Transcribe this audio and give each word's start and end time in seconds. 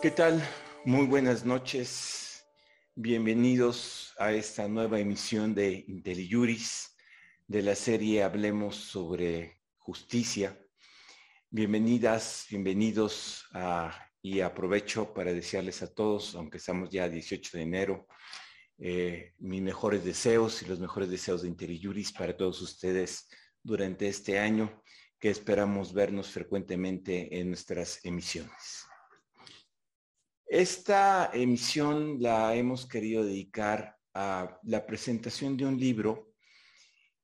¿Qué 0.00 0.12
tal? 0.12 0.40
Muy 0.84 1.06
buenas 1.06 1.44
noches. 1.44 2.46
Bienvenidos 2.94 4.14
a 4.16 4.30
esta 4.30 4.68
nueva 4.68 5.00
emisión 5.00 5.56
de 5.56 5.84
IntelliJuris 5.88 6.94
de 7.48 7.62
la 7.62 7.74
serie 7.74 8.22
Hablemos 8.22 8.76
sobre 8.76 9.60
Justicia. 9.78 10.56
Bienvenidas, 11.50 12.46
bienvenidos 12.48 13.48
y 14.22 14.38
aprovecho 14.38 15.12
para 15.12 15.32
desearles 15.32 15.82
a 15.82 15.92
todos, 15.92 16.36
aunque 16.36 16.58
estamos 16.58 16.90
ya 16.90 17.08
18 17.08 17.56
de 17.56 17.62
enero, 17.64 18.06
eh, 18.78 19.34
mis 19.38 19.62
mejores 19.62 20.04
deseos 20.04 20.62
y 20.62 20.66
los 20.66 20.78
mejores 20.78 21.10
deseos 21.10 21.42
de 21.42 21.48
IntelliJuris 21.48 22.12
para 22.12 22.36
todos 22.36 22.62
ustedes 22.62 23.28
durante 23.64 24.06
este 24.06 24.38
año 24.38 24.80
que 25.18 25.30
esperamos 25.30 25.92
vernos 25.92 26.30
frecuentemente 26.30 27.40
en 27.40 27.48
nuestras 27.48 27.98
emisiones. 28.04 28.87
Esta 30.48 31.30
emisión 31.34 32.22
la 32.22 32.54
hemos 32.54 32.86
querido 32.86 33.22
dedicar 33.22 33.98
a 34.14 34.58
la 34.62 34.86
presentación 34.86 35.58
de 35.58 35.66
un 35.66 35.78
libro 35.78 36.32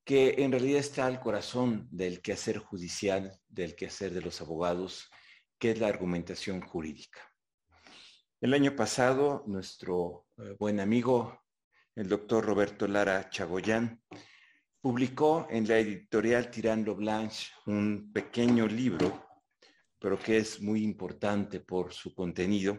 que 0.04 0.34
en 0.44 0.52
realidad 0.52 0.80
está 0.80 1.06
al 1.06 1.20
corazón 1.20 1.88
del 1.90 2.20
quehacer 2.20 2.58
judicial, 2.58 3.40
del 3.48 3.74
quehacer 3.74 4.12
de 4.12 4.20
los 4.20 4.42
abogados, 4.42 5.10
que 5.58 5.70
es 5.70 5.80
la 5.80 5.88
argumentación 5.88 6.60
jurídica. 6.60 7.20
El 8.42 8.52
año 8.52 8.76
pasado, 8.76 9.42
nuestro 9.46 10.26
eh, 10.36 10.54
buen 10.58 10.78
amigo, 10.78 11.44
el 11.96 12.10
doctor 12.10 12.44
Roberto 12.44 12.86
Lara 12.86 13.30
Chagoyán, 13.30 14.02
publicó 14.82 15.46
en 15.48 15.66
la 15.66 15.78
editorial 15.78 16.50
Tirando 16.50 16.94
Blanche 16.94 17.52
un 17.64 18.12
pequeño 18.12 18.66
libro, 18.66 19.26
pero 19.98 20.18
que 20.18 20.36
es 20.36 20.60
muy 20.60 20.84
importante 20.84 21.60
por 21.60 21.94
su 21.94 22.14
contenido, 22.14 22.78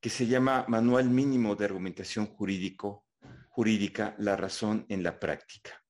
que 0.00 0.10
se 0.10 0.26
llama 0.26 0.64
Manual 0.68 1.08
Mínimo 1.10 1.56
de 1.56 1.64
Argumentación 1.64 2.26
Jurídica, 2.26 4.14
la 4.18 4.36
razón 4.36 4.86
en 4.88 5.02
la 5.02 5.18
práctica. 5.18 5.84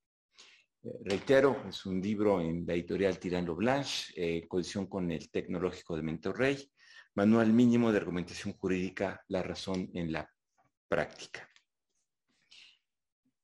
Eh, 0.83 0.89
reitero, 1.05 1.65
es 1.69 1.85
un 1.85 2.01
libro 2.01 2.41
en 2.41 2.65
la 2.67 2.73
editorial 2.73 3.19
Tirando 3.19 3.55
Blanche, 3.55 4.15
eh, 4.17 4.49
con 4.89 5.11
el 5.11 5.31
Tecnológico 5.31 5.95
de 5.95 6.03
Mentorrey, 6.03 6.73
Manual 7.17 7.53
Mínimo 7.53 7.93
de 7.93 7.99
Argumentación 7.99 8.55
Jurídica, 8.55 9.23
la 9.29 9.43
razón 9.43 9.91
en 9.93 10.11
la 10.11 10.31
práctica. 10.89 11.47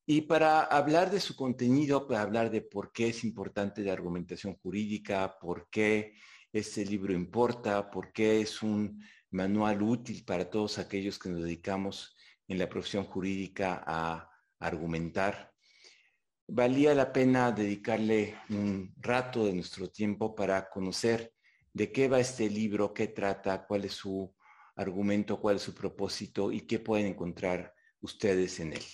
Y 0.07 0.23
para 0.23 0.63
hablar 0.63 1.11
de 1.11 1.21
su 1.21 1.37
contenido, 1.37 2.07
para 2.07 2.23
hablar 2.23 2.51
de 2.51 2.63
por 2.63 2.91
qué 2.91 3.09
es 3.09 3.23
importante 3.25 3.83
la 3.83 3.93
argumentación 3.93 4.55
jurídica, 4.57 5.37
por 5.39 5.69
qué 5.71 6.15
este 6.53 6.87
libro 6.87 7.13
importa, 7.13 7.91
por 7.91 8.13
qué 8.13 8.41
es 8.41 8.63
un 8.63 9.03
manual 9.35 9.83
útil 9.83 10.25
para 10.25 10.49
todos 10.49 10.79
aquellos 10.79 11.19
que 11.19 11.29
nos 11.29 11.43
dedicamos 11.43 12.17
en 12.47 12.57
la 12.57 12.69
profesión 12.69 13.05
jurídica 13.05 13.83
a 13.85 14.31
argumentar. 14.61 15.53
Valía 16.47 16.95
la 16.95 17.13
pena 17.13 17.51
dedicarle 17.51 18.37
un 18.51 18.95
rato 18.97 19.45
de 19.45 19.53
nuestro 19.53 19.91
tiempo 19.91 20.35
para 20.37 20.69
conocer 20.71 21.33
de 21.73 21.91
qué 21.91 22.07
va 22.07 22.21
este 22.21 22.49
libro, 22.49 22.95
qué 22.95 23.09
trata, 23.09 23.67
cuál 23.67 23.87
es 23.87 23.95
su 23.95 24.33
argumento, 24.77 25.41
cuál 25.41 25.57
es 25.57 25.63
su 25.63 25.75
propósito 25.75 26.53
y 26.53 26.61
qué 26.61 26.79
pueden 26.79 27.07
encontrar 27.07 27.75
ustedes 28.01 28.61
en 28.61 28.75
él. 28.75 28.85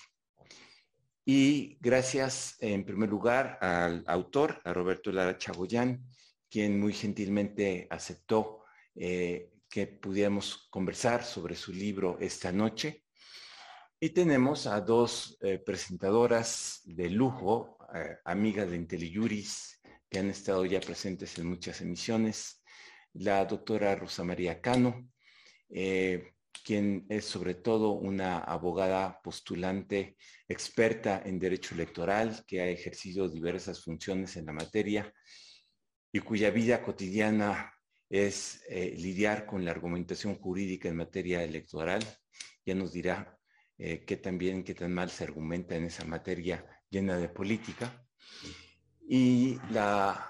Y 1.26 1.76
gracias 1.80 2.56
en 2.60 2.86
primer 2.86 3.10
lugar 3.10 3.58
al 3.60 4.04
autor, 4.06 4.62
a 4.64 4.72
Roberto 4.72 5.12
Lara 5.12 5.36
Chagoyán, 5.36 6.02
quien 6.48 6.80
muy 6.80 6.94
gentilmente 6.94 7.86
aceptó 7.90 8.64
eh, 8.94 9.50
que 9.70 9.86
pudiéramos 9.86 10.68
conversar 10.68 11.24
sobre 11.24 11.54
su 11.54 11.72
libro 11.72 12.18
esta 12.20 12.50
noche. 12.50 13.04
Y 14.00 14.10
tenemos 14.10 14.66
a 14.66 14.80
dos 14.80 15.38
eh, 15.40 15.58
presentadoras 15.58 16.80
de 16.84 17.08
lujo, 17.08 17.78
eh, 17.94 18.16
amigas 18.24 18.68
de 18.68 18.76
IntelliJuris, 18.76 19.80
que 20.08 20.18
han 20.18 20.28
estado 20.28 20.64
ya 20.66 20.80
presentes 20.80 21.38
en 21.38 21.46
muchas 21.46 21.80
emisiones. 21.80 22.64
La 23.12 23.44
doctora 23.44 23.94
Rosa 23.94 24.24
María 24.24 24.60
Cano, 24.60 25.08
eh, 25.68 26.32
quien 26.64 27.06
es 27.08 27.24
sobre 27.24 27.54
todo 27.54 27.92
una 27.92 28.38
abogada 28.38 29.20
postulante 29.22 30.16
experta 30.48 31.22
en 31.24 31.38
derecho 31.38 31.74
electoral, 31.74 32.44
que 32.46 32.60
ha 32.60 32.66
ejercido 32.66 33.28
diversas 33.28 33.84
funciones 33.84 34.36
en 34.36 34.46
la 34.46 34.52
materia 34.52 35.12
y 36.12 36.18
cuya 36.20 36.50
vida 36.50 36.82
cotidiana 36.82 37.72
es 38.10 38.64
eh, 38.68 38.92
lidiar 38.98 39.46
con 39.46 39.64
la 39.64 39.70
argumentación 39.70 40.34
jurídica 40.34 40.88
en 40.88 40.96
materia 40.96 41.44
electoral. 41.44 42.02
Ya 42.66 42.74
nos 42.74 42.92
dirá 42.92 43.38
eh, 43.78 44.04
qué 44.04 44.16
tan 44.16 44.36
bien, 44.36 44.64
qué 44.64 44.74
tan 44.74 44.92
mal 44.92 45.10
se 45.10 45.24
argumenta 45.24 45.76
en 45.76 45.84
esa 45.84 46.04
materia 46.04 46.66
llena 46.90 47.16
de 47.16 47.28
política. 47.28 48.04
Y 49.08 49.58
la 49.70 50.26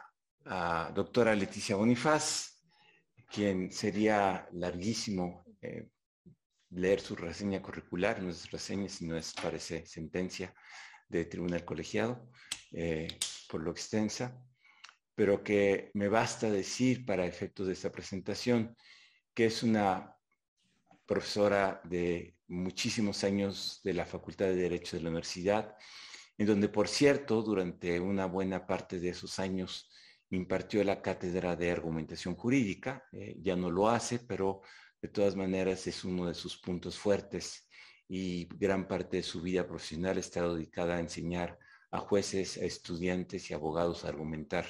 doctora 0.95 1.35
Leticia 1.35 1.77
Bonifaz, 1.77 2.63
quien 3.31 3.71
sería 3.73 4.49
larguísimo 4.53 5.45
eh, 5.61 5.89
leer 6.71 7.01
su 7.01 7.15
reseña 7.17 7.63
curricular, 7.63 8.23
no 8.23 8.31
es 8.31 8.51
reseña, 8.51 8.89
sino 8.89 9.17
es, 9.17 9.33
parece, 9.35 9.87
sentencia 9.87 10.55
de 11.09 11.25
tribunal 11.25 11.65
colegiado, 11.65 12.31
por 13.49 13.63
lo 13.63 13.73
extensa 13.73 14.41
pero 15.21 15.45
que 15.45 15.91
me 15.93 16.09
basta 16.09 16.51
decir 16.51 17.05
para 17.05 17.27
efectos 17.27 17.67
de 17.67 17.75
esta 17.75 17.93
presentación 17.93 18.75
que 19.35 19.45
es 19.45 19.63
una 19.63 20.17
profesora 21.05 21.83
de 21.85 22.39
muchísimos 22.49 23.23
años 23.23 23.83
de 23.85 23.93
la 23.93 24.07
Facultad 24.07 24.47
de 24.47 24.55
Derecho 24.55 24.97
de 24.97 25.03
la 25.03 25.11
Universidad, 25.11 25.77
en 26.39 26.47
donde, 26.47 26.71
por 26.71 26.89
cierto, 26.89 27.43
durante 27.43 28.01
una 28.01 28.25
buena 28.25 28.67
parte 28.67 28.99
de 28.99 29.11
esos 29.11 29.39
años 29.39 29.91
impartió 30.31 30.83
la 30.85 31.03
cátedra 31.03 31.55
de 31.55 31.71
argumentación 31.71 32.35
jurídica. 32.35 33.05
Eh, 33.13 33.37
ya 33.43 33.57
no 33.57 33.71
lo 33.71 33.91
hace, 33.91 34.21
pero 34.21 34.63
de 35.03 35.09
todas 35.09 35.37
maneras 35.37 35.87
es 35.87 36.03
uno 36.03 36.29
de 36.29 36.35
sus 36.35 36.57
puntos 36.57 36.99
fuertes 36.99 37.69
y 38.09 38.49
gran 38.57 38.89
parte 38.89 39.19
de 39.19 39.23
su 39.23 39.43
vida 39.43 39.69
profesional 39.69 40.17
está 40.17 40.49
dedicada 40.49 40.97
a 40.97 41.01
enseñar 41.01 41.59
a 41.91 41.99
jueces, 41.99 42.57
a 42.57 42.65
estudiantes 42.65 43.51
y 43.51 43.53
abogados 43.53 44.07
a 44.07 44.09
argumentar. 44.09 44.65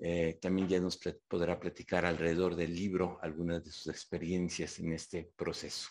Eh, 0.00 0.38
también 0.40 0.68
ya 0.68 0.80
nos 0.80 0.98
podrá 1.26 1.58
platicar 1.58 2.06
alrededor 2.06 2.54
del 2.54 2.74
libro 2.74 3.18
algunas 3.20 3.64
de 3.64 3.72
sus 3.72 3.88
experiencias 3.88 4.78
en 4.78 4.92
este 4.92 5.32
proceso. 5.36 5.90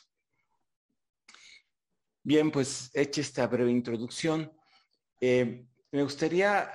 Bien, 2.23 2.51
pues 2.51 2.89
hecha 2.93 3.21
esta 3.21 3.47
breve 3.47 3.71
introducción, 3.71 4.51
eh, 5.19 5.65
me 5.91 6.03
gustaría 6.03 6.69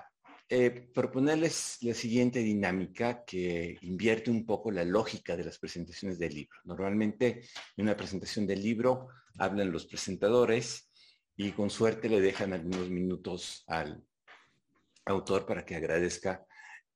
eh, 0.49 0.71
proponerles 0.93 1.79
la 1.81 1.95
siguiente 1.95 2.41
dinámica 2.41 3.25
que 3.25 3.79
invierte 3.81 4.31
un 4.31 4.45
poco 4.45 4.71
la 4.71 4.85
lógica 4.85 5.35
de 5.35 5.45
las 5.45 5.59
presentaciones 5.59 6.19
del 6.19 6.35
libro. 6.35 6.59
Normalmente 6.65 7.43
en 7.77 7.85
una 7.85 7.97
presentación 7.97 8.47
del 8.47 8.63
libro 8.63 9.09
hablan 9.39 9.73
los 9.73 9.87
presentadores 9.87 10.91
y 11.37 11.53
con 11.53 11.71
suerte 11.71 12.11
le 12.11 12.21
dejan 12.21 12.53
algunos 12.53 12.91
minutos 12.91 13.65
al 13.67 14.05
autor 15.07 15.47
para 15.47 15.65
que 15.65 15.75
agradezca 15.75 16.47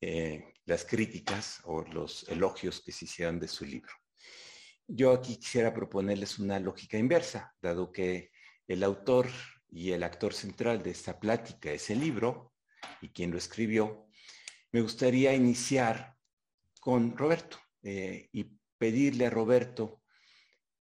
eh, 0.00 0.52
las 0.64 0.84
críticas 0.84 1.60
o 1.64 1.82
los 1.82 2.28
elogios 2.28 2.80
que 2.80 2.92
se 2.92 3.06
hicieron 3.06 3.40
de 3.40 3.48
su 3.48 3.64
libro. 3.64 3.92
Yo 4.86 5.12
aquí 5.12 5.36
quisiera 5.36 5.72
proponerles 5.72 6.38
una 6.38 6.60
lógica 6.60 6.98
inversa, 6.98 7.54
dado 7.60 7.90
que 7.90 8.30
el 8.68 8.82
autor 8.82 9.28
y 9.70 9.92
el 9.92 10.02
actor 10.02 10.32
central 10.32 10.82
de 10.82 10.90
esta 10.90 11.18
plática 11.18 11.72
es 11.72 11.90
el 11.90 12.00
libro 12.00 12.52
y 13.00 13.08
quien 13.08 13.30
lo 13.30 13.38
escribió, 13.38 14.06
me 14.72 14.80
gustaría 14.80 15.34
iniciar 15.34 16.16
con 16.80 17.16
Roberto 17.16 17.58
eh, 17.82 18.28
y 18.32 18.44
pedirle 18.78 19.26
a 19.26 19.30
Roberto, 19.30 20.02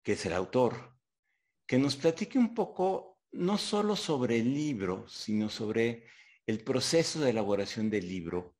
que 0.01 0.13
es 0.13 0.25
el 0.25 0.33
autor, 0.33 0.97
que 1.65 1.77
nos 1.77 1.95
platique 1.95 2.37
un 2.37 2.53
poco 2.53 3.19
no 3.31 3.57
solo 3.57 3.95
sobre 3.95 4.39
el 4.39 4.53
libro, 4.53 5.07
sino 5.07 5.49
sobre 5.49 6.05
el 6.45 6.63
proceso 6.63 7.21
de 7.21 7.29
elaboración 7.29 7.89
del 7.89 8.07
libro 8.07 8.55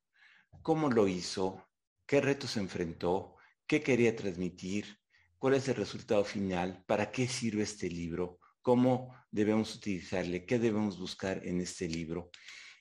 cómo 0.62 0.90
lo 0.90 1.08
hizo, 1.08 1.66
qué 2.06 2.20
retos 2.20 2.56
enfrentó, 2.56 3.36
qué 3.66 3.82
quería 3.82 4.14
transmitir, 4.14 4.98
cuál 5.38 5.54
es 5.54 5.68
el 5.68 5.76
resultado 5.76 6.24
final, 6.24 6.84
para 6.86 7.10
qué 7.10 7.28
sirve 7.28 7.62
este 7.62 7.88
libro, 7.88 8.38
cómo 8.62 9.14
debemos 9.30 9.74
utilizarle, 9.74 10.46
qué 10.46 10.58
debemos 10.58 10.98
buscar 10.98 11.46
en 11.46 11.60
este 11.60 11.88
libro 11.88 12.30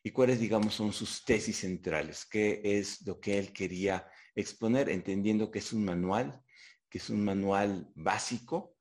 y 0.03 0.11
cuáles, 0.11 0.39
digamos, 0.39 0.73
son 0.73 0.91
sus 0.91 1.23
tesis 1.23 1.57
centrales, 1.57 2.25
qué 2.25 2.61
es 2.63 3.05
lo 3.05 3.19
que 3.19 3.37
él 3.39 3.53
quería 3.53 4.07
exponer, 4.35 4.89
entendiendo 4.89 5.49
que 5.51 5.59
es 5.59 5.71
un 5.73 5.85
manual, 5.85 6.41
que 6.89 6.97
es 6.97 7.09
un 7.09 7.23
manual 7.23 7.89
básico, 7.95 8.75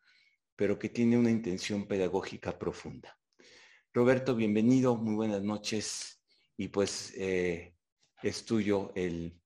pero 0.56 0.78
que 0.78 0.88
tiene 0.88 1.16
una 1.16 1.30
intención 1.30 1.86
pedagógica 1.86 2.58
profunda. 2.58 3.16
Roberto, 3.94 4.34
bienvenido, 4.34 4.96
muy 4.96 5.14
buenas 5.14 5.42
noches. 5.42 6.22
Y 6.56 6.68
pues 6.68 7.12
eh, 7.16 7.71
es 8.22 8.44
tuyo 8.44 8.92
el, 8.94 9.40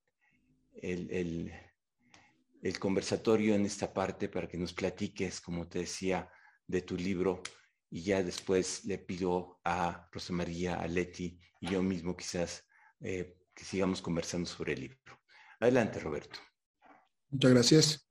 el 2.67 2.79
conversatorio 2.79 3.55
en 3.55 3.65
esta 3.67 3.93
parte 3.93 4.29
para 4.29 4.49
que 4.49 4.59
nos 4.59 4.73
platiques, 4.73 5.41
como 5.41 5.69
te 5.69 5.81
decía, 5.81 6.31
de 6.67 6.83
tu 6.83 6.97
libro 6.97 7.43
y 7.91 8.03
ya 8.03 8.23
después 8.23 8.85
le 8.85 8.99
pido 8.99 9.61
a 9.65 10.09
Rosa 10.13 10.33
María, 10.33 10.75
a 10.75 10.87
Leti 10.89 11.39
y 11.61 11.71
yo 11.71 11.83
mismo 11.83 12.17
quizás 12.17 12.65
eh, 13.01 13.37
que 13.55 13.65
sigamos 13.65 14.03
conversando 14.03 14.49
sobre 14.49 14.75
el 14.75 14.81
libro. 14.81 15.21
Adelante, 15.61 16.01
Roberto. 16.01 16.39
Muchas 17.31 17.51
gracias. 17.51 18.11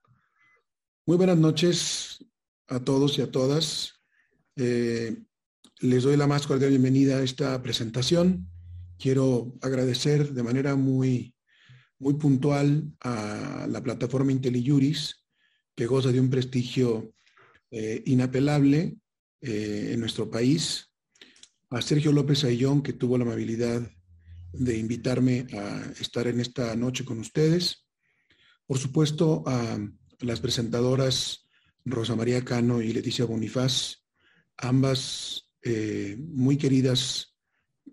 Muy 1.05 1.17
buenas 1.17 1.37
noches 1.37 2.25
a 2.67 2.79
todos 2.79 3.17
y 3.17 3.21
a 3.21 3.31
todas. 3.31 3.93
Eh, 4.55 5.15
les 5.79 6.03
doy 6.03 6.17
la 6.17 6.27
más 6.27 6.47
cordial 6.47 6.71
bienvenida 6.71 7.17
a 7.17 7.23
esta 7.23 7.61
presentación. 7.61 8.49
Quiero 9.05 9.53
agradecer 9.61 10.33
de 10.33 10.41
manera 10.41 10.75
muy, 10.75 11.35
muy 11.99 12.15
puntual 12.15 12.91
a 13.01 13.67
la 13.69 13.83
plataforma 13.83 14.31
IntelliJuris, 14.31 15.23
que 15.75 15.85
goza 15.85 16.11
de 16.11 16.19
un 16.19 16.31
prestigio 16.31 17.13
eh, 17.69 18.01
inapelable 18.07 18.97
eh, 19.41 19.91
en 19.93 19.99
nuestro 19.99 20.31
país, 20.31 20.89
a 21.69 21.83
Sergio 21.83 22.11
López 22.11 22.45
Ayllón, 22.45 22.81
que 22.81 22.93
tuvo 22.93 23.19
la 23.19 23.25
amabilidad 23.25 23.87
de 24.53 24.75
invitarme 24.75 25.45
a 25.53 25.83
estar 26.01 26.25
en 26.25 26.39
esta 26.39 26.75
noche 26.75 27.05
con 27.05 27.19
ustedes. 27.19 27.85
Por 28.65 28.79
supuesto, 28.79 29.43
a 29.45 29.77
las 30.21 30.39
presentadoras 30.39 31.45
Rosa 31.85 32.15
María 32.15 32.43
Cano 32.43 32.81
y 32.81 32.91
Leticia 32.91 33.25
Bonifaz, 33.25 34.03
ambas 34.57 35.51
eh, 35.61 36.17
muy 36.19 36.57
queridas 36.57 37.34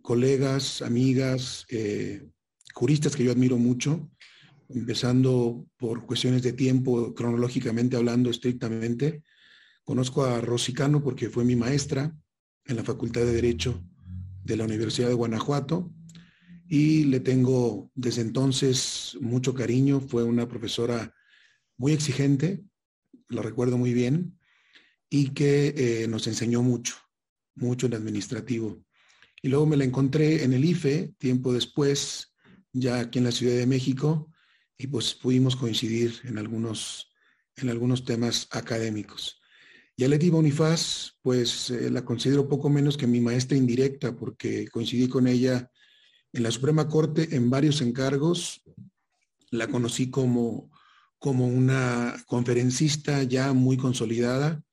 colegas, 0.03 0.83
amigas, 0.83 1.65
eh, 1.69 2.29
juristas 2.75 3.17
que 3.17 3.25
yo 3.25 3.33
admiro 3.33 3.57
mucho, 3.57 4.11
empezando 4.69 5.67
por 5.77 6.07
cuestiones 6.07 6.43
de 6.43 6.53
tiempo, 6.53 7.15
cronológicamente 7.15 7.97
hablando 7.97 8.31
estrictamente, 8.31 9.23
Conozco 9.85 10.25
a 10.25 10.41
Rosicano 10.41 11.03
porque 11.03 11.29
fue 11.29 11.45
mi 11.45 11.57
maestra 11.57 12.17
en 12.67 12.77
la 12.77 12.85
Facultad 12.85 13.23
de 13.23 13.33
Derecho 13.33 13.85
de 14.45 14.57
la 14.57 14.65
Universidad 14.65 15.09
de 15.09 15.15
Guanajuato 15.15 15.93
y 16.69 17.05
le 17.05 17.19
tengo 17.19 17.91
desde 17.95 18.23
entonces 18.23 19.17
mucho 19.21 19.55
cariño. 19.55 20.01
Fue 20.01 20.23
una 20.23 20.49
profesora 20.49 21.13
muy 21.77 21.93
exigente, 21.93 22.63
lo 23.29 23.43
recuerdo 23.43 23.77
muy 23.77 23.93
bien, 23.93 24.39
y 25.11 25.31
que 25.31 25.75
eh, 25.77 26.09
nos 26.09 26.29
enseñó 26.29 26.63
mucho, 26.63 26.95
mucho 27.57 27.87
en 27.87 27.95
administrativo. 27.95 28.85
Y 29.43 29.49
luego 29.49 29.67
me 29.67 29.77
la 29.77 29.85
encontré 29.85 30.45
en 30.45 30.53
el 30.53 30.65
IFE, 30.65 31.15
tiempo 31.19 31.53
después, 31.53 32.33
ya 32.73 33.01
aquí 33.01 33.19
en 33.19 33.25
la 33.25 33.33
Ciudad 33.33 33.57
de 33.57 33.67
México, 33.67 34.31
y 34.79 34.87
pues 34.87 35.15
pudimos 35.15 35.57
coincidir 35.57 36.15
en 36.25 36.39
algunos, 36.39 37.13
en 37.57 37.69
algunos 37.69 38.05
temas 38.05 38.47
académicos. 38.53 39.43
Y 39.97 40.05
a 40.05 40.09
Leti 40.09 40.31
Bonifaz, 40.31 41.13
pues 41.23 41.71
eh, 41.71 41.91
la 41.91 42.05
considero 42.05 42.49
poco 42.49 42.71
menos 42.71 42.97
que 42.97 43.07
mi 43.07 43.21
maestra 43.21 43.57
indirecta, 43.57 44.17
porque 44.17 44.69
coincidí 44.69 45.09
con 45.09 45.27
ella 45.27 45.71
en 46.33 46.43
la 46.43 46.51
Suprema 46.51 46.89
Corte 46.89 47.37
en 47.37 47.51
varios 47.51 47.83
encargos. 47.83 48.63
La 49.51 49.69
conocí 49.69 50.11
como, 50.11 50.71
como 51.19 51.47
una 51.47 52.17
conferencista 52.27 53.23
ya 53.25 53.53
muy 53.53 53.77
consolidada. 53.77 54.65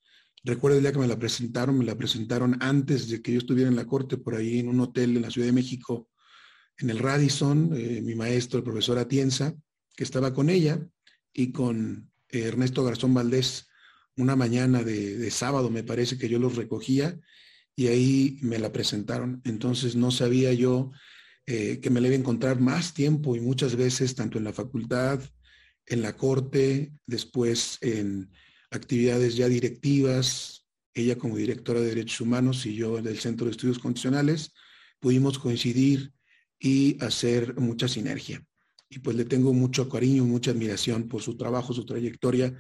Recuerdo 0.44 0.78
el 0.78 0.84
día 0.84 0.94
que 0.94 1.00
me 1.00 1.08
la 1.08 1.20
presentaron, 1.20 1.78
me 1.78 1.86
la 1.86 1.98
presentaron 1.98 2.58
antes 2.62 3.10
de 3.10 3.22
que 3.22 3.34
yo 3.34 3.40
estuviera 3.40 3.70
en 3.70 3.76
la 3.76 3.86
Corte, 3.86 4.18
por 4.18 4.36
ahí 4.36 4.60
en 4.60 4.70
un 4.70 4.80
hotel 4.80 5.16
en 5.16 5.24
la 5.24 5.32
Ciudad 5.32 5.48
de 5.48 5.54
México, 5.54 6.10
en 6.78 6.90
el 6.90 7.00
Radisson, 7.00 7.72
eh, 7.76 8.02
mi 8.02 8.16
maestro, 8.16 8.58
el 8.58 8.64
profesor 8.64 8.98
Atienza, 8.98 9.54
que 9.96 10.04
estaba 10.04 10.34
con 10.34 10.50
ella, 10.50 10.80
y 11.34 11.52
con 11.52 12.12
eh, 12.30 12.42
Ernesto 12.42 12.84
Garzón 12.84 13.14
Valdés, 13.14 13.68
una 14.16 14.36
mañana 14.36 14.84
de, 14.84 15.32
sábado, 15.32 15.70
me 15.70 15.84
parece 15.84 16.18
que 16.18 16.28
yo 16.28 16.40
los 16.40 16.56
recogía 16.56 17.18
y 17.76 17.88
ahí 17.88 18.38
me 18.42 18.60
la 18.60 18.72
presentaron. 18.74 19.42
Entonces 19.46 19.96
no 19.96 20.12
sabía 20.12 20.52
yo 20.52 20.92
eh, 21.46 21.80
que 21.80 21.90
me 21.90 22.02
la 22.02 22.08
iba 22.08 22.18
a 22.18 22.20
encontrar 22.20 22.60
más 22.60 22.94
tiempo 22.94 23.36
y 23.36 23.40
muchas 23.40 23.78
veces, 23.78 24.16
tanto 24.16 24.38
en 24.38 24.44
la 24.44 24.52
facultad, 24.52 25.22
en 25.86 26.02
la 26.02 26.18
corte, 26.18 26.92
después 27.06 27.78
en 27.80 28.30
actividades 28.72 29.36
ya 29.36 29.48
directivas, 29.48 30.66
ella 30.94 31.18
como 31.18 31.38
directora 31.38 31.80
de 31.80 31.90
Derechos 31.90 32.22
Humanos 32.22 32.66
y 32.66 32.76
yo 32.76 33.02
del 33.02 33.20
Centro 33.20 33.46
de 33.46 33.52
Estudios 33.52 33.80
Constitucionales, 33.80 34.54
pudimos 35.00 35.40
coincidir 35.40 36.12
y 36.60 37.02
hacer 37.04 37.56
mucha 37.60 37.88
sinergia. 37.88 38.44
Y 38.90 39.00
pues 39.00 39.16
le 39.16 39.26
tengo 39.26 39.54
mucho 39.54 39.88
cariño, 39.88 40.26
mucha 40.26 40.52
admiración 40.52 41.08
por 41.08 41.22
su 41.22 41.38
trabajo, 41.38 41.74
su 41.74 41.86
trayectoria 41.86 42.58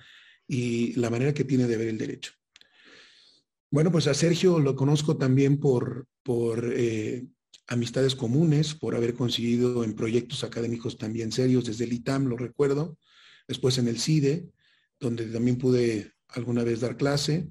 y 0.47 0.93
la 0.93 1.09
manera 1.09 1.33
que 1.33 1.43
tiene 1.43 1.67
de 1.67 1.77
ver 1.77 1.87
el 1.87 1.97
derecho. 1.97 2.31
Bueno, 3.71 3.91
pues 3.91 4.07
a 4.07 4.13
Sergio 4.13 4.59
lo 4.59 4.75
conozco 4.75 5.17
también 5.17 5.59
por, 5.59 6.07
por 6.23 6.73
eh, 6.75 7.27
amistades 7.67 8.15
comunes, 8.15 8.73
por 8.73 8.95
haber 8.95 9.13
conseguido 9.13 9.83
en 9.83 9.93
proyectos 9.93 10.43
académicos 10.43 10.97
también 10.97 11.31
serios, 11.31 11.65
desde 11.65 11.83
el 11.83 11.93
ITAM, 11.93 12.25
lo 12.25 12.37
recuerdo, 12.37 12.97
después 13.47 13.77
en 13.77 13.87
el 13.87 13.99
CIDE, 13.99 14.49
donde 14.99 15.25
también 15.27 15.57
pude 15.57 16.13
alguna 16.29 16.63
vez 16.63 16.81
dar 16.81 16.97
clase, 16.97 17.49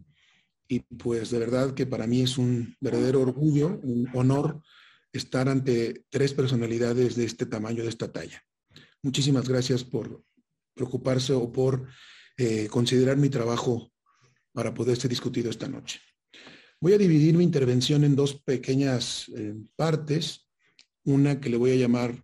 y 0.69 0.81
pues 0.81 1.31
de 1.31 1.39
verdad 1.39 1.75
que 1.75 1.87
para 1.87 2.07
mí 2.07 2.21
es 2.21 2.37
un 2.37 2.77
verdadero 2.81 3.23
orgullo, 3.23 3.81
un 3.83 4.09
honor 4.15 4.63
estar 5.13 5.49
ante 5.49 6.05
tres 6.11 6.35
personalidades 6.35 7.17
de 7.17 7.25
este 7.25 7.47
tamaño, 7.47 7.83
de 7.83 7.89
esta 7.89 8.13
talla. 8.13 8.43
Muchísimas 9.03 9.49
gracias 9.49 9.83
por 9.83 10.23
preocuparse 10.75 11.33
o 11.33 11.51
por 11.51 11.89
eh, 12.37 12.69
considerar 12.69 13.17
mi 13.17 13.31
trabajo 13.31 13.91
para 14.53 14.75
poder 14.75 14.97
ser 14.99 15.09
discutido 15.09 15.51
esta 15.51 15.69
noche. 15.69 16.01
Voy 16.81 16.93
a 16.93 16.99
dividir 16.99 17.35
mi 17.35 17.45
intervención 17.45 18.05
en 18.05 18.15
dos 18.15 18.35
pequeñas 18.35 19.29
eh, 19.35 19.55
partes. 19.75 20.49
Una 21.05 21.41
que 21.41 21.49
le 21.49 21.57
voy 21.57 21.73
a 21.73 21.77
llamar, 21.77 22.23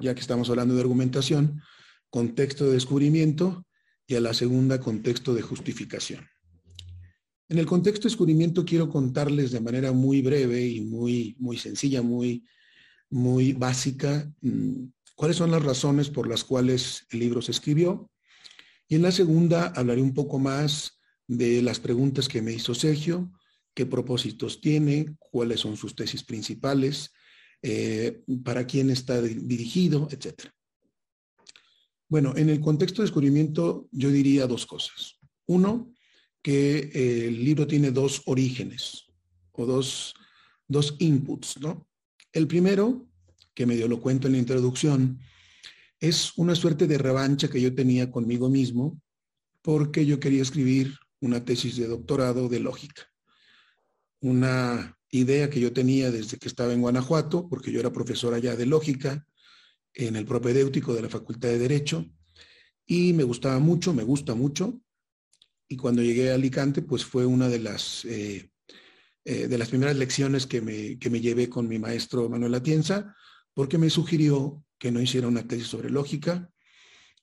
ya 0.00 0.14
que 0.14 0.20
estamos 0.20 0.50
hablando 0.50 0.74
de 0.74 0.80
argumentación, 0.80 1.62
contexto 2.10 2.66
de 2.66 2.72
descubrimiento 2.72 3.64
y 4.10 4.16
a 4.16 4.20
la 4.20 4.34
segunda 4.34 4.80
contexto 4.80 5.32
de 5.34 5.40
justificación. 5.40 6.26
En 7.48 7.58
el 7.58 7.66
contexto 7.66 8.02
de 8.02 8.10
descubrimiento 8.10 8.64
quiero 8.64 8.90
contarles 8.90 9.52
de 9.52 9.60
manera 9.60 9.92
muy 9.92 10.20
breve 10.20 10.66
y 10.66 10.80
muy, 10.80 11.36
muy 11.38 11.56
sencilla, 11.56 12.02
muy, 12.02 12.44
muy 13.08 13.52
básica, 13.52 14.28
mm, 14.40 14.86
cuáles 15.14 15.36
son 15.36 15.52
las 15.52 15.62
razones 15.62 16.10
por 16.10 16.28
las 16.28 16.42
cuales 16.42 17.06
el 17.12 17.20
libro 17.20 17.40
se 17.40 17.52
escribió, 17.52 18.10
y 18.88 18.96
en 18.96 19.02
la 19.02 19.12
segunda 19.12 19.68
hablaré 19.76 20.02
un 20.02 20.12
poco 20.12 20.40
más 20.40 20.98
de 21.28 21.62
las 21.62 21.78
preguntas 21.78 22.26
que 22.26 22.42
me 22.42 22.52
hizo 22.52 22.74
Sergio, 22.74 23.30
qué 23.74 23.86
propósitos 23.86 24.60
tiene, 24.60 25.14
cuáles 25.20 25.60
son 25.60 25.76
sus 25.76 25.94
tesis 25.94 26.24
principales, 26.24 27.12
eh, 27.62 28.24
para 28.42 28.66
quién 28.66 28.90
está 28.90 29.22
dirigido, 29.22 30.08
etc. 30.10 30.50
Bueno, 32.10 32.36
en 32.36 32.50
el 32.50 32.60
contexto 32.60 33.02
de 33.02 33.06
descubrimiento 33.06 33.88
yo 33.92 34.10
diría 34.10 34.48
dos 34.48 34.66
cosas. 34.66 35.20
Uno, 35.46 35.94
que 36.42 36.90
eh, 36.92 37.28
el 37.28 37.44
libro 37.44 37.68
tiene 37.68 37.92
dos 37.92 38.22
orígenes 38.26 39.06
o 39.52 39.64
dos, 39.64 40.14
dos 40.66 40.96
inputs, 40.98 41.60
¿no? 41.60 41.86
El 42.32 42.48
primero, 42.48 43.08
que 43.54 43.64
medio 43.64 43.86
lo 43.86 44.00
cuento 44.00 44.26
en 44.26 44.32
la 44.32 44.40
introducción, 44.40 45.20
es 46.00 46.36
una 46.36 46.56
suerte 46.56 46.88
de 46.88 46.98
revancha 46.98 47.48
que 47.48 47.60
yo 47.60 47.72
tenía 47.76 48.10
conmigo 48.10 48.48
mismo 48.48 49.00
porque 49.62 50.04
yo 50.04 50.18
quería 50.18 50.42
escribir 50.42 50.98
una 51.20 51.44
tesis 51.44 51.76
de 51.76 51.86
doctorado 51.86 52.48
de 52.48 52.58
lógica. 52.58 53.02
Una 54.20 54.98
idea 55.10 55.48
que 55.48 55.60
yo 55.60 55.72
tenía 55.72 56.10
desde 56.10 56.38
que 56.38 56.48
estaba 56.48 56.72
en 56.72 56.80
Guanajuato, 56.80 57.48
porque 57.48 57.70
yo 57.70 57.78
era 57.78 57.92
profesor 57.92 58.34
allá 58.34 58.56
de 58.56 58.66
lógica 58.66 59.24
en 59.94 60.16
el 60.16 60.24
propedéutico 60.24 60.94
de 60.94 61.02
la 61.02 61.08
Facultad 61.08 61.48
de 61.48 61.58
Derecho, 61.58 62.06
y 62.86 63.12
me 63.12 63.24
gustaba 63.24 63.58
mucho, 63.58 63.94
me 63.94 64.02
gusta 64.02 64.34
mucho, 64.34 64.80
y 65.68 65.76
cuando 65.76 66.02
llegué 66.02 66.30
a 66.30 66.34
Alicante, 66.34 66.82
pues 66.82 67.04
fue 67.04 67.24
una 67.24 67.48
de 67.48 67.60
las, 67.60 68.04
eh, 68.04 68.50
eh, 69.24 69.46
de 69.46 69.58
las 69.58 69.68
primeras 69.68 69.96
lecciones 69.96 70.46
que 70.46 70.60
me, 70.60 70.98
que 70.98 71.10
me 71.10 71.20
llevé 71.20 71.48
con 71.48 71.68
mi 71.68 71.78
maestro 71.78 72.28
Manuel 72.28 72.54
Atienza, 72.54 73.14
porque 73.54 73.78
me 73.78 73.90
sugirió 73.90 74.64
que 74.78 74.90
no 74.90 75.00
hiciera 75.00 75.28
una 75.28 75.46
tesis 75.46 75.68
sobre 75.68 75.90
lógica, 75.90 76.50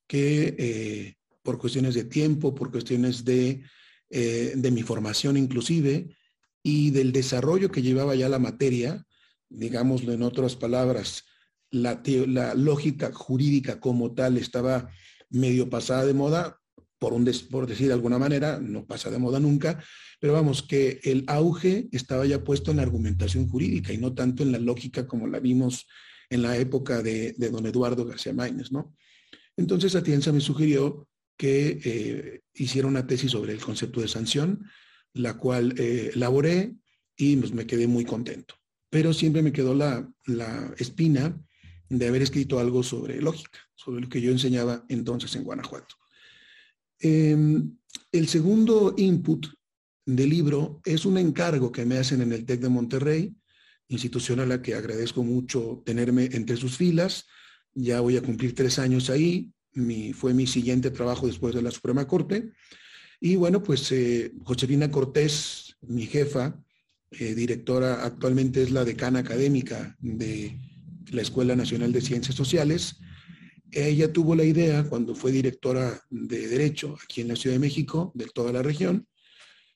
que 0.07 0.55
eh, 0.57 1.15
por 1.43 1.57
cuestiones 1.57 1.95
de 1.95 2.05
tiempo, 2.05 2.55
por 2.55 2.71
cuestiones 2.71 3.25
de, 3.25 3.63
de 4.09 4.71
mi 4.71 4.83
formación 4.83 5.35
inclusive, 5.35 6.15
y 6.63 6.91
del 6.91 7.11
desarrollo 7.11 7.71
que 7.71 7.81
llevaba 7.81 8.15
ya 8.15 8.29
la 8.29 8.39
materia, 8.39 9.05
digámoslo 9.49 10.13
en 10.13 10.21
otras 10.21 10.55
palabras, 10.55 11.25
la, 11.71 12.53
lógica 12.55 13.11
jurídica 13.13 13.79
como 13.79 14.13
tal 14.13 14.37
estaba 14.37 14.89
medio 15.29 15.69
pasada 15.69 16.05
de 16.05 16.13
moda, 16.13 16.59
por, 16.99 17.13
un 17.13 17.29
por 17.51 17.67
decir 17.67 17.87
de 17.87 17.93
alguna 17.93 18.17
manera, 18.17 18.59
no 18.59 18.85
pasa 18.85 19.11
de 19.11 19.19
moda 19.19 19.39
nunca, 19.39 19.83
pero 20.19 20.33
vamos, 20.33 20.63
que 20.63 20.99
el 21.03 21.23
auge 21.27 21.89
estaba 21.91 22.25
ya 22.25 22.43
puesto 22.43 22.71
en 22.71 22.77
la 22.77 22.83
argumentación 22.83 23.47
jurídica 23.47 23.93
y 23.93 23.97
no 23.97 24.13
tanto 24.13 24.43
en 24.43 24.51
la 24.51 24.59
lógica 24.59 25.05
como 25.05 25.27
la 25.27 25.39
vimos 25.39 25.87
en 26.29 26.41
la 26.41 26.57
época 26.57 27.01
de, 27.03 27.33
don 27.33 27.65
Eduardo 27.65 28.05
García 28.05 28.33
Maínez, 28.33 28.71
¿no? 28.71 28.95
Entonces 29.55 29.95
Atienza 29.95 30.31
me 30.31 30.41
sugirió 30.41 31.07
que 31.37 31.79
eh, 31.83 32.41
hiciera 32.53 32.87
una 32.87 33.05
tesis 33.05 33.31
sobre 33.31 33.53
el 33.53 33.59
concepto 33.59 34.01
de 34.01 34.07
sanción, 34.07 34.65
la 35.13 35.37
cual 35.37 35.73
eh, 35.77 36.11
elaboré 36.13 36.75
y 37.15 37.35
pues, 37.37 37.53
me 37.53 37.65
quedé 37.65 37.87
muy 37.87 38.05
contento. 38.05 38.55
Pero 38.89 39.13
siempre 39.13 39.41
me 39.41 39.51
quedó 39.51 39.73
la, 39.73 40.09
la 40.25 40.73
espina 40.77 41.39
de 41.89 42.07
haber 42.07 42.21
escrito 42.21 42.59
algo 42.59 42.83
sobre 42.83 43.21
lógica, 43.21 43.59
sobre 43.75 44.01
lo 44.01 44.09
que 44.09 44.21
yo 44.21 44.31
enseñaba 44.31 44.85
entonces 44.89 45.35
en 45.35 45.43
Guanajuato. 45.43 45.95
Em, 46.99 47.77
el 48.11 48.27
segundo 48.27 48.93
input 48.97 49.47
del 50.05 50.29
libro 50.29 50.81
es 50.85 51.05
un 51.05 51.17
encargo 51.17 51.71
que 51.71 51.85
me 51.85 51.97
hacen 51.97 52.21
en 52.21 52.33
el 52.33 52.45
TEC 52.45 52.61
de 52.61 52.69
Monterrey, 52.69 53.35
institución 53.89 54.39
a 54.39 54.45
la 54.45 54.61
que 54.61 54.75
agradezco 54.75 55.23
mucho 55.23 55.81
tenerme 55.85 56.29
entre 56.33 56.57
sus 56.57 56.77
filas. 56.77 57.25
Ya 57.73 58.01
voy 58.01 58.17
a 58.17 58.21
cumplir 58.21 58.55
tres 58.55 58.79
años 58.79 59.09
ahí. 59.09 59.51
Mi, 59.73 60.13
fue 60.13 60.33
mi 60.33 60.47
siguiente 60.47 60.91
trabajo 60.91 61.27
después 61.27 61.53
de 61.53 61.61
la 61.61 61.71
Suprema 61.71 62.07
Corte. 62.07 62.51
Y 63.19 63.35
bueno, 63.35 63.63
pues 63.63 63.91
eh, 63.91 64.33
Josefina 64.43 64.91
Cortés, 64.91 65.75
mi 65.81 66.05
jefa, 66.05 66.59
eh, 67.11 67.35
directora, 67.35 68.03
actualmente 68.03 68.63
es 68.63 68.71
la 68.71 68.83
decana 68.83 69.19
académica 69.19 69.95
de 69.99 70.57
la 71.11 71.21
Escuela 71.21 71.55
Nacional 71.55 71.91
de 71.91 72.01
Ciencias 72.01 72.35
Sociales. 72.35 72.97
Ella 73.71 74.11
tuvo 74.11 74.35
la 74.35 74.43
idea, 74.43 74.83
cuando 74.83 75.15
fue 75.15 75.31
directora 75.31 76.01
de 76.09 76.47
Derecho 76.47 76.97
aquí 77.03 77.21
en 77.21 77.29
la 77.29 77.35
Ciudad 77.35 77.55
de 77.55 77.59
México, 77.59 78.11
de 78.15 78.25
toda 78.25 78.51
la 78.51 78.63
región, 78.63 79.07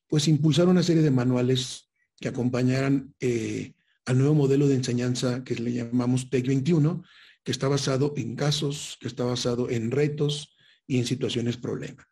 pues 0.07 0.27
impulsar 0.27 0.67
una 0.67 0.83
serie 0.83 1.01
de 1.01 1.11
manuales 1.11 1.89
que 2.19 2.27
acompañaran 2.29 3.13
eh, 3.19 3.73
al 4.05 4.17
nuevo 4.17 4.35
modelo 4.35 4.67
de 4.67 4.75
enseñanza 4.75 5.43
que 5.43 5.55
le 5.55 5.73
llamamos 5.73 6.29
TEC 6.29 6.47
21, 6.47 7.03
que 7.43 7.51
está 7.51 7.67
basado 7.67 8.13
en 8.17 8.35
casos, 8.35 8.97
que 8.99 9.07
está 9.07 9.23
basado 9.23 9.69
en 9.69 9.91
retos 9.91 10.55
y 10.87 10.99
en 10.99 11.05
situaciones 11.05 11.57
problema. 11.57 12.07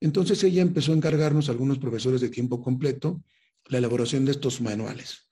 Entonces 0.00 0.42
ella 0.44 0.62
empezó 0.62 0.92
a 0.92 0.96
encargarnos 0.96 1.48
algunos 1.48 1.78
profesores 1.78 2.20
de 2.20 2.28
tiempo 2.28 2.62
completo 2.62 3.22
la 3.66 3.78
elaboración 3.78 4.24
de 4.24 4.32
estos 4.32 4.60
manuales. 4.60 5.27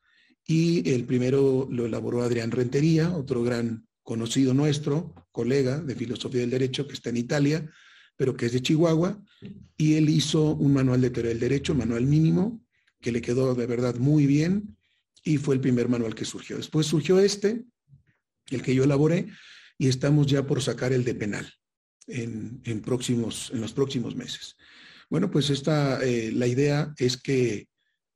Y 0.47 0.89
el 0.91 1.05
primero 1.05 1.67
lo 1.71 1.87
elaboró 1.87 2.23
Adrián 2.23 2.51
Rentería, 2.51 3.11
otro 3.11 3.43
gran 3.43 3.87
conocido 4.03 4.55
nuestro, 4.55 5.15
colega 5.33 5.81
de 5.81 5.97
filosofía 5.97 6.43
del 6.43 6.51
derecho 6.51 6.87
que 6.87 6.95
está 6.95 7.11
en 7.11 7.17
Italia, 7.17 7.71
pero 8.17 8.37
que 8.37 8.47
es 8.47 8.53
de 8.53 8.63
Chihuahua, 8.63 9.21
y 9.77 9.95
él 9.95 10.09
hizo 10.09 10.55
un 10.55 10.73
manual 10.73 11.01
de 11.01 11.11
teoría 11.11 11.31
del 11.31 11.41
derecho, 11.41 11.75
manual 11.75 12.07
mínimo, 12.07 12.65
que 13.01 13.13
le 13.13 13.21
quedó 13.21 13.55
de 13.55 13.67
verdad 13.67 13.97
muy 13.97 14.27
bien, 14.27 14.77
y 15.25 15.39
fue 15.39 15.57
el 15.57 15.61
primer 15.61 15.89
manual 15.89 16.15
que 16.15 16.25
surgió. 16.25 16.57
Después 16.57 16.87
surgió 16.87 17.19
este, 17.19 17.65
el 18.51 18.63
que 18.63 18.75
yo 18.75 18.85
elaboré, 18.85 19.27
y 19.77 19.89
estamos 19.89 20.29
ya 20.29 20.47
por 20.47 20.63
sacar 20.63 20.93
el 20.93 21.05
de 21.05 21.15
penal 21.15 21.53
en, 22.07 22.81
próximos, 22.83 23.51
en 23.53 23.61
los 23.61 23.73
próximos 23.73 24.15
meses. 24.15 24.57
Bueno, 25.11 25.31
pues 25.31 25.51
esta, 25.51 26.03
eh, 26.03 26.31
la 26.33 26.47
idea 26.47 26.95
es 26.97 27.17
que 27.17 27.69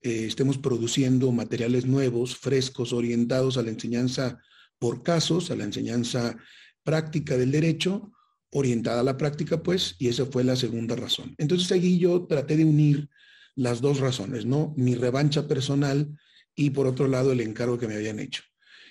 eh, 0.02 0.24
estemos 0.26 0.58
produciendo 0.58 1.30
materiales 1.30 1.84
nuevos, 1.84 2.36
frescos, 2.36 2.92
orientados 2.92 3.58
a 3.58 3.62
la 3.62 3.70
enseñanza 3.70 4.38
por 4.78 5.02
casos, 5.02 5.50
a 5.50 5.56
la 5.56 5.64
enseñanza 5.64 6.38
práctica 6.82 7.36
del 7.36 7.50
derecho, 7.52 8.10
orientada 8.50 9.00
a 9.00 9.04
la 9.04 9.16
práctica, 9.16 9.62
pues, 9.62 9.96
y 9.98 10.08
esa 10.08 10.26
fue 10.26 10.42
la 10.42 10.56
segunda 10.56 10.96
razón. 10.96 11.34
Entonces 11.38 11.70
allí 11.72 11.98
yo 11.98 12.26
traté 12.26 12.56
de 12.56 12.64
unir 12.64 13.08
las 13.54 13.80
dos 13.80 14.00
razones, 14.00 14.46
¿no? 14.46 14.74
Mi 14.76 14.94
revancha 14.94 15.46
personal 15.46 16.16
y 16.54 16.70
por 16.70 16.86
otro 16.86 17.06
lado 17.06 17.32
el 17.32 17.40
encargo 17.40 17.78
que 17.78 17.86
me 17.86 17.94
habían 17.94 18.18
hecho. 18.18 18.42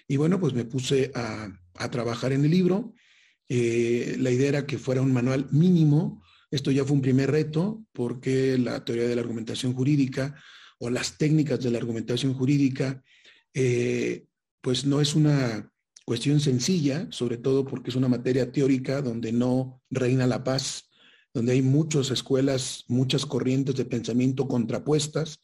Y 0.08 0.18
bueno, 0.18 0.40
pues 0.40 0.54
me 0.54 0.66
puse 0.66 1.12
a, 1.16 1.50
trabajar 1.92 2.34
en 2.34 2.46
el 2.46 2.52
libro. 2.52 2.94
Eh, 3.48 4.16
la 4.20 4.32
idea 4.32 4.50
era 4.50 4.66
que 4.66 4.78
fuera 4.78 5.02
un 5.02 5.14
manual 5.14 5.48
mínimo. 5.52 6.24
Esto 6.52 6.72
ya 6.72 6.84
fue 6.84 6.96
un 6.96 7.02
primer 7.02 7.32
reto 7.32 7.84
porque 7.94 8.58
la 8.58 8.84
teoría 8.84 9.08
de 9.08 9.16
la 9.16 9.22
argumentación 9.22 9.74
jurídica 9.74 10.36
o 10.80 10.90
las 10.90 11.18
técnicas 11.18 11.60
de 11.62 11.72
la 11.72 11.78
argumentación 11.78 12.34
jurídica, 12.34 13.04
eh, 13.54 14.26
pues 14.62 14.86
no 14.86 15.02
es 15.02 15.16
una 15.16 15.72
cuestión 16.06 16.40
sencilla, 16.40 17.08
sobre 17.12 17.38
todo 17.38 17.66
porque 17.66 17.92
es 17.92 17.96
una 17.96 18.08
materia 18.08 18.52
teórica 18.52 19.02
donde 19.02 19.32
no 19.32 19.82
reina 19.90 20.26
la 20.26 20.44
paz, 20.44 20.90
donde 21.34 21.54
hay 21.54 21.62
muchas 21.62 22.10
escuelas, 22.10 22.86
muchas 22.88 23.26
corrientes 23.26 23.76
de 23.76 23.86
pensamiento 23.86 24.48
contrapuestas, 24.48 25.40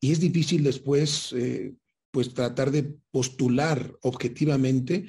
y 0.00 0.12
es 0.12 0.20
difícil 0.20 0.62
después, 0.62 1.32
eh, 1.32 1.74
pues 2.10 2.34
tratar 2.34 2.70
de 2.70 2.96
postular 3.10 3.94
objetivamente 4.02 5.06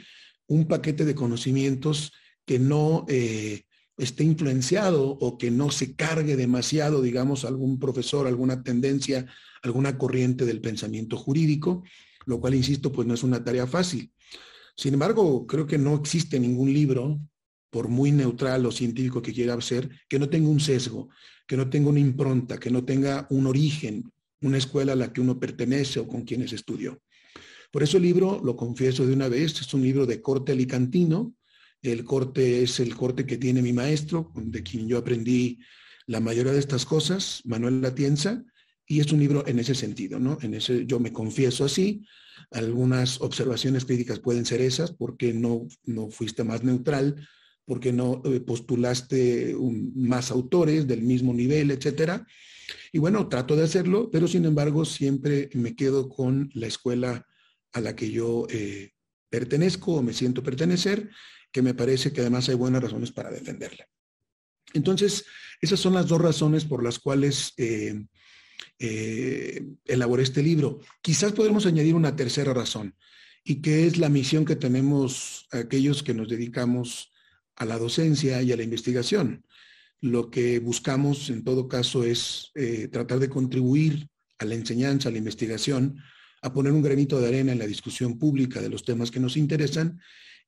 un 0.48 0.68
paquete 0.68 1.06
de 1.06 1.16
conocimientos 1.16 2.12
que 2.46 2.60
no 2.60 3.06
eh, 3.10 3.64
esté 3.98 4.24
influenciado 4.24 5.10
o 5.10 5.38
que 5.38 5.52
no 5.52 5.70
se 5.72 5.96
cargue 5.96 6.36
demasiado, 6.36 7.02
digamos, 7.02 7.46
algún 7.46 7.80
profesor, 7.80 8.28
alguna 8.28 8.64
tendencia, 8.64 9.26
alguna 9.62 9.98
corriente 9.98 10.46
del 10.46 10.62
pensamiento 10.62 11.18
jurídico, 11.18 11.84
lo 12.26 12.40
cual, 12.40 12.56
insisto, 12.56 12.92
pues 12.92 13.08
no 13.08 13.14
es 13.14 13.24
una 13.24 13.44
tarea 13.44 13.68
fácil. 13.68 14.12
Sin 14.76 14.94
embargo, 14.94 15.46
creo 15.46 15.68
que 15.68 15.78
no 15.78 15.96
existe 15.96 16.40
ningún 16.40 16.74
libro, 16.74 17.20
por 17.72 17.88
muy 17.88 18.12
neutral 18.12 18.66
o 18.66 18.72
científico 18.72 19.22
que 19.22 19.34
quiera 19.34 19.60
ser, 19.62 19.90
que 20.08 20.20
no 20.20 20.30
tenga 20.30 20.50
un 20.50 20.60
sesgo, 20.60 21.10
que 21.48 21.58
no 21.58 21.70
tenga 21.70 21.90
una 21.90 22.00
impronta, 22.00 22.60
que 22.60 22.70
no 22.70 22.84
tenga 22.84 23.28
un 23.30 23.48
origen, 23.48 24.12
una 24.42 24.58
escuela 24.58 24.94
a 24.94 24.96
la 24.96 25.14
que 25.14 25.22
uno 25.22 25.40
pertenece 25.40 26.00
o 26.00 26.08
con 26.08 26.24
quienes 26.24 26.52
estudió. 26.54 27.02
Por 27.72 27.84
eso 27.84 27.98
el 27.98 28.04
libro, 28.04 28.42
lo 28.44 28.58
confieso 28.58 29.06
de 29.06 29.14
una 29.14 29.30
vez, 29.30 29.60
es 29.62 29.74
un 29.74 29.82
libro 29.82 30.06
de 30.06 30.22
corte 30.22 30.52
alicantino. 30.52 31.34
El 31.82 32.04
corte 32.04 32.64
es 32.64 32.80
el 32.80 32.96
corte 32.96 33.26
que 33.26 33.38
tiene 33.38 33.62
mi 33.62 33.74
maestro, 33.74 34.32
de 34.36 34.64
quien 34.64 34.88
yo 34.88 34.98
aprendí 34.98 35.60
la 36.06 36.20
mayoría 36.20 36.54
de 36.54 36.60
estas 36.60 36.86
cosas, 36.86 37.42
Manuel 37.46 37.82
Latienza, 37.82 38.44
y 38.86 39.00
es 39.00 39.12
un 39.12 39.20
libro 39.20 39.48
en 39.48 39.60
ese 39.60 39.74
sentido, 39.74 40.20
¿no? 40.20 40.38
En 40.42 40.54
ese 40.54 40.86
yo 40.86 41.00
me 41.00 41.14
confieso 41.14 41.66
así, 41.66 42.06
algunas 42.52 43.22
observaciones 43.22 43.86
críticas 43.86 44.20
pueden 44.20 44.46
ser 44.46 44.62
esas, 44.62 44.92
porque 44.92 45.34
no, 45.34 45.68
no 45.86 46.10
fuiste 46.10 46.44
más 46.44 46.64
neutral, 46.64 47.28
porque 47.66 47.94
no 47.94 48.22
eh, 48.26 48.42
postulaste 48.42 49.56
más 49.96 50.32
autores 50.32 50.88
del 50.88 51.04
mismo 51.04 51.34
nivel, 51.34 51.72
etcétera. 51.72 52.28
Y 52.92 53.00
bueno, 53.00 53.30
trato 53.30 53.56
de 53.56 53.64
hacerlo, 53.64 54.10
pero 54.12 54.28
sin 54.28 54.46
embargo 54.46 54.84
siempre 54.84 55.50
me 55.54 55.76
quedo 55.76 56.10
con 56.10 56.50
la 56.54 56.68
escuela 56.68 57.26
a 57.72 57.80
la 57.80 57.96
que 57.96 58.12
yo 58.12 58.46
eh, 58.50 58.92
pertenezco 59.30 59.94
o 59.94 60.04
me 60.04 60.14
siento 60.14 60.44
pertenecer, 60.44 61.10
que 61.52 61.62
me 61.62 61.74
parece 61.74 62.12
que 62.12 62.22
además 62.22 62.50
hay 62.50 62.56
buenas 62.56 62.82
razones 62.82 63.12
para 63.12 63.32
defenderla. 63.32 63.88
Entonces, 64.74 65.26
esas 65.62 65.80
son 65.80 65.94
las 65.94 66.08
dos 66.08 66.22
razones 66.22 66.66
por 66.66 66.84
las 66.84 67.00
cuales 67.00 67.54
eh, 67.58 68.06
eh, 68.80 69.64
elaboré 69.86 70.24
este 70.24 70.42
libro. 70.42 70.80
Quizás 71.02 71.34
podemos 71.34 71.66
añadir 71.66 71.96
una 71.96 72.16
tercera 72.16 72.54
razón, 72.54 72.96
y 73.44 73.62
que 73.62 73.88
es 73.88 73.98
la 73.98 74.10
misión 74.10 74.46
que 74.46 74.56
tenemos 74.56 75.48
aquellos 75.52 76.04
que 76.04 76.14
nos 76.14 76.30
dedicamos 76.30 77.12
a 77.56 77.66
la 77.66 77.78
docencia 77.78 78.42
y 78.42 78.52
a 78.52 78.58
la 78.58 78.64
investigación. 78.64 79.46
Lo 80.00 80.30
que 80.30 80.60
buscamos 80.60 81.30
en 81.30 81.44
todo 81.44 81.68
caso 81.68 82.04
es 82.04 82.52
eh, 82.56 82.88
tratar 82.88 83.20
de 83.20 83.30
contribuir 83.30 84.08
a 84.40 84.46
la 84.46 84.56
enseñanza, 84.56 85.10
a 85.10 85.12
la 85.12 85.18
investigación, 85.18 85.98
a 86.42 86.54
poner 86.54 86.74
un 86.74 86.82
granito 86.82 87.20
de 87.20 87.28
arena 87.28 87.52
en 87.52 87.60
la 87.60 87.68
discusión 87.68 88.18
pública 88.18 88.62
de 88.62 88.70
los 88.70 88.84
temas 88.84 89.12
que 89.12 89.20
nos 89.20 89.38
interesan. 89.38 90.00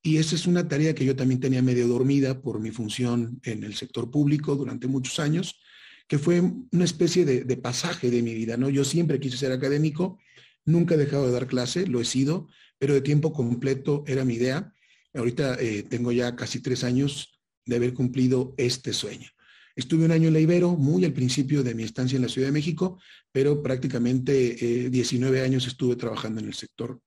Y 0.04 0.18
esa 0.18 0.36
es 0.36 0.46
una 0.46 0.68
tarea 0.68 0.94
que 0.94 1.06
yo 1.06 1.16
también 1.16 1.40
tenía 1.40 1.62
medio 1.62 1.88
dormida 1.88 2.42
por 2.42 2.60
mi 2.60 2.72
función 2.72 3.40
en 3.44 3.64
el 3.64 3.74
sector 3.74 4.12
público 4.12 4.56
durante 4.56 4.88
muchos 4.88 5.18
años 5.20 5.60
que 6.08 6.20
fue 6.20 6.42
una 6.42 6.84
especie 6.84 7.26
de, 7.26 7.58
pasaje 7.58 8.12
de 8.12 8.22
mi 8.22 8.34
vida, 8.34 8.58
¿no? 8.58 8.70
Yo 8.70 8.84
siempre 8.84 9.20
quise 9.20 9.38
ser 9.38 9.52
académico, 9.52 10.20
nunca 10.66 10.96
he 10.96 10.98
dejado 10.98 11.26
de 11.26 11.32
dar 11.32 11.48
clase, 11.48 11.88
lo 11.88 12.02
he 12.02 12.06
sido, 12.06 12.50
pero 12.78 12.94
de 12.94 13.02
tiempo 13.02 13.34
completo 13.34 14.04
era 14.06 14.26
mi 14.26 14.36
idea. 14.36 14.74
Ahorita 15.14 15.56
eh, 15.60 15.84
tengo 15.84 16.12
ya 16.12 16.36
casi 16.36 16.60
tres 16.60 16.84
años 16.84 17.40
de 17.66 17.78
haber 17.78 17.94
cumplido 17.94 18.54
este 18.58 18.94
sueño. 18.94 19.30
Estuve 19.76 20.06
un 20.06 20.12
año 20.12 20.28
en 20.28 20.34
la 20.34 20.40
Ibero, 20.40 20.76
muy 20.76 21.04
al 21.06 21.14
principio 21.14 21.64
de 21.64 21.74
mi 21.74 21.84
estancia 21.84 22.16
en 22.16 22.22
la 22.22 22.30
Ciudad 22.30 22.50
de 22.50 22.54
México, 22.54 23.00
pero 23.32 23.64
prácticamente 23.64 24.90
19 24.92 25.40
eh, 25.40 25.42
años 25.42 25.66
estuve 25.66 25.96
trabajando 25.96 26.42
en 26.42 26.48
el 26.48 26.54
sector, 26.54 27.00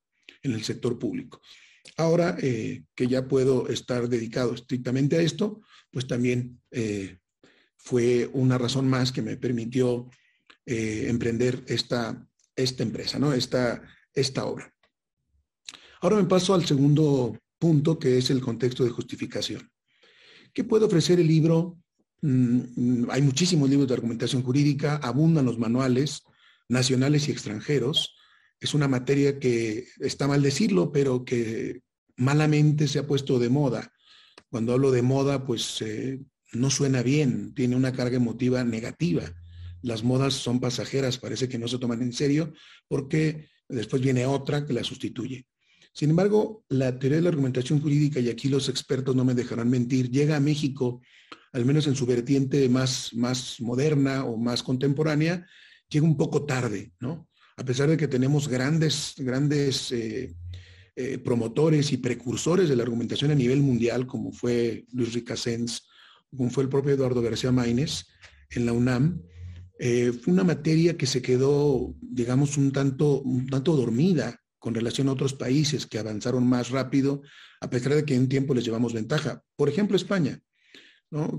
en 0.43 0.53
el 0.53 0.65
sector 0.65 0.99
público. 0.99 1.41
Ahora 1.97 2.37
eh, 2.41 2.85
que 2.95 3.07
ya 3.07 3.27
puedo 3.29 3.69
estar 3.69 4.09
dedicado 4.09 4.55
estrictamente 4.55 5.17
a 5.17 5.23
esto, 5.23 5.61
pues 5.91 6.07
también 6.07 6.61
fue 7.77 8.29
una 8.33 8.59
razón 8.59 8.89
más 8.89 9.13
que 9.13 9.23
me 9.23 9.37
permitió 9.37 10.11
eh, 10.69 11.07
emprender 11.09 11.63
esta, 11.69 12.27
esta 12.57 12.83
empresa, 12.83 13.21
¿no? 13.21 13.33
esta, 13.33 13.81
esta 14.13 14.45
obra. 14.45 14.75
Ahora 16.01 16.17
me 16.17 16.25
paso 16.25 16.55
al 16.55 16.67
segundo 16.67 17.39
punto, 17.57 17.97
que 18.01 18.19
es 18.19 18.31
el 18.31 18.41
contexto 18.41 18.83
de 18.83 18.91
justificación. 18.91 19.71
¿Qué 20.53 20.65
puede 20.65 20.87
ofrecer 20.87 21.21
el 21.21 21.29
libro? 21.29 21.79
Mm, 22.23 23.09
hay 23.11 23.23
muchísimos 23.23 23.71
libros 23.71 23.87
de 23.87 23.95
argumentación 23.95 24.43
jurídica, 24.43 24.97
abundan 24.97 25.45
los 25.45 25.57
manuales 25.57 26.25
nacionales 26.69 27.29
y 27.29 27.31
extranjeros. 27.31 28.17
Es 28.61 28.75
una 28.75 28.89
materia 28.89 29.39
que 29.39 29.87
está 30.01 30.27
mal 30.27 30.43
decirlo, 30.43 30.93
pero 30.93 31.25
que 31.25 31.83
malamente 32.17 32.89
se 32.89 32.99
ha 32.99 33.07
puesto 33.07 33.39
de 33.39 33.51
moda 33.51 33.93
Cuando 34.49 34.73
hablo 34.73 34.91
de 34.91 35.03
moda, 35.03 35.45
pues 35.45 35.83
eh, 35.83 36.21
no 36.53 36.71
suena 36.71 37.03
bien, 37.03 37.53
tiene 37.55 37.77
una 37.77 37.93
carga 37.93 38.17
emotiva 38.17 38.65
negativa. 38.65 39.25
Las 39.83 40.03
modas 40.03 40.35
son 40.35 40.61
pasajeras, 40.61 41.19
parece 41.19 41.49
que 41.49 41.59
no 41.59 41.69
se 41.69 41.79
toman 41.79 42.03
en 42.03 42.13
serio 42.13 42.53
porque 42.89 43.49
después 43.69 44.03
viene 44.03 44.27
otra 44.27 44.65
que 44.65 44.73
la 44.73 44.85
sustituye. 44.85 45.47
Sin 45.93 46.11
embargo, 46.11 46.65
la 46.69 46.99
teoría 46.99 47.17
de 47.17 47.23
la 47.23 47.31
argumentación 47.31 47.81
jurídica, 47.81 48.21
y 48.21 48.29
aquí 48.29 48.49
los 48.49 48.69
expertos 48.69 49.17
no 49.17 49.25
me 49.25 49.35
dejarán 49.35 49.71
mentir, 49.71 50.11
llega 50.11 50.37
a 50.37 50.41
México, 50.41 51.01
al 51.53 51.65
menos 51.65 51.87
en 51.87 51.97
su 51.97 52.05
vertiente 52.05 52.69
más, 52.69 53.15
más 53.15 53.61
moderna 53.61 54.25
o 54.25 54.37
más 54.37 54.63
contemporánea, 54.63 55.47
llega 55.89 56.05
un 56.05 56.17
poco 56.17 56.45
tarde, 56.45 56.93
¿no? 57.01 57.29
A 57.59 57.65
pesar 57.65 57.89
de 57.89 57.97
que 57.97 58.09
tenemos 58.09 58.49
grandes, 58.49 59.15
grandes 59.17 59.91
eh, 59.91 60.35
eh, 60.95 61.19
promotores 61.19 61.91
y 61.91 61.97
precursores 61.97 62.69
de 62.69 62.77
la 62.77 62.83
argumentación 62.83 63.31
a 63.31 63.35
nivel 63.35 63.63
mundial, 63.63 64.07
como 64.07 64.31
fue 64.31 64.85
Luis 64.93 65.15
Ricasens, 65.15 65.89
como 66.37 66.51
fue 66.51 66.65
el 66.65 66.69
propio 66.69 66.93
Eduardo 66.93 67.23
García 67.23 67.53
Maínez 67.53 68.05
en 68.51 68.67
la 68.67 68.73
UNAM, 68.73 69.23
eh, 69.79 70.13
fue 70.13 70.35
una 70.35 70.45
materia 70.45 70.99
que 70.99 71.07
se 71.07 71.23
quedó, 71.23 71.95
digamos, 72.01 72.59
un 72.59 72.73
tanto, 72.73 73.23
un 73.23 73.47
tanto 73.47 73.75
dormida 73.75 74.39
con 74.59 74.75
relación 74.75 75.09
a 75.09 75.13
otros 75.13 75.33
países 75.33 75.87
que 75.87 75.99
avanzaron 75.99 76.47
más 76.47 76.71
rápido, 76.71 77.23
a 77.61 77.71
pesar 77.71 77.95
de 77.95 78.05
que 78.05 78.15
en 78.15 78.29
tiempo 78.29 78.55
les 78.55 78.65
llevamos 78.65 78.93
ventaja. 78.93 79.43
Por 79.55 79.69
ejemplo, 79.69 79.97
España, 79.97 80.41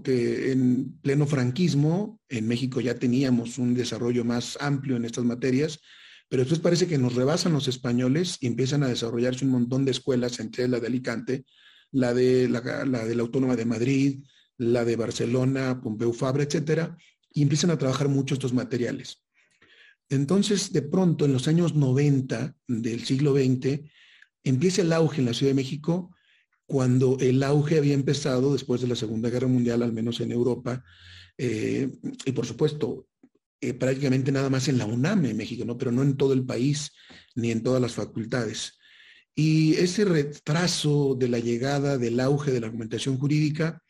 que 0.03 0.51
en 0.51 0.97
pleno 1.01 1.27
franquismo, 1.27 2.19
en 2.29 2.47
México 2.47 2.79
ya 2.79 2.95
teníamos 2.97 3.57
un 3.57 3.73
desarrollo 3.73 4.23
más 4.23 4.57
amplio 4.61 4.95
en 4.95 5.05
estas 5.05 5.25
materias, 5.25 5.79
pero 6.29 6.41
después 6.41 6.59
parece 6.59 6.87
que 6.87 6.97
nos 6.97 7.15
rebasan 7.15 7.53
los 7.53 7.67
españoles 7.67 8.37
y 8.41 8.47
empiezan 8.47 8.83
a 8.83 8.87
desarrollarse 8.87 9.45
un 9.45 9.51
montón 9.51 9.85
de 9.85 9.91
escuelas, 9.91 10.39
entre 10.39 10.67
la 10.67 10.79
de 10.79 10.87
Alicante, 10.87 11.45
la 11.91 12.13
de 12.13 12.49
la, 12.49 12.61
de 12.61 13.15
la 13.15 13.21
Autónoma 13.21 13.55
de 13.55 13.65
Madrid, 13.65 14.23
la 14.57 14.83
de 14.83 14.95
Barcelona, 14.95 15.79
Pompeu 15.81 16.11
Fabra, 16.13 16.43
etcétera, 16.43 16.97
y 17.31 17.43
empiezan 17.43 17.71
a 17.71 17.77
trabajar 17.77 18.09
mucho 18.09 18.33
estos 18.33 18.53
materiales. 18.53 19.23
Entonces, 20.09 20.73
de 20.73 20.81
pronto, 20.81 21.25
en 21.25 21.33
los 21.33 21.47
años 21.47 21.75
90 21.75 22.55
del 22.67 23.05
siglo 23.05 23.33
XX, 23.33 23.81
empieza 24.43 24.81
el 24.81 24.93
auge 24.93 25.19
en 25.19 25.25
la 25.25 25.33
Ciudad 25.33 25.51
de 25.51 25.61
México, 25.61 26.15
cuando 26.65 27.17
el 27.19 27.41
auge 27.43 27.77
había 27.77 27.93
empezado 27.93 28.53
después 28.53 28.81
de 28.81 28.87
la 28.87 28.95
Segunda 28.95 29.29
Guerra 29.29 29.47
Mundial, 29.47 29.81
al 29.83 29.93
menos 29.93 30.19
en 30.19 30.31
Europa, 30.31 30.83
eh, 31.37 31.89
y 32.25 32.31
por 32.31 32.45
supuesto, 32.45 33.07
eh, 33.61 33.73
prácticamente 33.73 34.31
nada 34.31 34.49
más 34.49 34.67
en 34.67 34.77
la 34.77 34.85
UNAM 34.85 35.25
en 35.25 35.37
México, 35.37 35.65
¿no? 35.65 35.77
pero 35.77 35.91
no 35.91 36.03
en 36.03 36.17
todo 36.17 36.33
el 36.33 36.45
país 36.45 36.91
ni 37.35 37.51
en 37.51 37.63
todas 37.63 37.81
las 37.81 37.93
facultades. 37.93 38.77
Y 39.35 39.75
ese 39.75 40.05
retraso 40.05 41.15
de 41.17 41.27
la 41.29 41.39
llegada 41.39 41.97
del 41.97 42.19
auge 42.19 42.51
de 42.51 42.59
la 42.59 42.67
argumentación 42.67 43.17
jurídica 43.17 43.81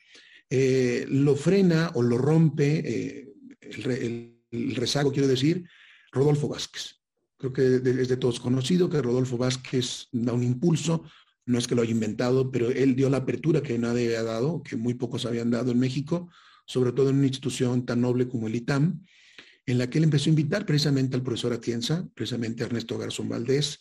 eh, 0.50 1.06
lo 1.10 1.36
frena 1.36 1.92
o 1.96 2.02
lo 2.02 2.18
rompe, 2.18 3.26
el, 3.62 4.38
el 4.52 4.76
rezago, 4.76 5.12
quiero 5.12 5.28
decir, 5.28 5.68
Rodolfo 6.12 6.48
Vázquez. 6.48 6.96
Creo 7.38 7.54
que 7.54 7.76
es 7.76 8.08
de 8.08 8.18
todos 8.18 8.40
conocido 8.40 8.90
que 8.90 9.02
Rodolfo 9.02 9.38
Vázquez 9.38 10.08
da 10.12 10.34
un 10.34 10.44
impulso, 10.44 11.04
no 11.46 11.58
es 11.58 11.68
que 11.68 11.76
lo 11.76 11.82
haya 11.82 11.92
inventado, 11.92 12.52
pero 12.52 12.70
él 12.70 12.96
dio 12.96 13.10
la 13.10 13.18
apertura 13.18 13.62
que 13.62 13.78
nadie 13.78 14.08
había 14.08 14.24
dado, 14.24 14.64
que 14.64 14.76
muy 14.76 14.96
pocos 14.96 15.26
habían 15.26 15.52
dado 15.52 15.72
en 15.72 15.80
México, 15.80 16.30
sobre 16.66 16.92
todo 16.92 17.10
en 17.10 17.18
una 17.18 17.28
institución 17.28 17.86
tan 17.86 18.02
noble 18.02 18.28
como 18.28 18.48
el 18.48 18.56
ITAM, 18.56 19.06
en 19.68 19.78
la 19.78 19.90
que 19.90 20.00
él 20.00 20.06
empezó 20.06 20.30
a 20.30 20.30
invitar 20.30 20.66
precisamente 20.66 21.16
al 21.16 21.24
profesor 21.24 21.54
Atienza, 21.54 22.08
precisamente 22.16 22.64
a 22.64 22.68
Ernesto 22.68 22.98
Garzón 22.98 23.28
Valdés, 23.28 23.80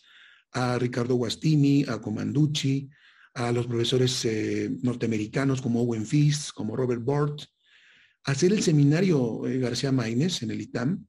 a 0.51 0.77
Ricardo 0.77 1.15
Guastini, 1.15 1.85
a 1.87 1.99
Comanducci, 1.99 2.89
a 3.33 3.51
los 3.51 3.67
profesores 3.67 4.25
eh, 4.25 4.69
norteamericanos 4.81 5.61
como 5.61 5.81
Owen 5.81 6.05
Fist, 6.05 6.51
como 6.51 6.75
Robert 6.75 7.03
Bort, 7.03 7.41
a 8.25 8.31
hacer 8.31 8.51
el 8.51 8.61
seminario 8.61 9.47
eh, 9.47 9.59
García 9.59 9.91
Maínez 9.93 10.43
en 10.43 10.51
el 10.51 10.61
ITAM, 10.61 11.05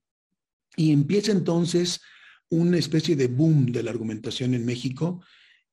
y 0.76 0.92
empieza 0.92 1.32
entonces 1.32 2.00
una 2.50 2.78
especie 2.78 3.16
de 3.16 3.26
boom 3.26 3.72
de 3.72 3.82
la 3.82 3.90
argumentación 3.90 4.54
en 4.54 4.64
México. 4.64 5.24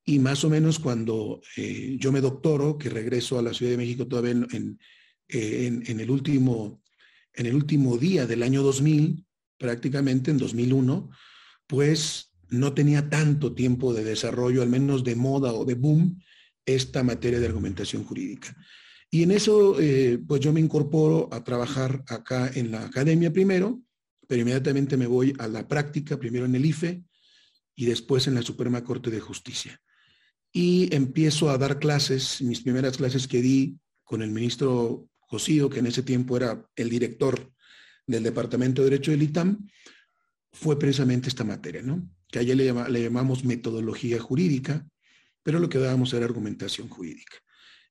Y 0.04 0.18
más 0.18 0.44
o 0.44 0.50
menos 0.50 0.80
cuando 0.80 1.42
eh, 1.58 1.98
yo 2.00 2.12
me 2.12 2.22
doctoro, 2.22 2.78
que 2.78 2.90
regreso 2.90 3.38
a 3.38 3.44
la 3.44 3.54
Ciudad 3.54 3.72
de 3.72 3.78
México 3.78 4.08
todavía 4.08 4.32
en, 4.32 4.80
en, 5.28 6.00
el 6.00 6.10
último, 6.10 6.82
en 7.36 7.46
el 7.46 7.56
último 7.56 7.98
día 7.98 8.26
del 8.26 8.44
año 8.44 8.64
2000, 8.64 9.26
prácticamente 9.58 10.32
en 10.32 10.38
2001, 10.38 11.10
pues 11.68 12.32
no 12.50 12.74
tenía 12.74 13.10
tanto 13.10 13.54
tiempo 13.54 13.94
de 13.94 14.04
desarrollo, 14.04 14.62
al 14.62 14.70
menos 14.70 15.04
de 15.04 15.16
moda 15.16 15.54
o 15.54 15.66
de 15.66 15.76
boom, 15.76 16.22
esta 16.66 17.04
materia 17.04 17.40
de 17.40 17.48
argumentación 17.48 18.04
jurídica. 18.04 18.56
Y 19.12 19.24
en 19.24 19.32
eso, 19.32 19.80
eh, 19.80 20.20
pues 20.28 20.42
yo 20.42 20.52
me 20.52 20.60
incorporo 20.60 21.30
a 21.32 21.44
trabajar 21.44 22.04
acá 22.08 22.52
en 22.54 22.72
la 22.72 22.86
academia 22.86 23.32
primero, 23.32 23.82
pero 24.28 24.42
inmediatamente 24.42 24.98
me 24.98 25.08
voy 25.08 25.34
a 25.38 25.48
la 25.48 25.68
práctica, 25.68 26.18
primero 26.18 26.46
en 26.46 26.56
el 26.56 26.66
IFE 26.66 27.04
y 27.76 27.86
después 27.86 28.28
en 28.28 28.36
la 28.36 28.42
Suprema 28.42 28.84
Corte 28.84 29.12
de 29.12 29.20
Justicia. 29.20 29.80
Y 30.52 30.94
empiezo 30.96 31.50
a 31.50 31.58
dar 31.58 31.80
clases, 31.80 32.42
mis 32.42 32.62
primeras 32.62 32.98
clases 32.98 33.28
que 33.28 33.42
di 33.42 33.78
con 34.04 34.22
el 34.22 34.32
ministro 34.32 35.08
Que 35.38 35.80
en 35.80 35.88
ese 35.88 36.04
tiempo 36.04 36.38
era 36.38 36.66
el 36.76 36.90
director 36.90 37.52
del 38.08 38.24
Departamento 38.24 38.82
de 38.82 38.90
Derecho 38.90 39.12
del 39.12 39.24
ITAM, 39.24 39.68
fue 40.52 40.80
precisamente 40.80 41.28
esta 41.28 41.44
materia, 41.44 41.82
¿no? 41.82 42.08
Que 42.30 42.40
ayer 42.40 42.56
le, 42.56 42.74
le 42.90 43.04
llamamos 43.04 43.44
metodología 43.44 44.20
jurídica, 44.20 44.86
pero 45.44 45.60
lo 45.60 45.70
que 45.70 45.80
dábamos 45.80 46.14
era 46.14 46.26
argumentación 46.26 46.88
jurídica. 46.88 47.38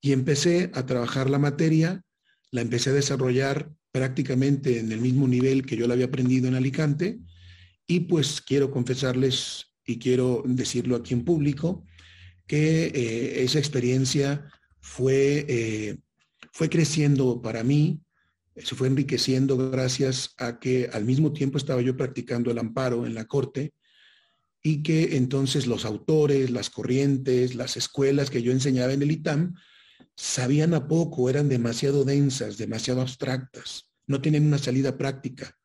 Y 0.01 0.13
empecé 0.13 0.71
a 0.75 0.87
trabajar 0.87 1.31
la 1.31 1.39
materia, 1.39 2.03
la 2.51 2.61
empecé 2.61 2.91
a 2.91 2.95
desarrollar 2.95 3.71
prácticamente 3.91 4.81
en 4.81 4.91
el 4.93 5.01
mismo 5.01 5.29
nivel 5.29 5.65
que 5.65 5.77
yo 5.77 5.87
la 5.87 5.95
había 5.95 6.07
aprendido 6.07 6.49
en 6.49 6.57
Alicante 6.57 7.21
y 7.87 8.01
pues 8.01 8.41
quiero 8.41 8.71
confesarles 8.71 9.67
y 9.87 9.99
quiero 9.99 10.43
decirlo 10.47 10.97
aquí 10.97 11.15
en 11.15 11.25
público 11.25 11.87
que 12.47 12.87
eh, 12.87 13.45
esa 13.45 13.59
experiencia 13.59 14.51
fue, 14.81 15.47
eh, 15.49 15.97
fue 16.55 16.71
creciendo 16.71 17.43
para 17.43 17.64
mí, 17.64 18.01
se 18.57 18.77
fue 18.77 18.87
enriqueciendo 18.87 19.73
gracias 19.73 20.35
a 20.38 20.61
que 20.61 20.88
al 20.93 21.05
mismo 21.05 21.33
tiempo 21.33 21.59
estaba 21.59 21.83
yo 21.83 21.97
practicando 21.97 22.53
el 22.53 22.59
amparo 22.59 23.07
en 23.07 23.14
la 23.14 23.25
corte 23.25 23.75
y 24.62 24.85
que 24.85 25.17
entonces 25.17 25.67
los 25.67 25.85
autores, 25.85 26.51
las 26.51 26.71
corrientes, 26.71 27.57
las 27.57 27.77
escuelas 27.77 28.31
que 28.31 28.40
yo 28.40 28.53
enseñaba 28.53 28.93
en 28.93 29.03
el 29.03 29.11
ITAM, 29.11 29.57
sabían 30.17 30.75
a 30.75 30.87
poco, 30.87 31.29
eran 31.29 31.49
demasiado 31.49 32.05
densas, 32.05 32.57
demasiado 32.57 33.01
abstractas, 33.01 33.90
no 34.07 34.21
tienen 34.21 34.47
una 34.47 34.59
salida 34.59 34.97
práctica. 34.97 35.59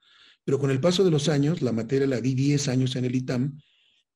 Pero 0.43 0.57
con 0.57 0.71
el 0.71 0.81
paso 0.81 1.03
de 1.03 1.11
los 1.11 1.29
años, 1.29 1.61
la 1.61 1.71
materia 1.71 2.07
la 2.07 2.19
di 2.19 2.33
10 2.33 2.67
años 2.67 2.95
en 2.95 3.05
el 3.05 3.15
ITAM, 3.15 3.61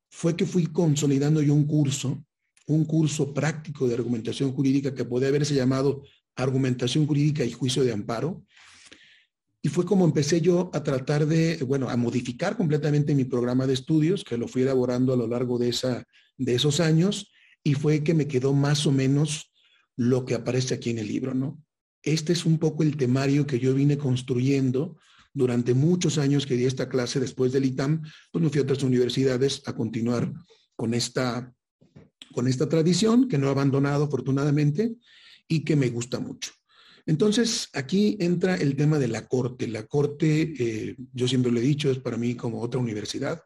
fue 0.10 0.36
que 0.36 0.48
fui 0.48 0.66
consolidando 0.66 1.40
yo 1.44 1.54
un 1.54 1.68
curso, 1.68 2.26
un 2.66 2.84
curso 2.86 3.32
práctico 3.32 3.88
de 3.88 3.94
argumentación 3.94 4.54
jurídica 4.54 4.96
que 4.96 5.06
podía 5.06 5.28
haberse 5.28 5.54
llamado 5.54 6.02
Argumentación 6.36 7.06
Jurídica 7.06 7.44
y 7.44 7.52
Juicio 7.52 7.84
de 7.84 7.94
Amparo. 7.94 8.44
Y 9.62 9.70
fue 9.70 9.86
como 9.86 10.06
empecé 10.06 10.42
yo 10.42 10.70
a 10.74 10.84
tratar 10.84 11.26
de, 11.26 11.64
bueno, 11.64 11.90
a 11.90 11.96
modificar 11.96 12.58
completamente 12.58 13.16
mi 13.16 13.24
programa 13.24 13.66
de 13.66 13.74
estudios, 13.74 14.24
que 14.24 14.38
lo 14.38 14.48
fui 14.48 14.64
elaborando 14.64 15.14
a 15.14 15.18
lo 15.18 15.28
largo 15.28 15.58
de, 15.58 15.70
esa, 15.70 16.04
de 16.38 16.56
esos 16.56 16.80
años, 16.80 17.32
y 17.64 17.76
fue 17.76 18.04
que 18.04 18.14
me 18.14 18.28
quedó 18.28 18.54
más 18.54 18.86
o 18.86 18.92
menos 18.92 19.54
lo 19.96 20.26
que 20.26 20.34
aparece 20.34 20.74
aquí 20.74 20.90
en 20.90 21.00
el 21.00 21.08
libro, 21.08 21.34
¿no? 21.34 21.64
Este 22.02 22.34
es 22.34 22.46
un 22.46 22.58
poco 22.58 22.84
el 22.84 22.98
temario 22.98 23.48
que 23.48 23.60
yo 23.60 23.74
vine 23.74 23.98
construyendo 23.98 24.98
durante 25.34 25.74
muchos 25.74 26.18
años 26.18 26.46
que 26.46 26.56
di 26.56 26.66
esta 26.66 26.90
clase 26.90 27.20
después 27.20 27.54
del 27.54 27.66
ITAM, 27.66 28.02
pues 28.32 28.44
me 28.44 28.50
fui 28.50 28.60
a 28.60 28.64
otras 28.64 28.84
universidades 28.84 29.62
a 29.66 29.74
continuar 29.74 30.32
con 30.76 30.94
esta, 30.94 31.54
con 32.34 32.48
esta 32.48 32.68
tradición 32.68 33.28
que 33.28 33.38
no 33.38 33.48
he 33.48 33.52
abandonado 33.52 34.04
afortunadamente 34.04 34.96
y 35.48 35.64
que 35.64 35.76
me 35.76 35.90
gusta 35.90 36.20
mucho. 36.20 36.52
Entonces, 37.06 37.70
aquí 37.74 38.18
entra 38.20 38.56
el 38.56 38.76
tema 38.76 38.98
de 38.98 39.10
la 39.10 39.28
corte. 39.28 39.68
La 39.68 39.84
corte, 39.84 40.54
eh, 40.58 40.96
yo 41.14 41.28
siempre 41.28 41.52
lo 41.52 41.60
he 41.60 41.64
dicho, 41.64 41.92
es 41.92 42.00
para 42.00 42.18
mí 42.18 42.36
como 42.36 42.62
otra 42.62 42.80
universidad. 42.80 43.42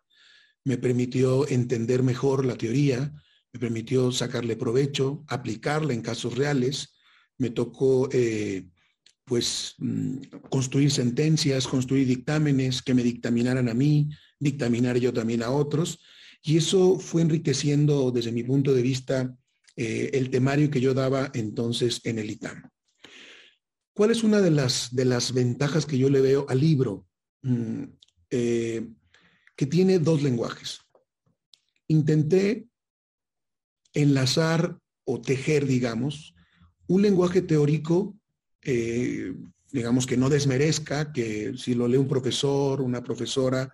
Me 0.64 0.78
permitió 0.78 1.48
entender 1.48 2.04
mejor 2.04 2.46
la 2.46 2.56
teoría, 2.56 3.12
me 3.52 3.60
permitió 3.60 4.12
sacarle 4.12 4.56
provecho, 4.56 5.24
aplicarla 5.28 5.94
en 5.94 6.02
casos 6.02 6.38
reales, 6.38 6.98
me 7.38 7.50
tocó 7.50 8.10
eh, 8.12 8.68
pues 9.24 9.76
mm, 9.80 10.18
construir 10.50 10.92
sentencias, 10.92 11.68
construir 11.68 12.08
dictámenes 12.08 12.82
que 12.82 12.94
me 12.94 13.04
dictaminaran 13.04 13.70
a 13.70 13.74
mí, 13.74 14.10
dictaminar 14.40 14.98
yo 14.98 15.12
también 15.14 15.44
a 15.44 15.50
otros, 15.50 16.00
y 16.44 16.58
eso 16.58 17.00
fue 17.00 17.24
enriqueciendo 17.24 18.12
desde 18.12 18.32
mi 18.32 18.44
punto 18.44 18.74
de 18.74 18.82
vista 18.82 19.36
eh, 19.78 20.10
el 20.14 20.32
temario 20.32 20.72
que 20.72 20.82
yo 20.82 20.94
daba 20.96 21.30
entonces 21.36 22.02
en 22.04 22.18
el 22.18 22.32
ITAM. 22.32 22.70
¿Cuál 23.94 24.12
es 24.12 24.24
una 24.24 24.42
de 24.42 24.52
las, 24.52 24.94
de 24.96 25.06
las 25.06 25.34
ventajas 25.34 25.86
que 25.86 25.98
yo 25.98 26.10
le 26.10 26.20
veo 26.20 26.46
al 26.50 26.60
libro? 26.60 27.08
Mm, 27.44 27.84
eh, 28.32 28.90
que 29.56 29.66
tiene 29.68 30.00
dos 30.00 30.24
lenguajes. 30.24 30.80
Intenté 31.88 32.68
enlazar 33.94 34.80
o 35.06 35.22
tejer, 35.22 35.66
digamos, 35.66 36.34
un 36.88 37.04
lenguaje 37.04 37.42
teórico, 37.42 38.18
eh, 38.64 39.34
digamos 39.72 40.08
que 40.08 40.18
no 40.18 40.30
desmerezca, 40.30 41.12
que 41.14 41.54
si 41.56 41.76
lo 41.76 41.88
lee 41.88 41.98
un 41.98 42.08
profesor, 42.08 42.82
una 42.82 43.04
profesora 43.04 43.74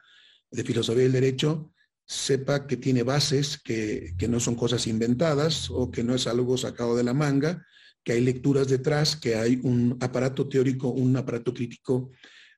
de 0.52 0.64
filosofía 0.64 1.04
del 1.04 1.12
derecho, 1.14 1.74
sepa 2.14 2.68
que 2.68 2.78
tiene 2.78 3.04
bases, 3.04 3.58
que, 3.58 4.14
que 4.18 4.28
no 4.28 4.40
son 4.40 4.56
cosas 4.56 4.88
inventadas 4.88 5.70
o 5.70 5.90
que 5.90 6.04
no 6.04 6.14
es 6.14 6.28
algo 6.28 6.58
sacado 6.58 6.96
de 6.96 7.04
la 7.04 7.14
manga, 7.14 7.66
que 8.04 8.14
hay 8.14 8.22
lecturas 8.22 8.68
detrás, 8.68 9.16
que 9.16 9.36
hay 9.36 9.60
un 9.64 9.98
aparato 10.00 10.48
teórico, 10.48 10.90
un 10.90 11.16
aparato 11.18 11.54
crítico 11.54 12.12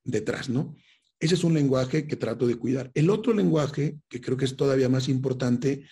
detrás, 0.03 0.49
¿no? 0.49 0.75
Ese 1.19 1.35
es 1.35 1.43
un 1.43 1.53
lenguaje 1.53 2.07
que 2.07 2.17
trato 2.17 2.45
de 2.45 2.55
cuidar. 2.55 2.91
El 2.93 3.09
otro 3.09 3.33
lenguaje, 3.33 3.99
que 4.09 4.19
creo 4.19 4.37
que 4.37 4.45
es 4.45 4.57
todavía 4.57 4.89
más 4.89 5.07
importante, 5.07 5.87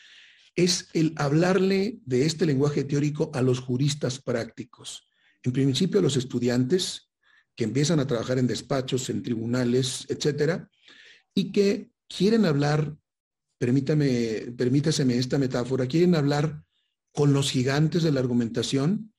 es 0.56 0.89
el 0.93 1.13
hablarle 1.15 1.99
de 2.06 2.26
este 2.26 2.45
lenguaje 2.45 2.84
teórico 2.84 3.32
a 3.34 3.41
los 3.41 3.60
juristas 3.60 4.21
prácticos. 4.21 5.08
En 5.41 5.54
principio 5.54 5.99
a 5.99 6.04
los 6.04 6.17
estudiantes 6.17 7.10
que 7.56 7.63
empiezan 7.63 7.99
a 7.99 8.08
trabajar 8.08 8.38
en 8.38 8.47
despachos, 8.47 9.10
en 9.10 9.23
tribunales, 9.23 10.06
etcétera, 10.10 10.69
y 11.34 11.52
que 11.52 11.89
quieren 12.08 12.45
hablar, 12.45 12.95
permítame, 13.63 14.52
permítaseme 14.58 15.17
esta 15.17 15.38
metáfora, 15.38 15.88
quieren 15.88 16.15
hablar 16.15 16.65
con 17.13 17.32
los 17.32 17.49
gigantes 17.49 18.04
de 18.04 18.12
la 18.12 18.19
argumentación, 18.19 19.13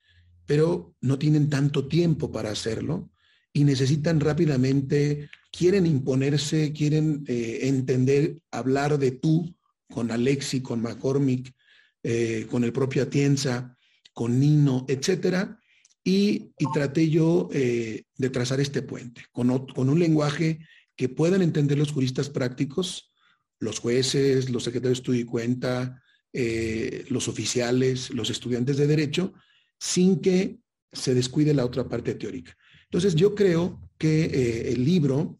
pero 0.44 0.94
no 1.00 1.18
tienen 1.18 1.48
tanto 1.48 1.88
tiempo 1.88 2.30
para 2.30 2.50
hacerlo 2.50 3.10
y 3.54 3.64
necesitan 3.64 4.20
rápidamente, 4.20 5.30
quieren 5.50 5.86
imponerse, 5.86 6.74
quieren 6.74 7.24
eh, 7.26 7.60
entender, 7.62 8.36
hablar 8.50 8.98
de 8.98 9.12
tú 9.12 9.56
con 9.90 10.10
Alexi, 10.10 10.60
con 10.60 10.82
McCormick, 10.82 11.50
eh, 12.02 12.46
con 12.50 12.64
el 12.64 12.72
propio 12.74 13.04
Atienza, 13.04 13.74
con 14.12 14.38
Nino, 14.38 14.84
etcétera, 14.88 15.58
y, 16.04 16.50
traté 16.74 17.08
yo 17.08 17.48
eh, 17.50 18.02
de 18.18 18.28
trazar 18.28 18.60
este 18.60 18.82
puente 18.82 19.22
con, 19.32 19.66
con 19.68 19.88
un 19.88 19.98
lenguaje 19.98 20.58
que 20.96 21.08
puedan 21.08 21.40
entender 21.40 21.78
los 21.78 21.92
juristas 21.92 22.28
prácticos, 22.28 23.13
los 23.64 23.80
jueces, 23.80 24.50
los 24.50 24.62
secretarios 24.64 24.98
de 24.98 25.00
estudio 25.00 25.20
y 25.20 25.24
cuenta, 25.24 26.02
los 27.08 27.28
oficiales, 27.28 28.10
los 28.10 28.28
estudiantes 28.28 28.76
de 28.76 28.86
derecho, 28.86 29.34
sin 29.78 30.20
que 30.20 30.58
se 30.92 31.14
descuide 31.14 31.54
la 31.54 31.64
otra 31.64 31.88
parte 31.88 32.14
teórica. 32.14 32.56
Entonces 32.84 33.14
yo 33.14 33.34
creo 33.34 33.80
que 33.98 34.24
eh, 34.24 34.72
el 34.72 34.84
libro 34.84 35.38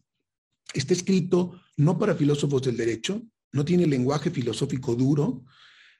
está 0.73 0.93
escrito 0.93 1.61
no 1.77 1.97
para 1.97 2.15
filósofos 2.15 2.61
del 2.63 2.77
derecho, 2.77 3.21
no 3.51 3.63
tiene 3.63 3.87
lenguaje 3.87 4.31
filosófico 4.31 4.95
duro, 4.95 5.45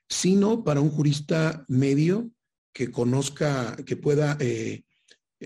sino 0.07 0.63
para 0.63 0.81
un 0.81 0.89
jurista 0.89 1.65
medio 1.67 2.29
que 2.73 2.91
conozca, 2.91 3.75
que 3.85 3.95
pueda, 3.95 4.37
eh, 4.39 4.83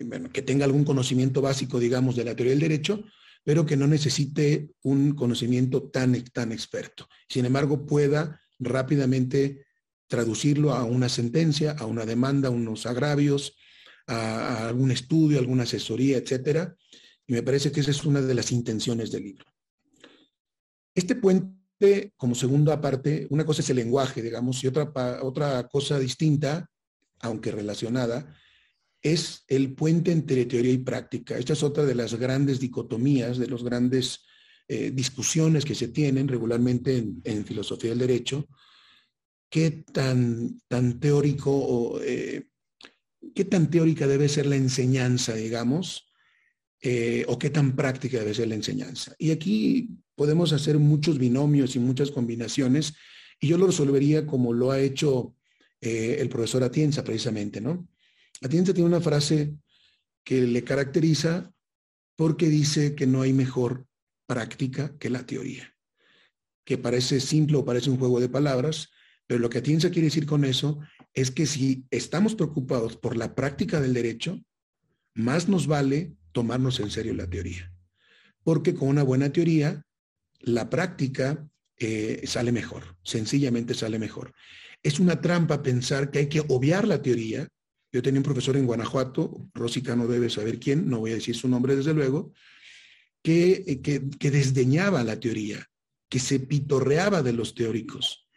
bueno, 0.01 0.31
que 0.31 0.41
tenga 0.41 0.65
algún 0.65 0.83
conocimiento 0.83 1.41
básico, 1.41 1.79
digamos, 1.79 2.15
de 2.15 2.25
la 2.25 2.35
teoría 2.35 2.53
del 2.53 2.61
derecho, 2.61 3.03
pero 3.43 3.65
que 3.65 3.77
no 3.77 3.87
necesite 3.87 4.71
un 4.83 5.15
conocimiento 5.15 5.89
tan, 5.89 6.23
tan 6.25 6.51
experto. 6.51 7.07
Sin 7.27 7.45
embargo, 7.45 7.85
pueda 7.85 8.41
rápidamente 8.59 9.65
traducirlo 10.07 10.73
a 10.73 10.83
una 10.83 11.07
sentencia, 11.07 11.71
a 11.71 11.85
una 11.85 12.05
demanda, 12.05 12.49
a 12.49 12.51
unos 12.51 12.85
agravios, 12.85 13.55
a, 14.07 14.67
algún 14.67 14.91
estudio, 14.91 15.39
alguna 15.39 15.63
asesoría, 15.63 16.17
etcétera. 16.17 16.75
Y 17.27 17.33
me 17.33 17.43
parece 17.43 17.71
que 17.71 17.79
esa 17.79 17.91
es 17.91 18.03
una 18.05 18.21
de 18.21 18.33
las 18.33 18.51
intenciones 18.51 19.11
del 19.11 19.23
libro. 19.23 19.45
Este 20.95 21.15
puente, 21.15 22.13
como 22.17 22.35
segunda 22.35 22.81
parte, 22.81 23.27
una 23.29 23.45
cosa 23.45 23.61
es 23.61 23.69
el 23.69 23.77
lenguaje, 23.77 24.21
digamos, 24.21 24.63
y 24.63 24.67
otra, 24.67 24.91
otra 25.21 25.67
cosa 25.67 25.99
distinta, 25.99 26.69
aunque 27.19 27.51
relacionada, 27.51 28.35
es 29.01 29.43
el 29.47 29.73
puente 29.73 30.11
entre 30.11 30.45
teoría 30.45 30.73
y 30.73 30.79
práctica. 30.79 31.37
Esta 31.37 31.53
es 31.53 31.63
otra 31.63 31.85
de 31.85 31.95
las 31.95 32.15
grandes 32.15 32.59
dicotomías, 32.59 33.37
de 33.37 33.47
las 33.47 33.63
grandes 33.63 34.25
eh, 34.67 34.91
discusiones 34.91 35.65
que 35.65 35.75
se 35.75 35.87
tienen 35.87 36.27
regularmente 36.27 37.03
en, 37.23 37.45
filosofía 37.45 37.91
del 37.91 37.99
derecho. 37.99 38.47
¿Qué 39.49 39.83
tan, 39.91 40.61
tan 40.67 40.99
teórico 40.99 41.51
o, 41.51 42.01
eh, 42.01 42.49
qué 43.33 43.45
tan 43.45 43.69
teórica 43.69 44.05
debe 44.05 44.27
ser 44.29 44.45
la 44.45 44.57
enseñanza, 44.57 45.33
digamos, 45.33 46.11
eh, 46.81 47.25
o 47.27 47.39
qué 47.39 47.49
tan 47.49 47.75
práctica 47.75 48.19
debe 48.19 48.33
ser 48.33 48.47
la 48.47 48.55
enseñanza. 48.55 49.15
Y 49.17 49.31
aquí 49.31 49.89
podemos 50.15 50.53
hacer 50.53 50.77
muchos 50.77 51.17
binomios 51.17 51.75
y 51.75 51.79
muchas 51.79 52.11
combinaciones, 52.11 52.93
y 53.39 53.47
yo 53.47 53.57
lo 53.57 53.67
resolvería 53.67 54.25
como 54.25 54.53
lo 54.53 54.71
ha 54.71 54.79
hecho 54.79 55.35
el 55.81 56.27
profesor 56.27 56.61
Atienza, 56.61 57.05
precisamente, 57.05 57.61
¿no? 57.61 57.87
Atienza 58.41 58.73
tiene 58.73 58.89
una 58.89 59.01
frase 59.01 59.55
que 60.23 60.41
le 60.41 60.63
caracteriza 60.63 61.51
porque 62.15 62.47
dice 62.47 62.95
que 62.95 63.07
no 63.07 63.21
hay 63.21 63.33
mejor 63.33 63.85
práctica 64.27 64.97
que 64.97 65.09
la 65.09 65.25
teoría, 65.25 65.73
que 66.65 66.77
parece 66.77 67.19
simple 67.19 67.57
o 67.57 67.65
parece 67.65 67.89
un 67.89 67.97
juego 67.97 68.19
de 68.19 68.29
palabras, 68.29 68.89
pero 69.25 69.39
lo 69.39 69.49
que 69.49 69.59
Atienza 69.59 69.89
quiere 69.89 70.07
decir 70.07 70.25
con 70.25 70.43
eso 70.45 70.79
es 71.13 71.31
que 71.31 71.45
si 71.45 71.85
estamos 71.91 72.35
preocupados 72.35 72.97
por 72.97 73.17
la 73.17 73.35
práctica 73.35 73.79
del 73.79 73.93
derecho, 73.93 74.39
más 75.13 75.47
nos 75.47 75.67
vale 75.67 76.15
tomarnos 76.31 76.79
en 76.79 76.89
serio 76.89 77.13
la 77.13 77.29
teoría. 77.29 77.71
Porque 78.43 78.73
con 78.73 78.87
una 78.87 79.03
buena 79.03 79.31
teoría, 79.31 79.83
la 80.39 80.69
práctica 80.69 81.49
eh, 81.77 82.21
sale 82.25 82.51
mejor, 82.51 82.97
sencillamente 83.03 83.73
sale 83.73 83.99
mejor. 83.99 84.33
Es 84.83 84.99
una 84.99 85.21
trampa 85.21 85.61
pensar 85.61 86.11
que 86.11 86.19
hay 86.19 86.29
que 86.29 86.43
obviar 86.47 86.87
la 86.87 87.01
teoría. 87.01 87.47
Yo 87.91 88.01
tenía 88.01 88.19
un 88.19 88.23
profesor 88.23 88.55
en 88.57 88.65
Guanajuato, 88.65 89.49
Rosica 89.53 89.95
no 89.95 90.07
debe 90.07 90.29
saber 90.29 90.59
quién, 90.59 90.89
no 90.89 90.99
voy 90.99 91.11
a 91.11 91.15
decir 91.15 91.35
su 91.35 91.47
nombre 91.47 91.75
desde 91.75 91.93
luego, 91.93 92.33
que, 93.23 93.63
eh, 93.67 93.81
que, 93.81 94.09
que 94.09 94.31
desdeñaba 94.31 95.03
la 95.03 95.19
teoría, 95.19 95.65
que 96.09 96.19
se 96.19 96.39
pitorreaba 96.39 97.23
de 97.23 97.33
los 97.33 97.55
teóricos 97.55 98.29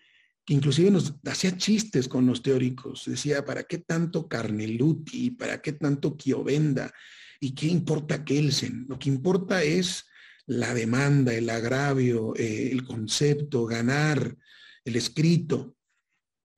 que 0.44 0.54
inclusive 0.54 0.90
nos 0.90 1.14
hacía 1.24 1.56
chistes 1.56 2.08
con 2.08 2.26
los 2.26 2.42
teóricos. 2.42 3.04
Decía, 3.06 3.44
¿para 3.44 3.64
qué 3.64 3.78
tanto 3.78 4.28
Carneluti? 4.28 5.30
¿Para 5.30 5.62
qué 5.62 5.72
tanto 5.72 6.16
Kiovenda? 6.16 6.92
¿Y 7.40 7.54
qué 7.54 7.66
importa 7.66 8.24
Kelsen? 8.24 8.86
Lo 8.88 8.98
que 8.98 9.08
importa 9.08 9.62
es 9.62 10.04
la 10.46 10.74
demanda, 10.74 11.32
el 11.32 11.48
agravio, 11.48 12.34
eh, 12.36 12.70
el 12.72 12.84
concepto, 12.84 13.66
ganar, 13.66 14.36
el 14.84 14.96
escrito. 14.96 15.76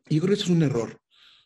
Y 0.09 0.17
yo 0.17 0.23
creo 0.23 0.35
que 0.35 0.43
eso 0.43 0.45
es 0.45 0.57
un 0.57 0.63
error, 0.63 1.01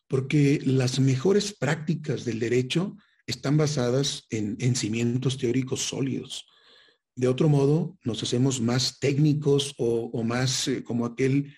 porque 0.09 0.61
las 0.65 0.99
mejores 0.99 1.53
prácticas 1.53 2.25
del 2.25 2.39
derecho 2.39 2.97
están 3.27 3.57
basadas 3.57 4.25
en, 4.31 4.57
en 4.59 4.75
cimientos 4.75 5.39
teóricos 5.39 5.83
sólidos. 5.83 6.47
De 7.19 7.27
otro 7.27 7.49
modo, 7.49 7.99
nos 8.05 8.23
hacemos 8.23 8.61
más 8.61 9.01
técnicos 9.01 9.75
o, 9.77 10.23
más 10.23 10.69
eh, 10.69 10.85
como 10.85 11.05
aquel 11.05 11.53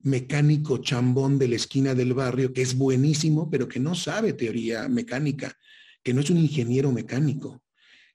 mecánico 0.00 0.78
chambón 0.78 1.38
de 1.38 1.46
la 1.46 1.54
esquina 1.54 1.94
del 1.94 2.14
barrio, 2.14 2.52
que 2.52 2.62
es 2.62 2.76
buenísimo, 2.76 3.48
pero 3.48 3.68
que 3.68 3.78
no 3.78 3.94
sabe 3.94 4.32
teoría 4.32 4.88
mecánica, 4.88 5.56
que 6.02 6.12
no 6.12 6.20
es 6.20 6.30
un 6.30 6.38
ingeniero 6.38 6.90
mecánico, 6.90 7.62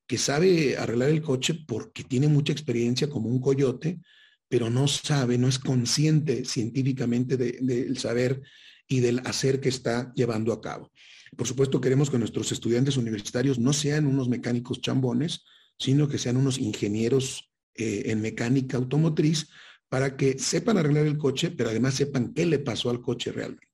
que 0.05 0.17
sabe 0.17 0.77
arreglar 0.77 1.07
el 1.07 1.21
coche 1.21 1.63
porque 1.65 2.03
tiene 2.03 2.27
mucha 2.27 2.51
experiencia 2.51 3.09
como 3.09 3.29
un 3.29 3.39
coyote, 3.39 4.01
pero 4.49 4.69
no 4.69 4.85
sabe, 4.89 5.37
no 5.37 5.47
es 5.47 5.57
consciente 5.57 6.43
científicamente 6.43 7.37
del 7.37 7.97
saber 7.97 8.41
y 8.89 8.99
del 8.99 9.19
hacer 9.19 9.61
que 9.61 9.69
está 9.69 10.11
llevando 10.15 10.51
a 10.51 10.59
cabo. 10.59 10.91
Por 11.37 11.47
supuesto, 11.47 11.79
queremos 11.79 12.09
que 12.09 12.17
nuestros 12.17 12.51
estudiantes 12.51 12.97
universitarios 12.97 13.59
no 13.59 13.71
sean 13.71 14.05
unos 14.05 14.27
mecánicos 14.27 14.81
chambones, 14.81 15.45
sino 15.77 16.09
que 16.09 16.17
sean 16.17 16.35
unos 16.35 16.57
ingenieros 16.57 17.49
eh, 17.75 18.03
en 18.07 18.19
mecánica 18.21 18.75
automotriz, 18.75 19.47
para 19.87 20.15
que 20.15 20.37
sepan 20.37 20.77
arreglar 20.77 21.05
el 21.05 21.17
coche, 21.17 21.51
pero 21.51 21.69
además 21.69 21.95
sepan 21.95 22.33
qué 22.33 22.45
le 22.45 22.59
pasó 22.59 22.89
al 22.89 23.01
coche 23.01 23.31
realmente. 23.31 23.67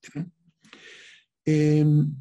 Em, 1.44 2.16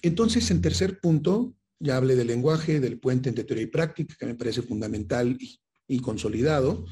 entonces, 0.00 0.50
en 0.50 0.62
tercer 0.62 0.98
punto, 0.98 1.54
ya 1.78 1.96
hablé 1.96 2.16
del 2.16 2.28
lenguaje, 2.28 2.80
del 2.80 2.98
puente 2.98 3.28
entre 3.28 3.44
teoría 3.44 3.64
y 3.64 3.68
práctica, 3.68 4.16
que 4.18 4.26
me 4.26 4.34
parece 4.34 4.62
fundamental 4.62 5.36
y, 5.88 5.98
consolidado, 6.00 6.86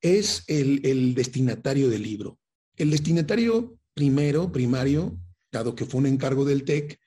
es 0.00 0.44
el, 0.46 1.14
destinatario 1.14 1.88
del 1.88 2.02
libro. 2.02 2.38
El 2.76 2.90
destinatario 2.90 3.78
primero, 3.94 4.50
primario, 4.50 5.18
dado 5.50 5.74
que 5.74 5.84
fue 5.84 6.00
un 6.00 6.06
encargo 6.06 6.44
del 6.44 6.64
TEC, 6.64 6.98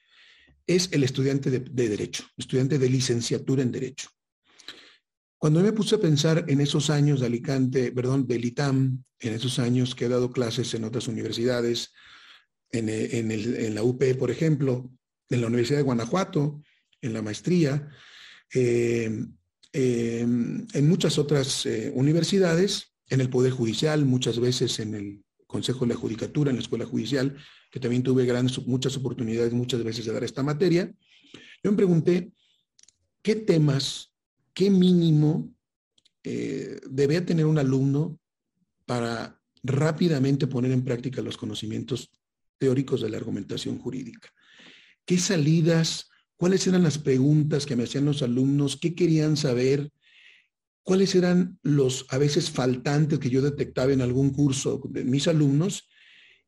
es 0.67 0.89
el 0.91 1.03
estudiante 1.03 1.49
de, 1.49 1.59
de 1.59 1.89
Derecho, 1.89 2.25
estudiante 2.37 2.79
de 2.79 2.89
licenciatura 2.89 3.61
en 3.61 3.71
Derecho. 3.71 4.09
Cuando 5.37 5.61
me 5.61 5.73
puse 5.73 5.95
a 5.95 5.99
pensar 5.99 6.45
en 6.47 6.61
esos 6.61 6.89
años 6.89 7.19
de 7.19 7.27
Alicante, 7.27 7.91
perdón, 7.91 8.25
del 8.25 8.45
ITAM, 8.45 9.03
en 9.19 9.33
esos 9.33 9.59
años 9.59 9.93
que 9.93 10.05
he 10.05 10.09
dado 10.09 10.31
clases 10.31 10.73
en 10.73 10.83
otras 10.83 11.07
universidades, 11.07 11.91
en, 12.71 12.89
eh, 12.89 13.69
la 13.71 13.83
UP, 13.83 14.03
por 14.17 14.31
ejemplo, 14.31 14.91
en 15.29 15.41
la 15.41 15.47
Universidad 15.47 15.79
de 15.79 15.83
Guanajuato, 15.83 16.61
en 17.01 17.13
la 17.13 17.21
maestría, 17.21 17.89
eh, 18.53 19.25
eh, 19.73 20.19
en 20.21 20.87
muchas 20.89 21.17
otras 21.17 21.67
universidades, 21.93 22.93
en 23.09 23.21
el 23.21 23.29
Poder 23.29 23.51
Judicial, 23.51 24.05
muchas 24.05 24.39
veces 24.39 24.79
en 24.79 24.95
el 24.95 25.24
Consejo 25.55 25.85
de 25.85 25.93
la 25.93 25.99
Judicatura, 25.99 26.49
en 26.49 26.57
la 26.57 26.61
Escuela 26.61 26.85
Judicial, 26.85 27.33
que 27.71 27.79
también 27.79 28.03
tuve 28.03 28.25
grandes, 28.25 28.59
muchas 28.67 28.97
oportunidades 28.97 29.53
muchas 29.53 29.81
veces 29.85 30.05
de 30.05 30.11
dar 30.11 30.25
esta 30.25 30.43
materia, 30.43 30.93
yo 31.63 31.71
me 31.71 31.77
pregunté 31.77 32.33
qué 33.21 33.35
temas, 33.35 34.11
qué 34.53 34.69
mínimo 34.69 35.49
eh, 36.25 36.81
debía 36.89 37.25
tener 37.25 37.45
un 37.45 37.57
alumno 37.57 38.19
para 38.85 39.39
rápidamente 39.63 40.45
poner 40.45 40.73
en 40.73 40.83
práctica 40.83 41.21
los 41.21 41.37
conocimientos 41.37 42.11
teóricos 42.57 42.99
de 42.99 43.09
la 43.09 43.17
argumentación 43.17 43.79
jurídica. 43.79 44.27
¿Qué 45.05 45.17
salidas, 45.17 46.09
cuáles 46.35 46.67
eran 46.67 46.83
las 46.83 46.97
preguntas 46.97 47.65
que 47.65 47.77
me 47.77 47.83
hacían 47.83 48.03
los 48.03 48.21
alumnos, 48.21 48.75
qué 48.75 48.93
querían 48.93 49.37
saber, 49.37 49.89
cuáles 50.85 51.15
eran 51.15 51.57
los 51.63 52.05
a 52.09 52.19
veces 52.19 52.51
faltantes 52.51 53.17
que 53.17 53.31
yo 53.31 53.41
detectaba 53.41 53.91
en 53.91 54.01
algún 54.01 54.29
curso 54.29 54.79
de 54.87 55.03
mis 55.03 55.27
alumnos 55.27 55.89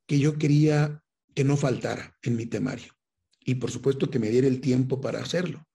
que 0.06 0.20
yo 0.20 0.38
quería 0.38 1.04
que 1.36 1.44
no 1.44 1.58
faltara 1.58 2.16
en 2.22 2.36
mi 2.36 2.46
temario. 2.46 2.94
Y 3.44 3.56
por 3.56 3.72
supuesto 3.72 4.10
que 4.10 4.20
me 4.20 4.30
diera 4.30 4.48
el 4.48 4.62
tiempo 4.62 5.02
para 5.02 5.20
hacerlo. 5.20 5.68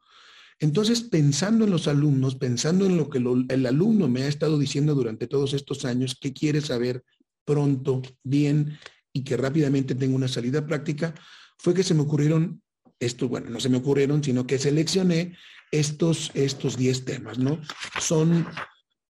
Entonces, 0.60 1.02
pensando 1.02 1.64
en 1.64 1.72
los 1.72 1.88
alumnos, 1.88 2.36
pensando 2.36 2.86
en 2.86 2.96
lo 2.96 3.10
que 3.10 3.18
el 3.48 3.66
alumno 3.66 4.08
me 4.08 4.22
ha 4.22 4.28
estado 4.28 4.58
diciendo 4.58 4.94
durante 4.94 5.26
todos 5.26 5.54
estos 5.54 5.84
años, 5.84 6.16
que 6.20 6.32
quiere 6.32 6.60
saber 6.60 7.02
pronto, 7.44 8.00
bien, 8.22 8.78
y 9.12 9.24
que 9.24 9.36
rápidamente 9.36 9.96
tenga 9.96 10.14
una 10.14 10.28
salida 10.28 10.64
práctica, 10.64 11.14
fue 11.58 11.74
que 11.74 11.82
se 11.82 11.94
me 11.94 12.02
ocurrieron 12.02 12.62
estos, 13.00 13.28
bueno, 13.28 13.50
no 13.50 13.58
se 13.58 13.68
me 13.68 13.78
ocurrieron, 13.78 14.22
sino 14.22 14.46
que 14.46 14.58
seleccioné 14.58 15.36
estos, 15.72 16.30
estos 16.34 16.76
10 16.76 17.04
temas, 17.04 17.38
¿no? 17.38 17.60
Son, 17.98 18.46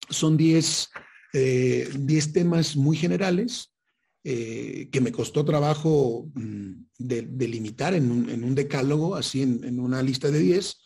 son 0.09 0.37
10, 0.37 0.89
eh, 1.35 1.89
temas 2.33 2.77
muy 2.77 2.97
generales 2.97 3.73
eh, 4.25 4.89
que 4.91 5.01
me 5.01 5.13
costó 5.13 5.45
trabajo 5.45 6.29
mm, 6.35 6.73
delimitar 6.99 7.95
en, 7.95 8.11
un, 8.11 8.31
en, 8.31 8.43
un, 8.43 8.55
decálogo, 8.55 9.15
así 9.15 9.43
en, 9.43 9.63
en 9.63 9.79
una 9.79 10.03
lista 10.03 10.31
de 10.31 10.41
10, 10.41 10.83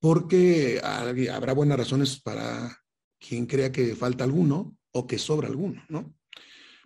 porque 0.00 0.80
habrá 0.82 1.52
buenas 1.52 1.78
razones 1.78 2.20
para 2.20 2.78
quien 3.18 3.46
crea 3.46 3.72
que 3.72 3.96
falta 3.96 4.22
alguno 4.24 4.76
o 4.92 5.06
que 5.06 5.18
sobra 5.18 5.48
alguno, 5.48 5.84
¿no? 5.88 6.14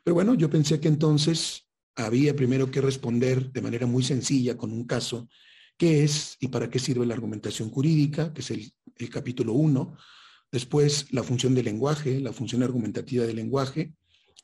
Pero 0.03 0.15
bueno, 0.15 0.35
yo 0.35 0.51
pensé 0.51 0.81
que 0.81 0.89
entonces 0.89 1.69
había 1.95 2.35
primero 2.35 2.71
que 2.71 2.81
responder 2.81 3.53
de 3.53 3.61
manera 3.61 3.87
muy 3.87 4.03
sencilla 4.03 4.57
con 4.57 4.73
un 4.73 4.85
caso 4.87 5.29
qué 5.77 6.05
es 6.05 6.37
y 6.41 6.49
para 6.49 6.71
qué 6.71 6.79
sirve 6.79 7.07
la 7.07 7.15
argumentación 7.15 7.71
jurídica, 7.71 8.33
que 8.33 8.41
es 8.41 8.51
el, 8.51 8.73
capítulo 9.11 9.53
1. 9.55 9.97
Después, 10.51 11.13
la 11.13 11.23
función 11.23 11.55
del 11.55 11.65
lenguaje, 11.65 12.21
la 12.21 12.33
función 12.33 12.63
argumentativa 12.63 13.27
del 13.27 13.37
lenguaje, 13.37 13.95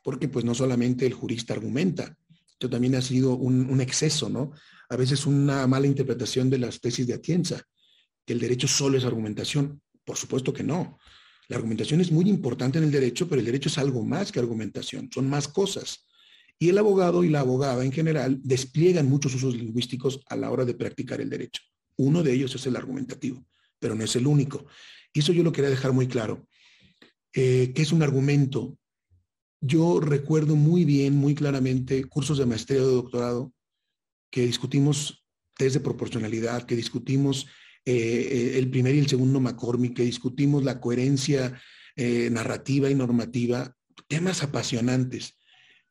porque 0.03 0.29
pues 0.29 0.45
no 0.45 0.55
solamente 0.55 1.07
el 1.07 1.15
jurista 1.15 1.55
argumenta, 1.55 2.17
esto 2.51 2.69
también 2.69 2.97
ha 2.97 3.03
sido 3.03 3.37
un, 3.37 3.71
un 3.71 3.81
exceso, 3.81 4.29
¿no? 4.29 4.53
A 4.89 4.97
veces 4.97 5.27
una 5.27 5.67
mala 5.67 5.87
interpretación 5.87 6.51
de 6.51 6.59
las 6.59 6.81
tesis 6.81 7.07
de 7.07 7.15
Atienza, 7.15 7.63
que 8.25 8.33
el 8.33 8.41
derecho 8.41 8.67
solo 8.67 8.99
es 8.99 9.05
argumentación. 9.05 9.81
Por 10.05 10.17
supuesto 10.17 10.53
que 10.53 10.65
no. 10.65 10.99
La 11.49 11.57
argumentación 11.57 12.01
es 12.01 12.11
muy 12.11 12.29
importante 12.29 12.79
en 12.79 12.85
el 12.85 12.91
derecho, 12.91 13.29
pero 13.29 13.41
el 13.41 13.47
derecho 13.47 13.69
es 13.69 13.79
algo 13.79 14.05
más 14.05 14.33
que 14.33 14.39
argumentación, 14.39 15.09
son 15.13 15.29
más 15.29 15.49
cosas. 15.49 16.08
Y 16.59 16.71
el 16.71 16.79
abogado 16.79 17.23
y 17.23 17.29
la 17.29 17.41
abogada 17.41 17.85
en 17.85 17.93
general 17.93 18.41
despliegan 18.43 19.09
muchos 19.09 19.35
usos 19.35 19.55
lingüísticos 19.55 20.21
a 20.29 20.37
la 20.37 20.51
hora 20.51 20.65
de 20.65 20.75
practicar 20.75 21.21
el 21.21 21.31
derecho. 21.31 21.63
Uno 21.97 22.23
de 22.23 22.33
ellos 22.33 22.55
es 22.55 22.67
el 22.67 22.77
argumentativo, 22.77 23.45
pero 23.79 23.95
no 23.95 24.03
es 24.03 24.17
el 24.17 24.27
único. 24.27 24.67
Y 25.13 25.21
eso 25.21 25.33
yo 25.33 25.45
lo 25.45 25.53
quería 25.53 25.71
dejar 25.71 25.93
muy 25.93 26.09
claro. 26.09 26.47
Eh, 27.33 27.73
¿Qué 27.75 27.83
es 27.83 27.93
un 27.93 28.03
argumento? 28.03 28.77
Yo 29.61 30.01
recuerdo 30.01 30.57
muy 30.57 30.85
bien, 30.85 31.17
muy 31.17 31.35
claramente, 31.35 32.05
cursos 32.05 32.39
de 32.39 32.47
maestría 32.47 32.83
o 32.83 32.89
de 32.89 32.95
doctorado 32.95 33.53
que 34.31 34.45
discutimos 34.47 35.25
test 35.57 35.75
de 35.75 35.81
proporcionalidad, 35.81 36.65
que 36.65 36.77
discutimos 36.77 37.47
eh, 37.85 37.95
eh, 37.95 38.59
el 38.59 38.69
primer 38.71 38.95
y 38.95 38.99
el 38.99 39.09
segundo 39.09 39.41
McCormick, 39.41 39.97
que 39.97 40.05
discutimos 40.05 40.65
la 40.65 40.81
coherencia 40.81 41.61
narrativa 42.31 42.89
y 42.89 42.95
normativa, 42.95 43.75
temas 44.07 44.45
apasionantes 44.45 45.38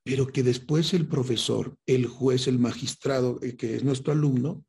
pero 0.07 0.27
que 0.27 0.41
después 0.41 0.93
el 0.93 1.05
profesor, 1.05 1.77
el 1.85 2.05
juez, 2.05 2.47
el 2.47 2.59
magistrado, 2.59 3.39
eh, 3.41 3.57
que 3.57 3.75
es 3.75 3.83
nuestro 3.83 4.13
alumno, 4.13 4.65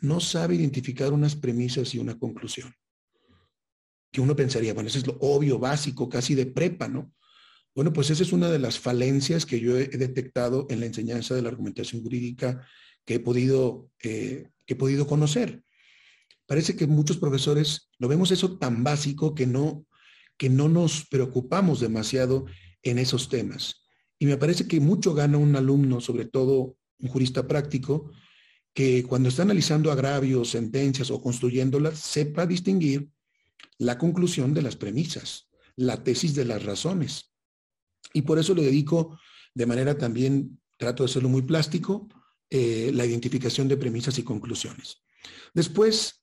no 0.00 0.18
sabe 0.18 0.56
identificar 0.56 1.12
unas 1.12 1.36
premisas 1.36 1.94
y 1.94 1.98
una 1.98 2.18
conclusión. 2.18 2.74
Que 4.10 4.20
uno 4.20 4.34
pensaría, 4.34 4.74
bueno, 4.74 4.88
eso 4.88 4.98
es 4.98 5.06
lo 5.06 5.16
obvio, 5.20 5.60
básico, 5.60 6.08
casi 6.08 6.34
de 6.34 6.46
prepa, 6.46 6.88
¿no? 6.88 7.12
Bueno, 7.76 7.92
pues 7.92 8.10
esa 8.10 8.24
es 8.24 8.32
una 8.32 8.50
de 8.50 8.58
las 8.58 8.80
falencias 8.80 9.46
que 9.46 9.60
yo 9.60 9.78
he 9.78 9.86
detectado 9.86 10.66
en 10.68 10.80
la 10.80 10.86
enseñanza 10.86 11.36
de 11.36 11.42
la 11.42 11.48
argumentación 11.48 12.02
jurídica 12.02 12.66
que 13.04 13.14
he 13.14 13.20
podido, 13.20 13.88
eh, 14.02 14.50
que 14.66 14.74
he 14.74 14.76
podido 14.76 15.06
conocer. 15.06 15.62
Parece 16.46 16.74
que 16.74 16.88
muchos 16.88 17.18
profesores 17.18 17.88
lo 17.98 18.08
vemos 18.08 18.32
eso 18.32 18.58
tan 18.58 18.82
básico 18.82 19.34
que 19.34 19.46
no, 19.46 19.86
que 20.36 20.50
no 20.50 20.68
nos 20.68 21.06
preocupamos 21.06 21.78
demasiado 21.78 22.46
en 22.82 22.98
esos 22.98 23.28
temas. 23.28 23.81
Y 24.22 24.26
me 24.26 24.36
parece 24.36 24.68
que 24.68 24.78
mucho 24.78 25.14
gana 25.14 25.36
un 25.36 25.56
alumno, 25.56 26.00
sobre 26.00 26.26
todo 26.26 26.76
un 27.00 27.08
jurista 27.08 27.48
práctico, 27.48 28.12
que 28.72 29.02
cuando 29.02 29.28
está 29.28 29.42
analizando 29.42 29.90
agravios, 29.90 30.50
sentencias 30.50 31.10
o 31.10 31.20
construyéndolas, 31.20 31.98
sepa 31.98 32.46
distinguir 32.46 33.10
la 33.78 33.98
conclusión 33.98 34.54
de 34.54 34.62
las 34.62 34.76
premisas, 34.76 35.48
la 35.74 36.04
tesis 36.04 36.36
de 36.36 36.44
las 36.44 36.64
razones. 36.64 37.32
Y 38.12 38.22
por 38.22 38.38
eso 38.38 38.54
le 38.54 38.62
dedico 38.62 39.18
de 39.54 39.66
manera 39.66 39.98
también, 39.98 40.60
trato 40.76 41.02
de 41.02 41.10
hacerlo 41.10 41.28
muy 41.28 41.42
plástico, 41.42 42.08
eh, 42.48 42.92
la 42.94 43.04
identificación 43.04 43.66
de 43.66 43.76
premisas 43.76 44.20
y 44.20 44.22
conclusiones. 44.22 45.02
Después, 45.52 46.22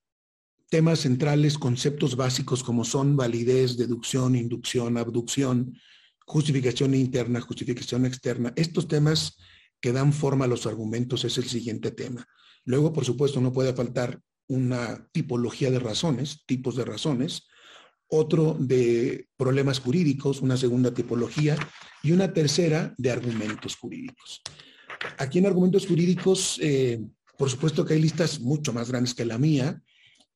temas 0.70 1.00
centrales, 1.00 1.58
conceptos 1.58 2.16
básicos 2.16 2.64
como 2.64 2.86
son 2.86 3.18
validez, 3.18 3.76
deducción, 3.76 4.38
inducción, 4.38 4.98
abducción, 4.98 5.76
justificación 6.30 6.94
interna, 6.94 7.42
justificación 7.42 8.06
externa. 8.06 8.54
Estos 8.56 8.88
temas 8.88 9.38
que 9.82 9.92
dan 9.92 10.14
forma 10.14 10.46
a 10.46 10.48
los 10.48 10.68
argumentos 10.68 11.26
es 11.26 11.40
el 11.40 11.46
siguiente 11.46 11.90
tema. 11.90 12.24
Luego, 12.66 12.94
por 12.94 13.04
supuesto, 13.04 13.42
no 13.42 13.52
puede 13.52 13.74
faltar 13.74 14.22
una 14.48 15.10
tipología 15.12 15.72
de 15.72 15.80
razones, 15.80 16.44
tipos 16.46 16.76
de 16.76 16.86
razones, 16.86 17.48
otro 18.08 18.56
de 18.60 19.28
problemas 19.38 19.80
jurídicos, 19.80 20.42
una 20.42 20.56
segunda 20.56 20.94
tipología 20.94 21.58
y 22.04 22.12
una 22.12 22.32
tercera 22.32 22.94
de 23.00 23.10
argumentos 23.10 23.76
jurídicos. 23.76 24.44
Aquí 25.18 25.40
en 25.40 25.48
argumentos 25.48 25.88
jurídicos, 25.88 26.60
eh, 26.62 27.02
por 27.40 27.50
supuesto 27.50 27.84
que 27.84 27.96
hay 27.96 28.02
listas 28.02 28.40
mucho 28.40 28.72
más 28.72 28.90
grandes 28.90 29.16
que 29.16 29.26
la 29.26 29.40
mía, 29.40 29.82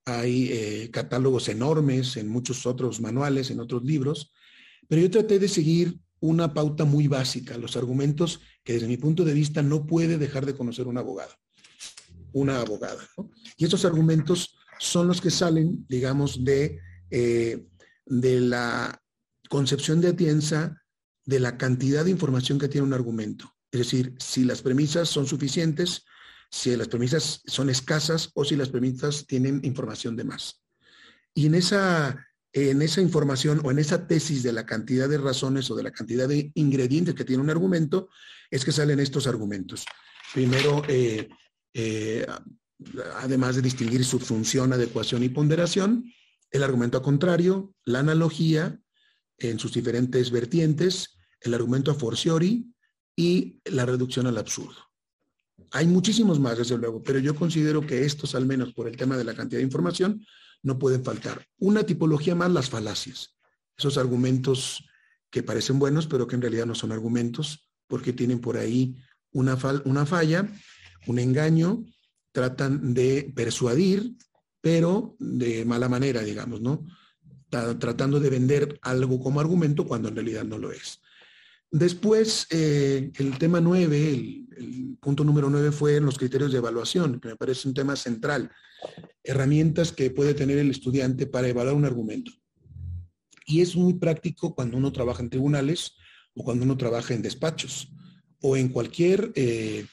hay 0.05 0.49
eh, 0.51 0.89
catálogos 0.91 1.49
enormes 1.49 2.17
en 2.17 2.29
muchos 2.29 2.65
otros 2.65 2.99
manuales, 2.99 3.51
en 3.51 3.59
otros 3.59 3.83
libros, 3.83 4.33
pero 4.93 5.01
yo 5.01 5.09
traté 5.09 5.39
de 5.39 5.47
seguir 5.47 5.99
una 6.19 6.53
pauta 6.53 6.85
muy 6.85 7.07
básica, 7.07 7.57
los 7.57 7.75
argumentos 7.75 8.41
que 8.63 8.73
desde 8.73 8.87
mi 8.87 8.97
punto 8.97 9.25
de 9.25 9.33
vista 9.33 9.63
no 9.63 9.87
puede 9.87 10.19
dejar 10.19 10.45
de 10.45 10.53
conocer 10.53 10.85
un 10.85 10.99
abogado, 10.99 11.33
una 12.31 12.61
abogada. 12.61 13.03
Y 13.57 13.65
estos 13.65 13.85
argumentos 13.85 14.55
son 14.77 15.07
los 15.07 15.19
que 15.19 15.31
salen, 15.31 15.83
digamos, 15.89 16.43
de, 16.43 16.79
eh, 17.09 17.65
de 18.05 18.39
la 18.39 19.01
concepción 19.49 19.99
de 19.99 20.09
Atienza 20.09 20.79
de 21.25 21.39
la 21.39 21.57
cantidad 21.57 22.05
de 22.05 22.11
información 22.11 22.59
que 22.59 22.67
tiene 22.67 22.85
un 22.85 22.93
argumento. 22.93 23.51
Es 23.71 23.79
decir, 23.79 24.13
si 24.19 24.43
las 24.43 24.61
premisas 24.61 25.09
son 25.09 25.25
suficientes, 25.25 26.05
si 26.51 26.75
las 26.75 26.87
premisas 26.87 27.41
son 27.47 27.71
escasas 27.71 28.29
o 28.35 28.45
si 28.45 28.55
las 28.55 28.69
premisas 28.69 29.25
tienen 29.25 29.59
información 29.63 30.15
de 30.15 30.25
más. 30.25 30.61
Y 31.33 31.47
en 31.47 31.55
esa 31.55 32.27
en 32.53 32.83
esa 32.83 33.01
información 33.01 33.61
o 33.63 33.71
en 33.71 33.79
esa 33.79 34.07
tesis 34.07 34.43
de 34.43 34.53
la 34.53 34.65
cantidad 34.65 35.09
de 35.09 35.17
razones 35.17 35.69
o 35.71 35.75
de 35.75 35.83
la 35.83 35.91
cantidad 35.91 36.27
de 36.27 36.51
ingredientes 36.53 37.15
que 37.15 37.25
tiene 37.25 37.41
un 37.41 37.49
argumento, 37.49 38.09
es 38.51 38.63
que 38.63 38.71
salen 38.71 38.99
estos 38.99 39.25
argumentos. 39.25 39.85
Primero, 40.33 40.83
eh, 40.87 41.29
eh, 41.73 42.25
además 43.17 43.55
de 43.55 43.63
distinguir 43.63 44.05
su 44.05 44.19
función, 44.19 44.71
adecuación 44.71 45.23
y 45.23 45.29
ponderación, 45.29 46.13
el 46.51 46.63
argumento 46.63 46.99
a 46.99 47.01
contrario, 47.01 47.73
la 47.85 47.99
analogía 47.99 48.79
en 49.39 49.57
sus 49.57 49.73
diferentes 49.73 50.29
vertientes, 50.29 51.17
el 51.41 51.55
argumento 51.55 51.89
a 51.89 51.95
forciori 51.95 52.71
y 53.15 53.59
la 53.65 53.87
reducción 53.87 54.27
al 54.27 54.37
absurdo. 54.37 54.77
Hay 55.71 55.87
muchísimos 55.87 56.39
más, 56.39 56.59
desde 56.59 56.77
luego, 56.77 57.01
pero 57.01 57.17
yo 57.17 57.35
considero 57.35 57.85
que 57.85 58.05
estos, 58.05 58.35
al 58.35 58.45
menos 58.45 58.73
por 58.73 58.87
el 58.87 58.95
tema 58.95 59.17
de 59.17 59.23
la 59.23 59.33
cantidad 59.33 59.59
de 59.59 59.65
información, 59.65 60.23
no 60.63 60.79
pueden 60.79 61.03
faltar. 61.03 61.45
Una 61.59 61.83
tipología 61.83 62.33
más, 62.33 62.51
las 62.51 62.69
falacias. 62.69 63.35
Esos 63.77 63.97
argumentos 63.97 64.83
que 65.29 65.43
parecen 65.43 65.77
buenos, 65.77 66.07
pero 66.07 66.25
que 66.25 66.35
en 66.35 66.41
realidad 66.41 66.65
no 66.65 66.75
son 66.75 66.91
argumentos, 66.91 67.69
porque 67.87 68.13
tienen 68.13 68.39
por 68.39 68.57
ahí 68.57 68.95
una, 69.31 69.57
una 69.85 70.05
falla, 70.05 70.47
un 71.07 71.19
engaño, 71.19 71.85
tratan 72.31 72.93
de 72.93 73.31
persuadir, 73.35 74.15
pero 74.61 75.15
de 75.19 75.65
mala 75.65 75.89
manera, 75.89 76.21
digamos, 76.21 76.61
¿no? 76.61 76.85
Tratando 77.49 78.19
de 78.19 78.29
vender 78.29 78.79
algo 78.81 79.19
como 79.19 79.39
argumento 79.39 79.85
cuando 79.85 80.09
en 80.09 80.15
realidad 80.15 80.43
no 80.43 80.57
lo 80.57 80.71
es. 80.71 81.01
Después, 81.69 82.47
eh, 82.49 83.11
el 83.15 83.37
tema 83.37 83.59
nueve, 83.59 84.11
el, 84.11 84.42
el, 84.57 84.97
punto 84.99 85.23
número 85.23 85.49
nueve 85.49 85.71
fue 85.71 85.99
los 85.99 86.17
criterios 86.17 86.51
de 86.51 86.57
evaluación, 86.59 87.19
que 87.19 87.29
me 87.29 87.35
parece 87.35 87.67
un 87.67 87.73
tema 87.73 87.95
central. 87.95 88.51
Herramientas 89.23 89.91
que 89.91 90.11
puede 90.11 90.33
tener 90.33 90.57
el 90.57 90.71
estudiante 90.71 91.25
para 91.25 91.47
evaluar 91.47 91.75
un 91.75 91.85
argumento. 91.85 92.31
Y 93.45 93.61
es 93.61 93.75
muy 93.75 93.95
práctico 93.95 94.55
cuando 94.55 94.77
uno 94.77 94.91
trabaja 94.91 95.21
en 95.21 95.29
tribunales 95.29 95.95
o 96.33 96.43
cuando 96.43 96.63
uno 96.63 96.77
trabaja 96.77 97.13
en 97.13 97.21
despachos 97.21 97.89
o 98.41 98.57
en 98.57 98.69
cualquier 98.69 99.31
eh, 99.35 99.85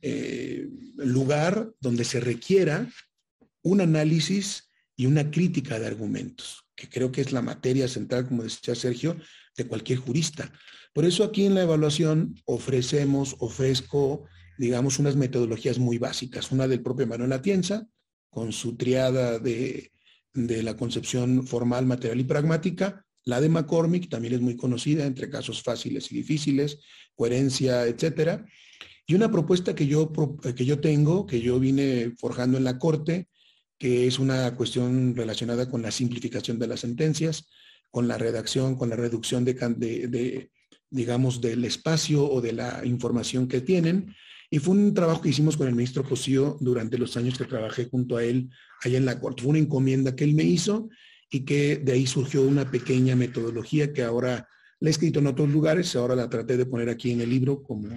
eh, 0.00 0.68
lugar 0.96 1.72
donde 1.80 2.04
se 2.04 2.20
requiera 2.20 2.88
un 3.62 3.80
análisis 3.80 4.70
y 4.96 5.06
una 5.06 5.30
crítica 5.30 5.78
de 5.78 5.86
argumentos, 5.86 6.64
que 6.74 6.88
creo 6.88 7.12
que 7.12 7.20
es 7.20 7.32
la 7.32 7.42
materia 7.42 7.88
central, 7.88 8.26
como 8.28 8.42
decía 8.42 8.74
Sergio, 8.74 9.16
de 9.56 9.66
cualquier 9.66 9.98
jurista. 9.98 10.52
Por 10.92 11.04
eso 11.04 11.24
aquí 11.24 11.46
en 11.46 11.54
la 11.54 11.62
evaluación 11.62 12.34
ofrecemos, 12.44 13.36
ofrezco, 13.38 14.24
digamos, 14.58 14.98
unas 14.98 15.16
metodologías 15.16 15.78
muy 15.78 15.98
básicas. 15.98 16.52
Una 16.52 16.68
del 16.68 16.82
propio 16.82 17.06
Manuel 17.06 17.32
Atienza, 17.32 17.86
con 18.30 18.52
su 18.52 18.76
triada 18.76 19.38
de, 19.38 19.92
de 20.34 20.62
la 20.62 20.76
concepción 20.76 21.46
formal, 21.46 21.86
material 21.86 22.20
y 22.20 22.24
pragmática. 22.24 23.04
La 23.24 23.40
de 23.40 23.48
McCormick 23.48 24.08
también 24.08 24.34
es 24.34 24.40
muy 24.40 24.56
conocida 24.56 25.06
entre 25.06 25.30
casos 25.30 25.62
fáciles 25.62 26.10
y 26.10 26.16
difíciles, 26.16 26.80
coherencia, 27.14 27.86
etcétera. 27.86 28.44
Y 29.06 29.14
una 29.14 29.30
propuesta 29.30 29.74
que 29.74 29.86
yo, 29.86 30.12
que 30.56 30.64
yo 30.64 30.80
tengo, 30.80 31.26
que 31.26 31.40
yo 31.40 31.58
vine 31.58 32.12
forjando 32.18 32.58
en 32.58 32.64
la 32.64 32.78
Corte, 32.78 33.28
que 33.78 34.06
es 34.06 34.18
una 34.18 34.54
cuestión 34.56 35.14
relacionada 35.16 35.68
con 35.68 35.82
la 35.82 35.90
simplificación 35.90 36.58
de 36.58 36.68
las 36.68 36.80
sentencias, 36.80 37.48
con 37.90 38.08
la 38.08 38.16
redacción, 38.16 38.76
con 38.76 38.90
la 38.90 38.96
reducción 38.96 39.44
de, 39.44 39.54
de, 39.54 40.50
digamos, 40.92 41.40
del 41.40 41.64
espacio 41.64 42.30
o 42.30 42.40
de 42.40 42.52
la 42.52 42.82
información 42.84 43.48
que 43.48 43.60
tienen. 43.60 44.14
Y 44.50 44.58
fue 44.58 44.74
un 44.74 44.92
trabajo 44.92 45.22
que 45.22 45.30
hicimos 45.30 45.56
con 45.56 45.66
el 45.66 45.74
ministro 45.74 46.04
Cosío 46.04 46.58
durante 46.60 46.98
los 46.98 47.16
años 47.16 47.38
que 47.38 47.46
trabajé 47.46 47.86
junto 47.86 48.18
a 48.18 48.24
él 48.24 48.50
allá 48.82 48.98
en 48.98 49.06
la 49.06 49.18
Corte. 49.18 49.42
Fue 49.42 49.50
una 49.50 49.58
encomienda 49.58 50.14
que 50.14 50.24
él 50.24 50.34
me 50.34 50.44
hizo 50.44 50.90
y 51.30 51.40
que 51.40 51.76
de 51.76 51.92
ahí 51.92 52.06
surgió 52.06 52.42
una 52.42 52.70
pequeña 52.70 53.16
metodología 53.16 53.92
que 53.92 54.02
ahora 54.02 54.46
la 54.80 54.88
he 54.88 54.90
escrito 54.90 55.20
en 55.20 55.28
otros 55.28 55.48
lugares, 55.48 55.96
ahora 55.96 56.14
la 56.14 56.28
traté 56.28 56.56
de 56.56 56.66
poner 56.66 56.90
aquí 56.90 57.12
en 57.12 57.22
el 57.22 57.30
libro 57.30 57.62
como 57.62 57.88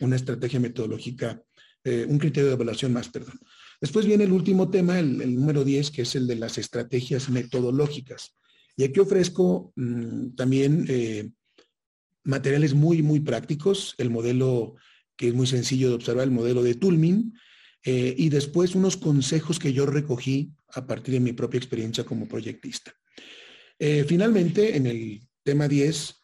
una 0.00 0.16
estrategia 0.16 0.60
metodológica, 0.60 1.42
eh, 1.82 2.06
un 2.08 2.18
criterio 2.18 2.48
de 2.48 2.54
evaluación 2.54 2.92
más, 2.92 3.08
perdón. 3.08 3.40
Después 3.80 4.06
viene 4.06 4.24
el 4.24 4.32
último 4.32 4.70
tema, 4.70 4.98
el, 4.98 5.34
número 5.34 5.64
10, 5.64 5.90
que 5.90 6.02
es 6.02 6.14
el 6.14 6.26
de 6.26 6.36
las 6.36 6.58
estrategias 6.58 7.28
metodológicas. 7.28 8.36
Y 8.76 8.84
aquí 8.84 9.00
ofrezco 9.00 9.72
mm, 9.74 10.34
también 10.36 10.86
eh, 10.88 11.30
materiales 12.24 12.74
muy, 12.74 13.02
muy 13.02 13.20
prácticos, 13.20 13.94
el 13.98 14.10
modelo 14.10 14.74
que 15.16 15.28
es 15.28 15.34
muy 15.34 15.46
sencillo 15.46 15.90
de 15.90 15.94
observar, 15.94 16.24
el 16.24 16.30
modelo 16.30 16.62
de 16.62 16.74
Tulmin, 16.74 17.34
eh, 17.84 18.14
y 18.16 18.30
después 18.30 18.74
unos 18.74 18.96
consejos 18.96 19.58
que 19.58 19.72
yo 19.72 19.86
recogí 19.86 20.52
a 20.72 20.86
partir 20.86 21.14
de 21.14 21.20
mi 21.20 21.32
propia 21.32 21.58
experiencia 21.58 22.04
como 22.04 22.26
proyectista. 22.26 22.92
Eh, 23.78 24.04
finalmente, 24.08 24.76
en 24.76 24.86
el 24.86 25.20
tema 25.42 25.68
10, 25.68 26.14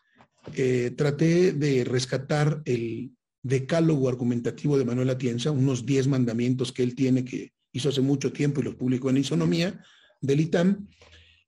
eh, 0.57 0.93
traté 0.97 1.53
de 1.53 1.85
rescatar 1.85 2.63
el 2.65 3.13
decálogo 3.43 4.09
argumentativo 4.09 4.79
de 4.79 4.85
Manuel 4.85 5.11
Atienza, 5.11 5.51
unos 5.51 5.85
10 5.85 6.09
mandamientos 6.09 6.73
que 6.73 6.83
él 6.83 6.95
tiene 6.95 7.25
que 7.25 7.53
hizo 7.73 7.91
hace 7.91 8.01
mucho 8.01 8.33
tiempo 8.33 8.61
y 8.61 8.65
los 8.65 8.75
publicó 8.75 9.11
en 9.11 9.19
Isonomía 9.19 9.83
del 10.21 10.41
ITAM, 10.41 10.89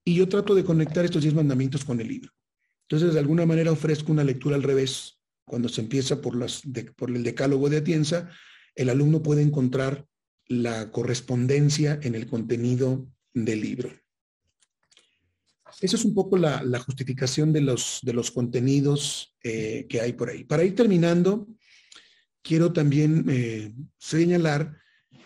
y 0.04 0.14
yo 0.14 0.28
trato 0.28 0.54
de 0.54 0.64
conectar 0.64 1.04
estos 1.04 1.22
10 1.22 1.34
mandamientos 1.34 1.84
con 1.84 2.00
el 2.00 2.08
libro. 2.08 2.30
Entonces, 2.82 3.14
de 3.14 3.20
alguna 3.20 3.46
manera 3.46 3.72
ofrezco 3.72 4.12
una 4.12 4.24
lectura 4.24 4.56
al 4.56 4.62
revés. 4.62 5.18
Cuando 5.44 5.68
se 5.68 5.80
empieza 5.80 6.20
por, 6.20 6.34
el 6.34 7.22
decálogo 7.22 7.68
de 7.68 7.78
Atienza, 7.78 8.30
el 8.74 8.90
alumno 8.90 9.22
puede 9.22 9.42
encontrar 9.42 10.06
la 10.46 10.90
correspondencia 10.90 11.98
en 12.02 12.14
el 12.14 12.26
contenido 12.26 13.08
del 13.34 13.60
libro. 13.60 13.90
Esa 15.80 15.96
es 15.96 16.04
un 16.04 16.14
poco 16.14 16.36
la, 16.36 16.78
justificación 16.80 17.52
de 17.52 17.62
los, 17.62 18.00
de 18.02 18.12
los 18.12 18.30
contenidos 18.30 19.34
eh, 19.42 19.86
que 19.88 20.00
hay 20.00 20.12
por 20.12 20.28
ahí. 20.28 20.44
Para 20.44 20.64
ir 20.64 20.74
terminando, 20.74 21.48
quiero 22.42 22.72
también 22.72 23.24
eh, 23.28 23.72
señalar 23.98 24.76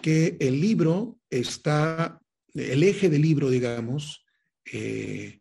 que 0.00 0.36
el 0.40 0.60
libro 0.60 1.18
está, 1.30 2.20
el 2.54 2.82
eje 2.82 3.10
del 3.10 3.22
libro, 3.22 3.50
digamos, 3.50 4.24
eh, 4.72 5.40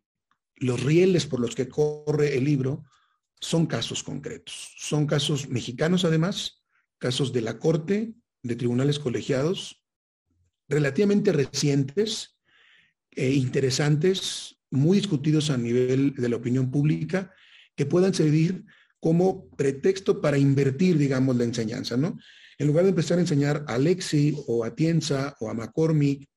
los 0.57 0.83
rieles 0.83 1.25
por 1.25 1.39
los 1.39 1.55
que 1.55 1.67
corre 1.67 2.37
el 2.37 2.45
libro 2.45 2.83
son 3.39 3.65
casos 3.65 4.03
concretos. 4.03 4.73
Son 4.77 5.05
casos 5.05 5.49
mexicanos 5.49 6.05
además, 6.05 6.63
casos 6.97 7.33
de 7.33 7.41
la 7.41 7.59
Corte, 7.59 8.13
de 8.41 8.55
tribunales 8.55 8.99
colegiados, 8.99 9.83
relativamente 10.67 11.31
recientes, 11.31 12.35
e 13.11 13.33
interesantes, 13.33 14.57
muy 14.69 14.97
discutidos 14.97 15.49
a 15.49 15.57
nivel 15.57 16.13
de 16.15 16.29
la 16.29 16.35
opinión 16.35 16.69
pública, 16.69 17.33
que 17.75 17.85
puedan 17.85 18.13
servir 18.13 18.65
como 18.99 19.49
pretexto 19.51 20.21
para 20.21 20.37
invertir, 20.37 20.97
digamos, 20.97 21.35
la 21.35 21.43
enseñanza, 21.43 21.95
¿no? 21.95 22.17
En 22.57 22.67
lugar 22.67 22.83
de 22.83 22.89
empezar 22.89 23.17
a 23.17 23.21
enseñar 23.21 23.63
a 23.67 23.77
Lexi 23.77 24.35
o 24.47 24.63
a 24.63 24.75
Tienza 24.75 25.35
o 25.39 25.49
a 25.49 25.53
McCormick 25.53 26.27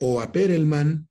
o 0.00 0.20
a 0.20 0.32
Perelman, 0.32 1.08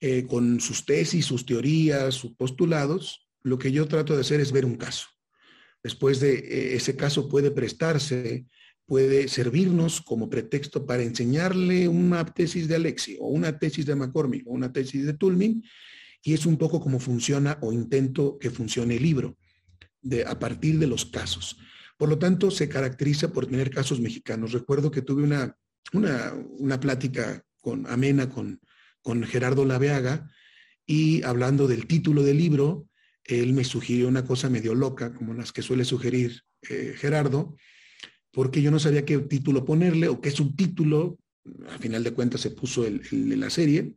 eh, 0.00 0.26
con 0.26 0.60
sus 0.60 0.84
tesis, 0.84 1.24
sus 1.24 1.46
teorías, 1.46 2.14
sus 2.14 2.32
postulados, 2.34 3.28
lo 3.42 3.58
que 3.58 3.72
yo 3.72 3.86
trato 3.86 4.14
de 4.14 4.20
hacer 4.20 4.40
es 4.40 4.52
ver 4.52 4.64
un 4.64 4.76
caso. 4.76 5.06
Después 5.82 6.20
de 6.20 6.34
eh, 6.34 6.74
ese 6.74 6.96
caso 6.96 7.28
puede 7.28 7.50
prestarse, 7.50 8.46
puede 8.84 9.28
servirnos 9.28 10.00
como 10.00 10.28
pretexto 10.28 10.84
para 10.84 11.02
enseñarle 11.02 11.88
una 11.88 12.24
tesis 12.24 12.68
de 12.68 12.76
Alexi 12.76 13.16
o 13.20 13.28
una 13.28 13.58
tesis 13.58 13.86
de 13.86 13.94
McCormick 13.94 14.46
o 14.46 14.50
una 14.50 14.72
tesis 14.72 15.06
de 15.06 15.14
Tulmin, 15.14 15.64
y 16.22 16.34
es 16.34 16.44
un 16.44 16.56
poco 16.56 16.80
como 16.80 16.98
funciona 16.98 17.56
o 17.62 17.72
intento 17.72 18.36
que 18.38 18.50
funcione 18.50 18.96
el 18.96 19.02
libro, 19.02 19.38
de, 20.02 20.24
a 20.24 20.38
partir 20.38 20.78
de 20.78 20.88
los 20.88 21.06
casos. 21.06 21.56
Por 21.96 22.08
lo 22.08 22.18
tanto, 22.18 22.50
se 22.50 22.68
caracteriza 22.68 23.32
por 23.32 23.46
tener 23.46 23.70
casos 23.70 24.00
mexicanos. 24.00 24.52
Recuerdo 24.52 24.90
que 24.90 25.02
tuve 25.02 25.22
una, 25.22 25.56
una, 25.92 26.34
una 26.58 26.78
plática 26.78 27.42
con, 27.60 27.86
amena 27.86 28.28
con 28.28 28.60
con 29.06 29.22
Gerardo 29.22 29.64
Laveaga 29.64 30.28
y 30.84 31.22
hablando 31.22 31.68
del 31.68 31.86
título 31.86 32.24
del 32.24 32.38
libro, 32.38 32.88
él 33.22 33.52
me 33.52 33.62
sugirió 33.62 34.08
una 34.08 34.24
cosa 34.24 34.50
medio 34.50 34.74
loca, 34.74 35.14
como 35.14 35.32
las 35.32 35.52
que 35.52 35.62
suele 35.62 35.84
sugerir 35.84 36.42
eh, 36.68 36.92
Gerardo, 36.96 37.56
porque 38.32 38.60
yo 38.60 38.72
no 38.72 38.80
sabía 38.80 39.04
qué 39.04 39.16
título 39.18 39.64
ponerle 39.64 40.08
o 40.08 40.20
qué 40.20 40.32
subtítulo, 40.32 41.20
a 41.68 41.78
final 41.78 42.02
de 42.02 42.14
cuentas 42.14 42.40
se 42.40 42.50
puso 42.50 42.84
el, 42.84 43.00
de 43.00 43.36
la 43.36 43.48
serie, 43.48 43.94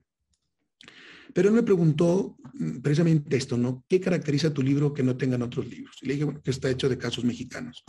pero 1.34 1.50
él 1.50 1.56
me 1.56 1.64
preguntó 1.64 2.38
mm, 2.54 2.78
precisamente 2.82 3.36
esto, 3.36 3.58
¿no? 3.58 3.84
¿Qué 3.90 4.00
caracteriza 4.00 4.54
tu 4.54 4.62
libro 4.62 4.94
que 4.94 5.02
no 5.02 5.18
tengan 5.18 5.42
otros 5.42 5.68
libros? 5.68 5.98
Y 6.04 6.06
le 6.06 6.14
dije, 6.14 6.26
bueno, 6.26 6.42
que 6.44 6.52
está 6.52 6.70
hecho 6.70 6.88
de 6.88 7.00
casos 7.00 7.26
mexicanos, 7.26 7.84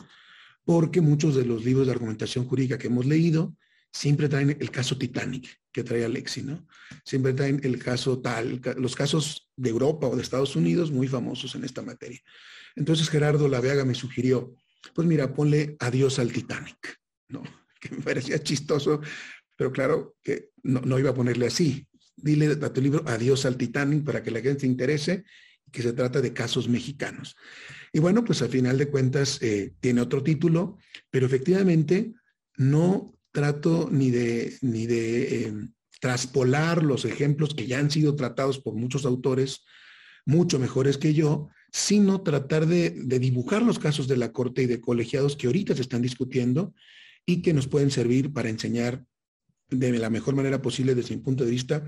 porque 0.64 1.02
muchos 1.02 1.34
de 1.34 1.44
los 1.44 1.66
libros 1.66 1.86
de 1.86 1.92
argumentación 1.92 2.46
jurídica 2.46 2.78
que 2.78 2.86
hemos 2.86 3.04
leído 3.04 3.54
siempre 3.92 4.28
traen 4.28 4.56
el 4.58 4.70
caso 4.70 4.96
Titanic 4.96 5.60
que 5.72 5.84
trae 5.84 6.04
Alexi, 6.04 6.42
¿no? 6.42 6.66
Siempre 7.04 7.32
traen 7.32 7.60
el 7.62 7.78
caso 7.78 8.20
tal, 8.20 8.60
los 8.76 8.96
casos 8.96 9.48
de 9.56 9.70
Europa 9.70 10.06
o 10.06 10.16
de 10.16 10.22
Estados 10.22 10.56
Unidos 10.56 10.90
muy 10.90 11.08
famosos 11.08 11.54
en 11.54 11.64
esta 11.64 11.82
materia. 11.82 12.20
Entonces 12.76 13.08
Gerardo 13.08 13.48
Laveaga 13.48 13.84
me 13.84 13.94
sugirió, 13.94 14.54
pues 14.94 15.06
mira, 15.06 15.32
ponle 15.32 15.76
adiós 15.78 16.18
al 16.18 16.32
Titanic, 16.32 16.98
¿no? 17.28 17.42
Que 17.80 17.94
me 17.94 18.02
parecía 18.02 18.42
chistoso, 18.42 19.00
pero 19.56 19.72
claro 19.72 20.16
que 20.22 20.50
no, 20.62 20.98
iba 20.98 21.10
a 21.10 21.14
ponerle 21.14 21.46
así. 21.46 21.86
Dile 22.14 22.58
a 22.60 22.72
tu 22.74 22.82
libro 22.82 23.02
adiós 23.06 23.46
al 23.46 23.56
Titanic 23.56 24.04
para 24.04 24.22
que 24.22 24.30
la 24.30 24.42
gente 24.42 24.60
se 24.60 24.66
interese 24.66 25.24
que 25.72 25.80
se 25.80 25.94
trata 25.94 26.20
de 26.20 26.34
casos 26.34 26.68
mexicanos. 26.68 27.36
Y 27.90 28.00
bueno, 28.00 28.22
pues 28.22 28.42
al 28.42 28.50
final 28.50 28.76
de 28.76 28.88
cuentas 28.88 29.40
eh, 29.40 29.72
tiene 29.80 30.02
otro 30.02 30.22
título, 30.22 30.76
pero 31.10 31.24
efectivamente 31.24 32.12
no 32.56 33.14
trato 33.32 33.88
ni 33.90 34.10
de, 34.10 34.56
ni 34.62 34.86
de 34.86 35.44
em, 35.44 35.72
traspolar 36.00 36.82
los 36.82 37.04
ejemplos 37.04 37.54
que 37.54 37.66
ya 37.66 37.78
han 37.78 37.90
sido 37.90 38.16
tratados 38.16 38.58
por 38.58 38.74
muchos 38.74 39.04
autores, 39.04 39.64
mucho 40.24 40.58
mejores 40.58 40.98
que 40.98 41.14
yo, 41.14 41.48
sino 41.72 42.22
tratar 42.22 42.66
de, 42.66 42.90
de, 42.90 43.18
dibujar 43.18 43.62
los 43.62 43.78
casos 43.78 44.08
de 44.08 44.16
la 44.16 44.32
Corte 44.32 44.62
y 44.62 44.66
de 44.66 44.80
colegiados 44.80 45.36
que 45.36 45.46
ahorita 45.46 45.74
se 45.74 45.82
están 45.82 46.02
discutiendo 46.02 46.74
y 47.26 47.42
que 47.42 47.52
nos 47.52 47.68
pueden 47.68 47.90
servir 47.90 48.32
para 48.32 48.48
enseñar 48.48 49.04
de 49.68 49.98
la 49.98 50.10
mejor 50.10 50.34
manera 50.34 50.60
posible 50.60 50.94
desde 50.94 51.16
mi 51.16 51.22
punto 51.22 51.44
de 51.44 51.50
vista 51.50 51.84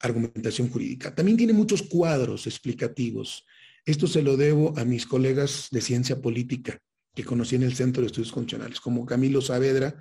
argumentación 0.00 0.68
jurídica. 0.68 1.14
También 1.14 1.36
tiene 1.36 1.52
muchos 1.52 1.82
cuadros 1.82 2.46
explicativos. 2.46 3.44
Esto 3.84 4.06
se 4.06 4.22
lo 4.22 4.36
debo 4.36 4.76
a 4.78 4.84
mis 4.84 5.06
colegas 5.06 5.68
de 5.70 5.80
ciencia 5.80 6.20
política 6.20 6.78
que 7.14 7.24
conocí 7.24 7.56
en 7.56 7.64
el 7.64 7.74
Centro 7.74 8.02
de 8.02 8.06
Estudios 8.06 8.32
Constitucionales, 8.32 8.80
como 8.80 9.04
Camilo 9.04 9.40
Saavedra, 9.40 9.96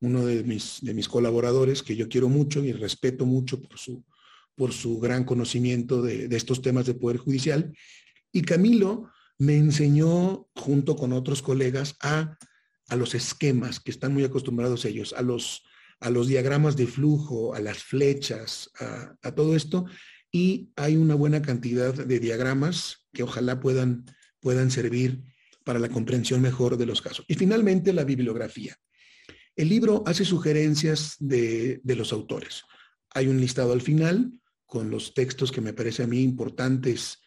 uno 0.00 0.24
de 0.24 0.44
mis, 0.44 0.78
de 0.82 0.94
mis 0.94 1.08
colaboradores 1.08 1.82
que 1.82 1.96
yo 1.96 2.08
quiero 2.08 2.28
mucho 2.28 2.64
y 2.64 2.72
respeto 2.72 3.26
mucho 3.26 3.60
por 3.60 3.78
su, 3.78 4.04
por 4.54 4.72
su 4.72 4.98
gran 4.98 5.24
conocimiento 5.24 6.02
de, 6.02 6.28
estos 6.36 6.62
temas 6.62 6.86
de 6.86 6.94
Poder 6.94 7.18
Judicial. 7.18 7.72
Y 8.32 8.42
Camilo 8.42 9.10
me 9.38 9.56
enseñó 9.56 10.48
junto 10.54 10.96
con 10.96 11.12
otros 11.12 11.42
colegas 11.42 11.96
a, 12.02 12.36
a 12.88 12.96
los 12.96 13.14
esquemas 13.14 13.80
que 13.80 13.90
están 13.90 14.12
muy 14.12 14.24
acostumbrados 14.24 14.84
ellos, 14.84 15.14
a 15.16 15.22
los, 15.22 15.62
a 16.00 16.10
los 16.10 16.28
diagramas 16.28 16.76
de 16.76 16.86
flujo, 16.86 17.54
a 17.54 17.60
las 17.60 17.78
flechas, 17.78 18.70
a, 18.80 19.14
a 19.22 19.34
todo 19.34 19.56
esto. 19.56 19.86
Y 20.30 20.70
hay 20.76 20.96
una 20.96 21.14
buena 21.14 21.40
cantidad 21.40 21.94
de 21.94 22.20
diagramas 22.20 23.08
que 23.12 23.22
ojalá 23.22 23.60
puedan, 23.60 24.04
puedan 24.40 24.70
servir 24.70 25.22
para 25.64 25.78
la 25.78 25.88
comprensión 25.88 26.40
mejor 26.40 26.76
de 26.76 26.86
los 26.86 27.02
casos. 27.02 27.24
Y 27.28 27.34
finalmente 27.34 27.92
la 27.92 28.04
bibliografía. 28.04 28.76
El 29.58 29.70
libro 29.70 30.04
hace 30.06 30.24
sugerencias 30.24 31.16
de, 31.18 31.80
los 31.84 32.12
autores. 32.12 32.62
Hay 33.10 33.26
un 33.26 33.40
listado 33.40 33.72
al 33.72 33.80
final 33.80 34.30
con 34.66 34.88
los 34.88 35.14
textos 35.14 35.50
que 35.50 35.60
me 35.60 35.72
parece 35.72 36.04
a 36.04 36.06
mí 36.06 36.22
importantes 36.22 37.18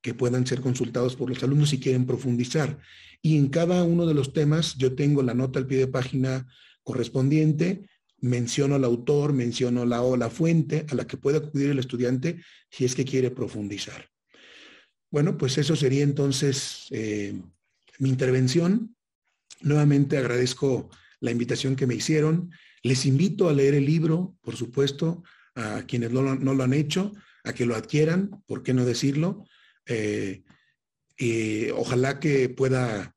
que 0.00 0.14
puedan 0.14 0.46
ser 0.46 0.60
consultados 0.60 1.16
por 1.16 1.28
los 1.28 1.42
alumnos 1.42 1.70
si 1.70 1.80
quieren 1.80 2.06
profundizar. 2.06 2.78
Y 3.20 3.36
en 3.36 3.48
cada 3.48 3.82
uno 3.82 4.06
de 4.06 4.14
los 4.14 4.32
temas 4.32 4.76
yo 4.76 4.94
tengo 4.94 5.24
la 5.24 5.34
nota 5.34 5.58
al 5.58 5.66
pie 5.66 5.78
de 5.78 5.88
página 5.88 6.46
correspondiente, 6.84 7.88
menciono 8.20 8.76
al 8.76 8.84
autor, 8.84 9.32
menciono 9.32 9.84
la 9.84 10.02
o 10.02 10.16
la 10.16 10.30
fuente 10.30 10.86
a 10.90 10.94
la 10.94 11.08
que 11.08 11.16
puede 11.16 11.38
acudir 11.38 11.70
el 11.70 11.80
estudiante 11.80 12.40
si 12.70 12.84
es 12.84 12.94
que 12.94 13.04
quiere 13.04 13.32
profundizar. 13.32 14.08
Bueno, 15.10 15.36
pues 15.36 15.58
eso 15.58 15.74
sería 15.74 16.04
entonces 16.04 16.86
eh, 16.90 17.34
mi 17.98 18.10
intervención. 18.10 18.94
Nuevamente 19.60 20.18
agradezco 20.18 20.88
la 21.20 21.30
invitación 21.30 21.76
que 21.76 21.86
me 21.86 21.94
hicieron. 21.94 22.50
Les 22.82 23.06
invito 23.06 23.48
a 23.48 23.52
leer 23.52 23.74
el 23.74 23.86
libro, 23.86 24.36
por 24.40 24.56
supuesto, 24.56 25.22
a 25.54 25.82
quienes 25.86 26.10
no, 26.10 26.22
lo 26.22 26.62
han 26.62 26.72
hecho, 26.72 27.12
a 27.44 27.52
que 27.52 27.66
lo 27.66 27.76
adquieran, 27.76 28.42
¿por 28.46 28.62
qué 28.62 28.74
no 28.74 28.84
decirlo? 28.84 29.44
Eh, 29.86 30.42
y 31.16 31.70
ojalá 31.70 32.18
que 32.18 32.48
pueda 32.48 33.14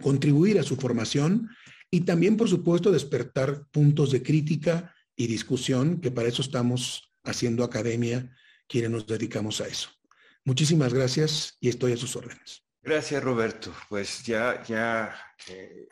contribuir 0.00 0.58
a 0.58 0.62
su 0.62 0.76
formación 0.76 1.50
y 1.90 2.02
también, 2.02 2.36
por 2.36 2.48
supuesto, 2.48 2.92
despertar 2.92 3.66
puntos 3.72 4.12
de 4.12 4.22
crítica 4.22 4.94
y 5.16 5.26
discusión, 5.26 6.00
que 6.00 6.10
para 6.10 6.28
eso 6.28 6.42
estamos 6.42 7.12
haciendo 7.24 7.64
academia, 7.64 8.32
quienes 8.68 8.90
nos 8.90 9.06
dedicamos 9.06 9.60
a 9.60 9.66
eso. 9.66 9.90
Muchísimas 10.44 10.94
gracias 10.94 11.56
y 11.60 11.68
estoy 11.68 11.92
a 11.92 11.96
sus 11.96 12.14
órdenes. 12.14 12.62
Gracias, 12.82 13.22
Roberto. 13.22 13.74
Pues 13.88 14.22
ya, 14.22 14.62
ya 14.62 15.14
eh, 15.48 15.88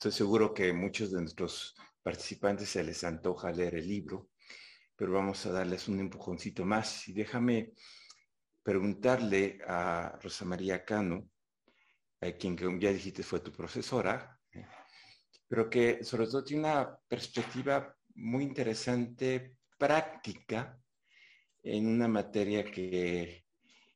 estoy 0.00 0.12
seguro 0.12 0.54
que 0.54 0.72
muchos 0.72 1.12
de 1.12 1.20
nuestros 1.20 1.76
participantes 2.02 2.70
se 2.70 2.82
les 2.82 3.04
antoja 3.04 3.52
leer 3.52 3.74
el 3.74 3.86
libro, 3.86 4.30
pero 4.96 5.12
vamos 5.12 5.44
a 5.44 5.52
darles 5.52 5.88
un 5.88 6.00
empujoncito 6.00 6.64
más. 6.64 7.06
Y 7.08 7.12
déjame 7.12 7.74
preguntarle 8.62 9.58
a 9.68 10.18
Rosa 10.22 10.46
María 10.46 10.86
Cano, 10.86 11.28
a 12.22 12.32
quien 12.32 12.56
ya 12.80 12.90
dijiste 12.94 13.22
fue 13.22 13.40
tu 13.40 13.52
profesora, 13.52 14.40
¿eh? 14.52 14.64
pero 15.46 15.68
que 15.68 16.02
sobre 16.02 16.28
todo 16.28 16.44
tiene 16.44 16.62
una 16.66 16.98
perspectiva 17.06 17.94
muy 18.14 18.44
interesante, 18.44 19.58
práctica, 19.76 20.80
en 21.62 21.86
una 21.86 22.08
materia 22.08 22.64
que 22.64 23.44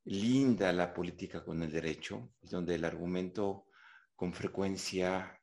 linda 0.04 0.70
la 0.70 0.92
política 0.92 1.42
con 1.42 1.62
el 1.62 1.72
derecho, 1.72 2.34
donde 2.42 2.74
el 2.74 2.84
argumento 2.84 3.68
con 4.14 4.34
frecuencia 4.34 5.40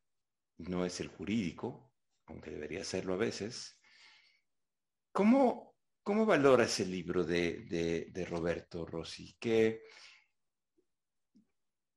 no 0.67 0.85
es 0.85 0.99
el 0.99 1.07
jurídico, 1.07 1.91
aunque 2.25 2.51
debería 2.51 2.83
serlo 2.83 3.13
a 3.13 3.17
veces. 3.17 3.79
¿Cómo, 5.11 5.75
¿Cómo 6.03 6.25
valoras 6.25 6.79
el 6.79 6.91
libro 6.91 7.23
de, 7.23 8.27
Roberto 8.29 8.85
Rossi? 8.85 9.35
¿Qué, 9.39 9.81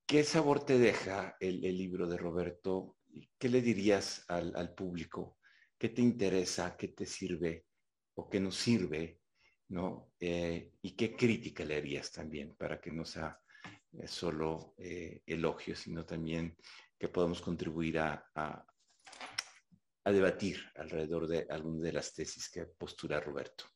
¿Qué, 0.07 0.25
sabor 0.25 0.65
te 0.65 0.79
deja 0.79 1.37
el, 1.41 1.61
libro 1.61 2.07
de 2.07 2.17
Roberto? 2.17 2.97
¿Qué 3.39 3.49
le 3.49 3.63
dirías 3.63 4.25
al, 4.29 4.75
público? 4.75 5.39
¿Qué 5.79 5.91
te 5.91 6.03
interesa? 6.03 6.77
¿Qué 6.77 6.89
te 6.89 7.07
sirve? 7.07 7.67
¿O 8.15 8.29
qué 8.29 8.41
nos 8.41 8.57
sirve? 8.57 9.21
¿no? 9.69 10.13
Eh, 10.21 10.73
¿Y 10.83 10.93
qué 10.93 11.17
crítica 11.17 11.65
le 11.65 11.77
harías 11.77 12.13
también 12.13 12.55
para 12.55 12.81
que 12.81 12.91
no 12.91 13.05
sea 13.05 13.41
eh, 13.93 14.07
solo 14.07 14.75
eh, 14.79 15.23
elogio, 15.27 15.77
sino 15.77 16.05
también 16.05 16.57
que 17.05 17.09
podamos 17.11 17.43
contribuir 17.43 17.99
a, 17.99 18.25
a 20.05 20.11
debatir 20.11 20.59
alrededor 20.77 21.27
de 21.27 21.47
algunas 21.51 21.83
de 21.83 21.93
las 21.93 22.15
tesis 22.15 22.49
que 22.49 22.65
postula 22.65 23.21
Roberto? 23.21 23.67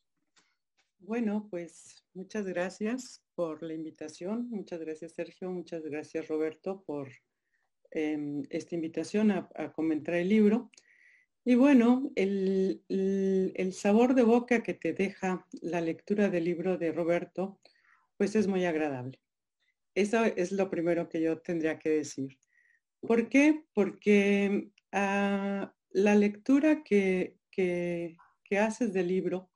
Bueno, 0.99 1.47
pues 1.51 2.07
muchas 2.15 2.47
gracias 2.47 3.23
por 3.35 3.63
la 3.63 3.75
invitación. 3.75 4.49
Muchas 4.49 4.81
gracias, 4.81 5.13
Sergio. 5.13 5.51
Muchas 5.51 5.83
gracias, 5.85 6.27
Roberto, 6.27 6.83
por 6.87 7.11
em, 7.91 8.45
esta 8.49 8.75
invitación 8.75 9.31
a, 9.31 9.73
comentar 9.75 10.15
el 10.15 10.31
libro. 10.31 10.71
Y 11.45 11.55
bueno, 11.55 12.11
el, 12.17 12.83
sabor 13.73 14.15
de 14.15 14.23
boca 14.23 14.63
que 14.63 14.73
te 14.73 14.95
deja 14.95 15.47
la 15.61 15.83
lectura 15.83 16.31
del 16.31 16.45
libro 16.45 16.79
de 16.79 16.93
Roberto, 16.93 17.61
pues 18.17 18.35
es 18.37 18.47
muy 18.47 18.65
agradable. 18.65 19.21
Eso 19.95 20.25
es 20.25 20.51
lo 20.51 20.71
primero 20.71 21.11
que 21.11 21.21
yo 21.21 21.43
tendría 21.43 21.79
que 21.79 21.91
decir. 21.91 22.39
¿Por 23.01 23.29
qué? 23.29 23.65
Porque 23.75 24.71
ah, 24.93 25.73
la 25.91 26.15
lectura 26.15 26.83
que, 26.83 27.39
que 27.51 28.59
haces 28.59 28.93
del 28.93 29.09
libro 29.09 29.51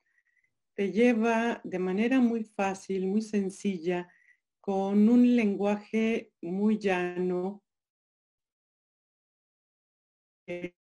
te 0.75 0.91
lleva 0.91 1.61
de 1.63 1.79
manera 1.79 2.19
muy 2.19 2.43
fácil, 2.43 3.07
muy 3.07 3.21
sencilla, 3.21 4.09
con 4.59 5.09
un 5.09 5.35
lenguaje 5.35 6.31
muy 6.41 6.77
llano. 6.79 7.61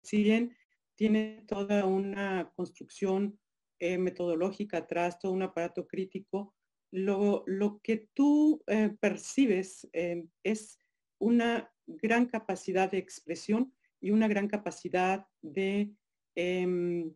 si 0.02 0.22
bien 0.22 0.56
tiene 0.96 1.44
toda 1.46 1.86
una 1.86 2.52
construcción 2.54 3.38
eh, 3.80 3.98
metodológica 3.98 4.78
atrás, 4.78 5.18
todo 5.18 5.32
un 5.32 5.42
aparato 5.42 5.86
crítico, 5.86 6.54
lo, 6.92 7.42
lo 7.46 7.80
que 7.80 8.08
tú 8.14 8.62
eh, 8.66 8.96
percibes 9.00 9.88
eh, 9.92 10.24
es 10.42 10.80
una 11.24 11.72
gran 11.86 12.26
capacidad 12.26 12.90
de 12.90 12.98
expresión 12.98 13.72
y 14.00 14.10
una 14.10 14.28
gran 14.28 14.48
capacidad 14.48 15.26
de 15.42 15.94
em, 16.34 17.14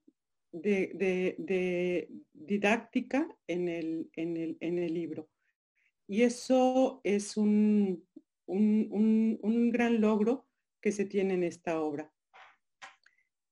de, 0.53 2.09
didáctica 2.33 3.29
en 3.47 3.69
el, 3.69 4.11
en, 4.15 4.37
el, 4.37 4.57
en 4.61 4.79
el, 4.79 4.95
libro. 4.95 5.29
Y 6.07 6.23
eso 6.23 7.01
es 7.05 7.37
un, 7.37 8.07
un, 8.47 9.71
gran 9.71 10.01
logro 10.01 10.47
que 10.81 10.93
se 10.93 11.05
tiene 11.05 11.35
en 11.35 11.45
esta 11.45 11.81
obra. 11.81 12.11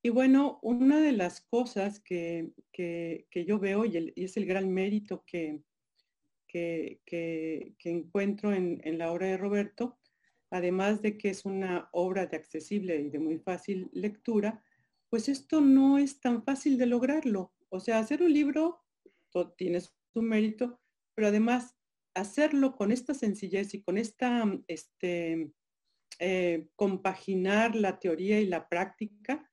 Y 0.02 0.08
bueno, 0.08 0.58
una 0.62 1.00
de 1.00 1.12
las 1.12 1.40
cosas 1.40 2.00
que, 2.00 2.52
yo 3.34 3.58
veo 3.58 3.84
y, 3.84 4.12
es 4.16 4.36
el 4.36 4.46
gran 4.46 4.72
mérito 4.72 5.24
que, 5.26 5.62
que, 6.46 7.74
encuentro 7.84 8.54
en, 8.54 8.80
en, 8.84 8.98
la 8.98 9.12
obra 9.12 9.26
de 9.26 9.36
Roberto, 9.36 9.98
además 10.56 11.02
de 11.02 11.18
que 11.18 11.30
es 11.30 11.44
una 11.44 11.88
obra 11.92 12.26
de 12.26 12.36
accesible 12.36 13.00
y 13.00 13.10
de 13.10 13.18
muy 13.18 13.38
fácil 13.38 13.90
lectura, 13.92 14.62
pues 15.08 15.28
esto 15.28 15.60
no 15.60 15.98
es 15.98 16.20
tan 16.20 16.42
fácil 16.42 16.78
de 16.78 16.86
lograrlo. 16.86 17.52
O 17.68 17.80
sea, 17.80 17.98
hacer 17.98 18.22
un 18.22 18.32
libro 18.32 18.82
tiene 19.56 19.80
su 19.80 20.22
mérito, 20.22 20.80
pero 21.14 21.28
además 21.28 21.76
hacerlo 22.14 22.76
con 22.76 22.92
esta 22.92 23.14
sencillez 23.14 23.74
y 23.74 23.82
con 23.82 23.98
esta, 23.98 24.44
este, 24.66 25.52
eh, 26.18 26.68
compaginar 26.74 27.76
la 27.76 27.98
teoría 27.98 28.40
y 28.40 28.46
la 28.46 28.68
práctica, 28.68 29.50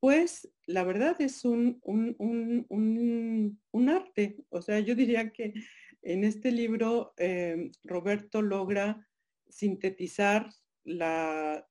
pues 0.00 0.50
la 0.66 0.82
verdad 0.82 1.20
es 1.20 1.44
un, 1.44 1.78
un, 1.82 3.88
arte. 3.88 4.38
O 4.48 4.62
sea, 4.62 4.80
yo 4.80 4.94
diría 4.94 5.30
que 5.30 5.54
en 6.02 6.24
este 6.24 6.50
libro 6.50 7.12
eh, 7.18 7.70
Roberto 7.84 8.42
logra 8.42 9.06
sintetizar 9.50 10.50
las 10.84 11.66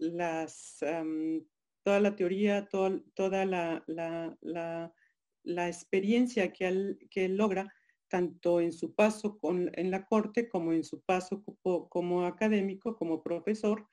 toda 1.84 2.00
la 2.00 2.16
teoría, 2.16 2.68
toda 2.68 3.46
la, 3.46 3.84
la, 5.44 5.68
experiencia 5.68 6.54
que 6.54 6.68
él, 6.68 7.00
que 7.10 7.28
logra, 7.30 7.74
tanto 8.08 8.60
en 8.60 8.72
su 8.72 8.94
paso 8.94 9.38
con, 9.38 9.72
en 9.74 9.92
la 9.92 10.06
corte 10.06 10.50
como 10.50 10.74
en 10.74 10.84
su 10.84 11.02
paso 11.02 11.44
como, 11.90 12.26
académico, 12.26 12.96
como 12.96 13.24
profesor, 13.24 13.88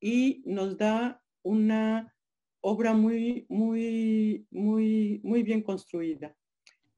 y 0.00 0.42
nos 0.46 0.76
da 0.76 1.22
una 1.42 2.14
obra 2.60 2.92
muy, 2.92 3.46
muy, 3.48 4.46
muy, 4.50 5.20
muy 5.22 5.42
bien 5.42 5.62
construida. 5.62 6.36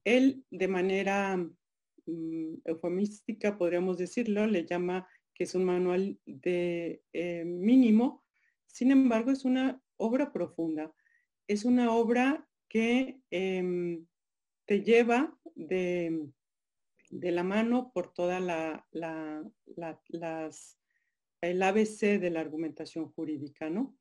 Él, 0.05 0.45
de 0.51 0.69
manera 0.69 1.37
mm, 1.37 2.55
eufemística, 2.65 3.57
podríamos 3.57 3.99
decirlo, 3.99 4.47
le 4.47 4.65
llama 4.65 5.07
que 5.41 5.45
es 5.45 5.55
un 5.55 5.65
manual 5.65 6.21
de 6.27 7.03
eh, 7.15 7.47
mínimo, 7.47 8.27
sin 8.67 8.91
embargo, 8.91 9.31
es 9.31 9.47
una 9.47 9.83
obra 9.97 10.35
profunda. 10.35 10.95
Es 11.47 11.65
una 11.65 11.95
obra 11.95 12.47
que 12.69 13.23
em, 13.31 14.07
te 14.67 14.83
lleva 14.83 15.35
de, 15.55 16.29
la 17.09 17.43
mano 17.43 17.91
por 17.95 18.13
toda 18.13 18.39
la, 18.39 18.87
las, 18.91 20.79
el 21.41 21.63
ABC 21.63 22.21
de 22.21 22.31
la 22.31 22.41
argumentación 22.41 23.11
jurídica, 23.11 23.71
¿no? 23.71 23.97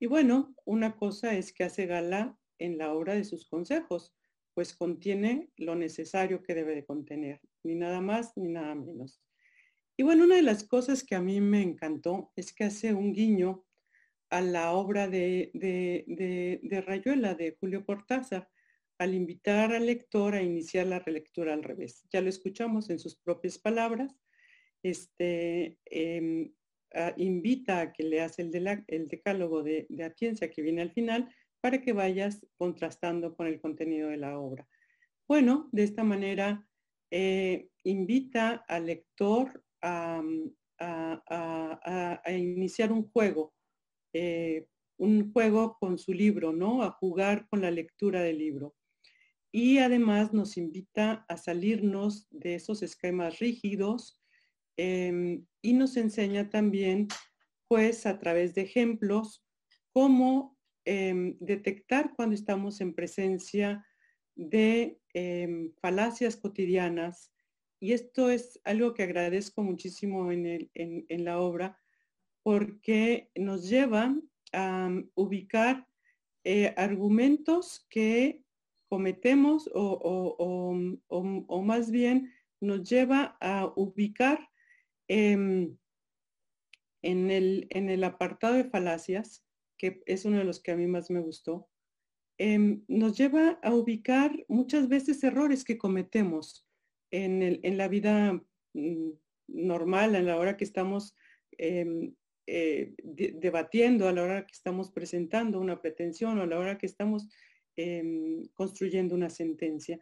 Y 0.00 0.06
bueno, 0.06 0.52
una 0.64 0.96
cosa 0.96 1.36
es 1.36 1.52
que 1.52 1.62
hace 1.62 1.86
gala 1.86 2.36
en 2.58 2.76
la 2.76 2.92
obra 2.92 3.14
de 3.14 3.22
sus 3.22 3.46
consejos, 3.46 4.12
pues 4.52 4.74
contiene 4.74 5.48
lo 5.56 5.76
necesario 5.76 6.42
que 6.42 6.56
debe 6.56 6.74
de 6.74 6.84
contener, 6.84 7.40
ni 7.62 7.76
nada 7.76 8.00
más 8.00 8.36
ni 8.36 8.48
nada 8.48 8.74
menos. 8.74 9.22
Y 9.96 10.02
bueno, 10.02 10.24
una 10.24 10.36
de 10.36 10.42
las 10.42 10.64
cosas 10.64 11.04
que 11.04 11.14
a 11.14 11.20
mí 11.20 11.40
me 11.40 11.62
encantó 11.62 12.32
es 12.36 12.52
que 12.52 12.64
hace 12.64 12.94
un 12.94 13.12
guiño 13.12 13.64
a 14.30 14.40
la 14.40 14.72
obra 14.72 15.08
de, 15.08 15.50
Rayuela, 16.86 17.34
de 17.34 17.56
Julio 17.60 17.84
Cortázar, 17.84 18.48
al 18.98 19.14
invitar 19.14 19.72
al 19.72 19.86
lector 19.86 20.34
a 20.34 20.42
iniciar 20.42 20.86
la 20.86 21.00
relectura 21.00 21.52
al 21.52 21.62
revés. 21.62 22.04
Ya 22.10 22.20
lo 22.22 22.30
escuchamos 22.30 22.88
en 22.88 22.98
sus 22.98 23.16
propias 23.16 23.58
palabras. 23.58 24.16
Este, 24.82 25.78
em, 25.84 26.52
invita 27.16 27.80
a 27.80 27.92
que 27.92 28.04
leas 28.04 28.38
el, 28.38 28.50
el 28.86 29.08
decálogo 29.08 29.62
de, 29.62 29.86
de 29.88 30.50
que 30.50 30.62
viene 30.62 30.82
al 30.82 30.92
final 30.92 31.34
para 31.60 31.80
que 31.80 31.92
vayas 31.92 32.46
contrastando 32.56 33.36
con 33.36 33.46
el 33.46 33.60
contenido 33.60 34.08
de 34.08 34.16
la 34.16 34.38
obra. 34.38 34.66
Bueno, 35.28 35.68
de 35.72 35.84
esta 35.84 36.04
manera 36.04 36.66
eh, 37.10 37.68
invita 37.84 38.64
al 38.66 38.86
lector 38.86 39.62
a, 39.82 40.22
iniciar 42.28 42.92
un 42.92 43.10
juego, 43.10 43.52
eh, 44.12 44.66
un 44.98 45.32
juego 45.32 45.76
con 45.78 45.98
su 45.98 46.12
libro, 46.12 46.52
¿no? 46.52 46.82
A 46.82 46.90
jugar 46.90 47.46
con 47.48 47.60
la 47.60 47.70
lectura 47.70 48.22
del 48.22 48.38
libro. 48.38 48.74
Y 49.52 49.78
además 49.78 50.32
nos 50.32 50.56
invita 50.56 51.24
a 51.28 51.36
salirnos 51.36 52.26
de 52.30 52.54
esos 52.54 52.82
esquemas 52.82 53.38
rígidos 53.38 54.20
em, 54.76 55.44
y 55.60 55.74
nos 55.74 55.96
enseña 55.96 56.48
también, 56.48 57.08
pues, 57.68 58.06
a 58.06 58.18
través 58.18 58.54
de 58.54 58.62
ejemplos, 58.62 59.44
cómo 59.92 60.56
Em, 60.84 61.36
detectar 61.38 62.12
cuando 62.16 62.34
estamos 62.34 62.80
en 62.80 62.92
presencia 62.92 63.86
de 64.34 64.98
em, 65.14 65.72
falacias 65.80 66.36
cotidianas. 66.36 67.31
Y 67.82 67.94
esto 67.94 68.30
es 68.30 68.60
algo 68.62 68.94
que 68.94 69.02
agradezco 69.02 69.64
muchísimo 69.64 70.30
en, 70.30 70.70
la 71.24 71.40
obra 71.40 71.76
porque 72.44 73.28
nos 73.34 73.68
lleva 73.68 74.16
a 74.52 74.86
um, 74.86 75.10
ubicar 75.16 75.88
eh, 76.44 76.72
argumentos 76.76 77.84
que 77.90 78.44
cometemos 78.88 79.68
o, 79.74 80.74
más 81.64 81.90
bien 81.90 82.32
nos 82.60 82.88
lleva 82.88 83.36
a 83.40 83.72
ubicar 83.74 84.48
em, 85.08 85.76
en, 87.02 87.30
el, 87.32 87.66
en 87.70 87.90
el 87.90 88.04
apartado 88.04 88.54
de 88.54 88.70
falacias 88.70 89.44
que 89.76 90.04
es 90.06 90.24
uno 90.24 90.38
de 90.38 90.44
los 90.44 90.60
que 90.60 90.70
a 90.70 90.76
mí 90.76 90.86
más 90.86 91.10
me 91.10 91.18
gustó, 91.18 91.68
em, 92.38 92.84
nos 92.86 93.18
lleva 93.18 93.58
a 93.60 93.74
ubicar 93.74 94.44
muchas 94.46 94.88
veces 94.88 95.24
errores 95.24 95.64
que 95.64 95.78
cometemos 95.78 96.64
en, 97.12 97.76
la 97.76 97.88
vida 97.88 98.42
mm, 98.74 99.10
normal, 99.48 100.16
a 100.16 100.22
la 100.22 100.36
hora 100.38 100.56
que 100.56 100.64
estamos 100.64 101.14
em, 101.58 102.14
eh, 102.46 102.94
debatiendo, 103.04 104.08
a 104.08 104.12
la 104.12 104.24
hora 104.24 104.46
que 104.46 104.52
estamos 104.52 104.90
presentando 104.90 105.60
una 105.60 105.80
pretensión 105.80 106.38
o 106.38 106.42
a 106.42 106.46
la 106.46 106.58
hora 106.58 106.78
que 106.78 106.86
estamos 106.86 107.28
em, 107.76 108.42
construyendo 108.54 109.14
una 109.14 109.30
sentencia. 109.30 110.00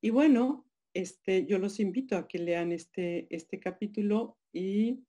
Y 0.00 0.10
bueno, 0.10 0.66
este, 0.94 1.46
yo 1.46 1.58
los 1.58 1.80
invito 1.80 2.16
a 2.16 2.28
que 2.28 2.38
lean 2.38 2.70
este, 2.70 3.26
este 3.34 3.58
capítulo 3.58 4.36
y 4.52 5.00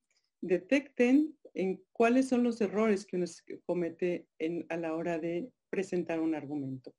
detecten 0.42 1.38
en 1.54 1.84
cuáles 1.92 2.30
son 2.30 2.44
los 2.44 2.60
errores 2.62 3.06
que 3.06 3.18
uno 3.18 3.26
comete 3.66 4.28
a 4.70 4.78
la 4.78 4.96
hora 4.96 5.20
de 5.20 5.52
presentar 5.70 6.20
un 6.20 6.36
argumento. 6.36 6.96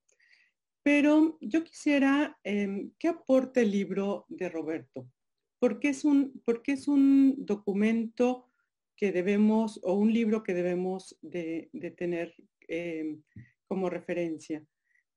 Pero 0.85 1.39
yo 1.41 1.65
quisiera, 1.65 2.39
eh, 2.45 2.91
¿qué 2.99 3.09
aporta 3.09 3.63
el 3.63 3.71
libro 3.71 4.27
de 4.29 4.51
Roberto? 4.51 5.11
Porque 5.59 5.89
es 5.89 6.05
un, 6.05 6.43
porque 6.45 6.73
es 6.73 6.89
un 6.89 7.37
documento 7.39 8.51
que 8.95 9.11
debemos, 9.11 9.81
o 9.83 9.95
un 9.95 10.13
libro 10.13 10.43
que 10.43 10.53
debemos 10.53 11.19
de, 11.23 11.71
tener 11.97 12.35
em, 12.69 13.23
como 13.67 13.89
referencia? 13.89 14.63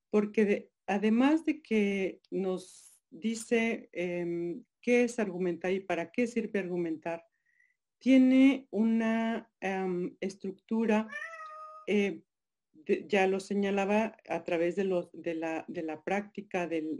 Porque 0.09 0.71
además 0.85 1.43
de 1.43 1.61
que 1.61 2.21
nos 2.31 2.97
dice 3.09 3.89
em, 3.91 4.63
qué 4.81 5.03
es 5.03 5.19
argumentar 5.19 5.73
y 5.73 5.81
para 5.81 6.11
qué 6.11 6.27
sirve 6.27 6.59
argumentar, 6.59 7.25
tiene 7.99 8.67
una 8.71 9.51
estructura, 10.21 11.09
eh, 11.87 12.21
ya 13.07 13.27
lo 13.27 13.39
señalaba 13.39 14.17
a 14.27 14.43
través 14.43 14.75
de, 14.75 14.85
la, 14.85 16.03
práctica 16.03 16.67
de 16.67 16.99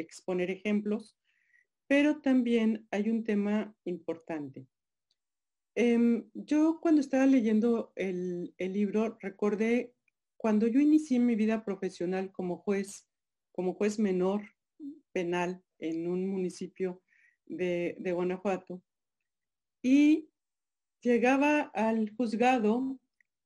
exponer 0.00 0.50
ejemplos, 0.50 1.16
pero 1.86 2.20
también 2.20 2.86
hay 2.90 3.08
un 3.10 3.24
tema 3.24 3.74
importante. 3.84 4.66
Em, 5.80 6.28
yo 6.34 6.80
cuando 6.82 7.00
estaba 7.00 7.24
leyendo 7.24 7.92
el, 7.94 8.52
libro 8.58 9.16
recordé 9.20 9.94
cuando 10.36 10.66
yo 10.66 10.80
inicié 10.80 11.20
mi 11.20 11.36
vida 11.36 11.64
profesional 11.64 12.32
como 12.32 12.56
juez, 12.56 13.08
como 13.52 13.74
juez 13.74 14.00
menor 14.00 14.42
penal 15.12 15.62
en 15.78 16.08
un 16.08 16.26
municipio 16.26 17.00
de, 17.46 17.94
Guanajuato 18.12 18.82
y 19.80 20.28
llegaba 21.00 21.70
al 21.72 22.10
juzgado 22.16 22.98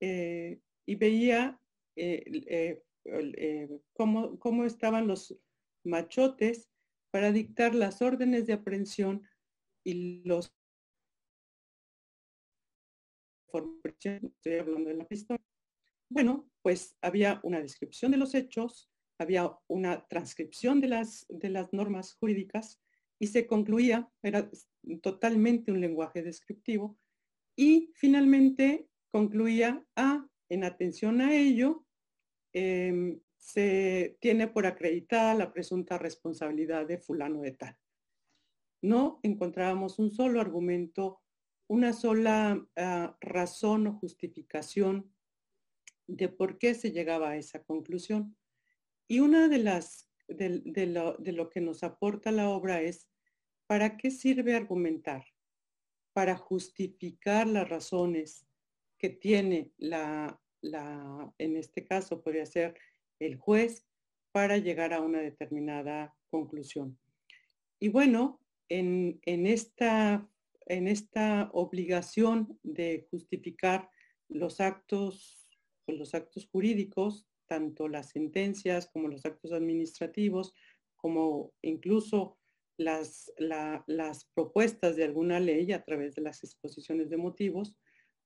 eh, 0.04 0.60
y 0.84 0.96
veía 0.96 1.60
eh, 1.94 2.82
eh, 3.04 3.80
cómo, 3.92 4.36
cómo, 4.40 4.64
estaban 4.64 5.06
los 5.06 5.38
machotes 5.84 6.68
para 7.12 7.30
dictar 7.30 7.72
las 7.76 8.02
órdenes 8.02 8.46
de 8.46 8.54
aprehensión 8.54 9.22
y 9.84 10.24
los 10.24 10.52
estoy 14.02 14.54
hablando 14.58 14.90
de 14.90 14.96
la 14.96 15.06
pistola. 15.06 15.40
Bueno, 16.10 16.50
pues 16.62 16.96
había 17.00 17.38
una 17.44 17.60
descripción 17.60 18.10
de 18.10 18.18
los 18.18 18.34
hechos, 18.34 18.90
había 19.18 19.56
una 19.68 20.04
transcripción 20.08 20.80
de 20.80 20.88
las, 20.88 21.26
de 21.28 21.48
las 21.48 21.72
normas 21.72 22.14
jurídicas 22.14 22.82
y 23.20 23.28
se 23.28 23.46
concluía, 23.46 24.10
era 24.20 24.50
totalmente 25.00 25.70
un 25.70 25.80
lenguaje 25.80 26.22
descriptivo, 26.24 26.98
y 27.56 27.92
finalmente 27.94 28.88
concluía, 29.12 29.84
ah, 29.94 30.26
en 30.48 30.64
atención 30.64 31.20
a 31.20 31.36
ello, 31.36 31.86
em, 32.52 33.20
se 33.36 34.16
tiene 34.20 34.48
por 34.48 34.66
acreditada 34.66 35.34
la 35.34 35.52
presunta 35.52 35.98
responsabilidad 35.98 36.86
de 36.86 36.98
fulano 36.98 37.40
de 37.42 37.52
tal. 37.52 37.76
No 38.82 39.20
encontrábamos 39.22 39.98
un 40.00 40.10
solo 40.10 40.40
argumento, 40.40 41.22
una 41.68 41.92
sola 41.92 42.66
ah, 42.76 43.16
razón 43.20 43.86
o 43.86 43.98
justificación 43.98 45.14
de 46.06 46.28
por 46.28 46.58
qué 46.58 46.74
se 46.74 46.90
llegaba 46.90 47.30
a 47.30 47.36
esa 47.36 47.62
conclusión. 47.62 48.36
Y 49.08 49.20
una 49.20 49.48
de 49.48 49.58
las 49.58 50.10
de, 50.26 50.86
lo, 50.86 51.50
que 51.50 51.60
nos 51.60 51.82
aporta 51.82 52.32
la 52.32 52.48
obra 52.48 52.82
es 52.82 53.08
¿Para 53.72 53.96
qué 53.96 54.10
sirve 54.10 54.54
argumentar? 54.54 55.24
Para 56.12 56.36
justificar 56.36 57.46
las 57.46 57.66
razones 57.66 58.46
que 59.02 59.10
tiene 59.10 59.72
la, 59.78 60.40
en 61.38 61.56
este 61.56 61.84
caso 61.84 62.22
podría 62.22 62.46
ser 62.46 62.74
el 63.18 63.36
juez, 63.36 63.84
para 64.30 64.56
llegar 64.56 64.94
a 64.94 65.02
una 65.02 65.20
determinada 65.20 66.16
conclusión. 66.30 66.98
Y 67.78 67.88
bueno, 67.88 68.40
en, 68.70 69.20
esta, 69.26 70.26
en 70.66 70.88
esta 70.88 71.50
obligación 71.52 72.58
de 72.62 73.06
justificar 73.10 73.90
los 74.28 74.60
actos, 74.60 75.46
los 75.86 76.14
actos 76.14 76.48
jurídicos, 76.50 77.28
tanto 77.46 77.88
las 77.88 78.10
sentencias 78.10 78.88
como 78.90 79.08
los 79.08 79.26
actos 79.26 79.52
administrativos, 79.52 80.54
como 80.96 81.52
incluso 81.60 82.38
las, 82.78 83.30
las 83.38 84.24
propuestas 84.32 84.96
de 84.96 85.04
alguna 85.04 85.40
ley 85.40 85.72
a 85.72 85.84
través 85.84 86.14
de 86.14 86.22
las 86.22 86.42
exposiciones 86.42 87.10
de 87.10 87.18
motivos, 87.18 87.76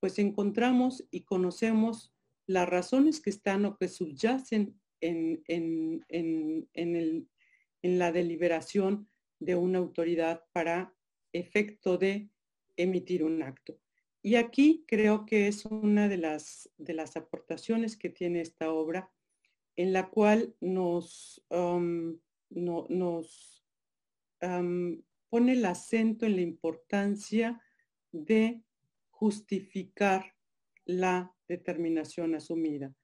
pues 0.06 0.20
encontramos 0.20 1.04
y 1.10 1.22
conocemos 1.22 2.14
las 2.46 2.68
razones 2.68 3.20
que 3.20 3.30
están 3.30 3.64
o 3.64 3.76
que 3.76 3.88
subyacen 3.88 4.80
en, 5.00 5.42
en, 5.48 6.04
en, 6.06 6.94
el, 6.94 7.28
en 7.82 7.98
la 7.98 8.12
deliberación 8.12 9.08
de 9.40 9.56
una 9.56 9.80
autoridad 9.80 10.44
para 10.52 10.94
efecto 11.32 11.98
de 11.98 12.30
emitir 12.76 13.24
un 13.24 13.42
acto. 13.42 13.80
Y 14.22 14.36
aquí 14.36 14.84
creo 14.86 15.26
que 15.26 15.48
es 15.48 15.66
una 15.66 16.08
de 16.08 16.18
las, 16.18 16.70
de 16.78 16.94
las 16.94 17.16
aportaciones 17.16 17.96
que 17.96 18.08
tiene 18.08 18.42
esta 18.42 18.70
obra, 18.70 19.10
en 19.74 19.92
la 19.92 20.08
cual 20.08 20.54
nos, 20.60 21.44
um, 21.50 22.16
nos 22.50 23.64
pone 25.30 25.52
el 25.52 25.64
acento 25.64 26.26
en 26.26 26.36
la 26.36 26.42
importancia 26.42 27.60
de 28.12 28.62
justificar 29.18 30.34
la 30.84 31.34
determinación 31.48 32.34
asumida. 32.34 32.94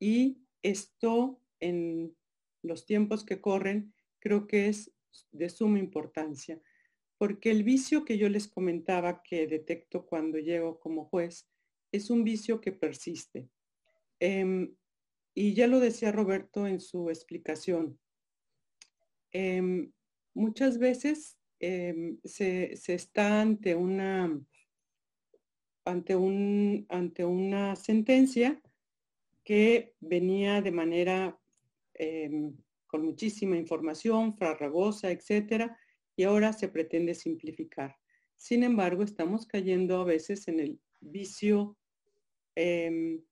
Y 0.00 0.42
esto 0.62 1.40
en 1.60 2.16
los 2.62 2.86
tiempos 2.86 3.24
que 3.24 3.40
corren 3.40 3.94
creo 4.18 4.46
que 4.46 4.68
es 4.68 4.92
de 5.30 5.48
suma 5.48 5.78
importancia, 5.78 6.60
porque 7.18 7.52
el 7.52 7.62
vicio 7.62 8.04
que 8.04 8.18
yo 8.18 8.28
les 8.28 8.48
comentaba 8.48 9.22
que 9.22 9.46
detecto 9.46 10.06
cuando 10.06 10.38
llego 10.38 10.80
como 10.80 11.04
juez 11.04 11.48
es 11.92 12.10
un 12.10 12.24
vicio 12.24 12.60
que 12.60 12.72
persiste. 12.72 13.48
Em, 14.18 14.74
y 15.34 15.54
ya 15.54 15.68
lo 15.68 15.78
decía 15.78 16.10
Roberto 16.10 16.66
en 16.66 16.80
su 16.80 17.10
explicación. 17.10 17.98
Em, 19.30 19.92
muchas 20.34 20.78
veces 20.78 21.38
em, 21.60 22.18
se, 22.24 22.76
se, 22.76 22.94
está 22.94 23.40
ante 23.40 23.74
una, 23.76 24.40
ante, 25.84 26.16
un, 26.16 26.86
ante 26.88 27.24
una 27.24 27.76
sentencia 27.76 28.60
que 29.44 29.94
venía 30.00 30.62
de 30.62 30.72
manera 30.72 31.38
con 32.86 33.04
muchísima 33.04 33.56
información, 33.56 34.36
farragosa, 34.36 35.10
etcétera, 35.10 35.78
y 36.16 36.24
ahora 36.24 36.52
se 36.52 36.68
pretende 36.68 37.14
simplificar. 37.14 37.96
Sin 38.36 38.62
embargo, 38.62 39.02
estamos 39.02 39.46
cayendo 39.46 40.00
a 40.00 40.04
veces 40.04 40.48
en 40.48 40.60
el 40.60 40.80
vicio 41.00 41.76
eh, 42.56 43.22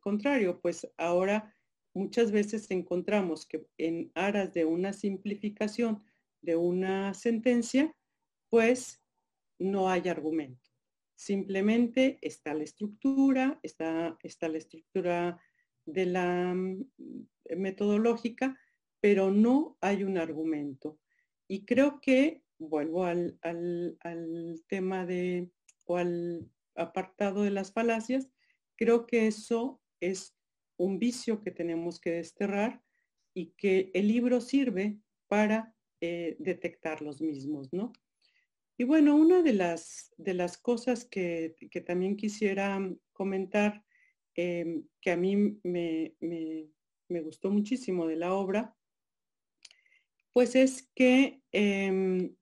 contrario, 0.00 0.60
pues 0.60 0.88
ahora 0.96 1.54
muchas 1.94 2.32
veces 2.32 2.70
encontramos 2.70 3.46
que 3.46 3.66
en 3.76 4.10
aras 4.14 4.52
de 4.52 4.64
una 4.64 4.92
simplificación 4.92 6.02
de 6.40 6.56
una 6.56 7.14
sentencia, 7.14 7.94
pues 8.48 9.02
no 9.58 9.88
hay 9.88 10.08
argumento. 10.08 10.67
Simplemente 11.18 12.18
está 12.22 12.54
la 12.54 12.62
estructura, 12.62 13.58
está, 13.62 14.16
está 14.22 14.48
la 14.48 14.58
estructura 14.58 15.40
de 15.84 16.06
la 16.06 16.54
mm, 16.54 16.84
metodológica, 17.56 18.56
pero 19.00 19.30
no 19.30 19.76
hay 19.80 20.04
un 20.04 20.16
argumento. 20.16 20.98
Y 21.48 21.64
creo 21.64 22.00
que, 22.00 22.42
vuelvo 22.58 23.04
al, 23.04 23.38
al 23.42 24.62
tema 24.68 25.06
de, 25.06 25.50
o 25.86 25.96
al 25.96 26.48
apartado 26.74 27.42
de 27.42 27.50
las 27.50 27.72
falacias, 27.72 28.28
Creo 28.78 29.06
que 29.06 29.26
eso 29.26 29.82
es 30.00 30.36
un 30.76 31.00
vicio 31.00 31.42
que 31.42 31.50
tenemos 31.50 32.00
que 32.00 32.12
desterrar 32.12 32.80
y 33.34 33.46
que 33.56 33.90
el 33.92 34.06
libro 34.06 34.40
sirve 34.40 35.00
para 35.26 35.74
eh, 36.00 36.36
detectar 36.38 37.02
los 37.02 37.20
mismos, 37.20 37.72
¿no? 37.72 37.92
Y 38.78 38.84
bueno, 38.84 39.16
una 39.16 39.42
de 39.42 39.52
las, 39.52 40.14
de 40.16 40.32
las 40.32 40.56
cosas 40.56 41.04
que, 41.04 41.56
también 41.84 42.16
quisiera 42.16 42.80
comentar, 43.12 43.84
em, 44.34 44.84
que 45.00 45.10
a 45.10 45.16
mí 45.16 45.60
me, 45.62 46.14
gustó 47.08 47.50
muchísimo 47.50 48.06
de 48.06 48.16
la 48.16 48.32
obra, 48.32 48.74
pues 50.32 50.54
es 50.54 50.88
que, 50.94 51.42
em, 51.52 52.34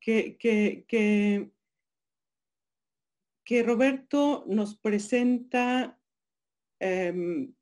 que, 0.00 0.36
que 0.38 1.52
que 3.46 3.62
Roberto 3.62 4.44
nos 4.48 4.76
presenta 4.76 5.96
em, 6.80 7.54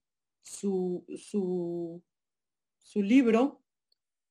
su, 0.42 1.04
su, 1.18 2.02
libro 3.02 3.62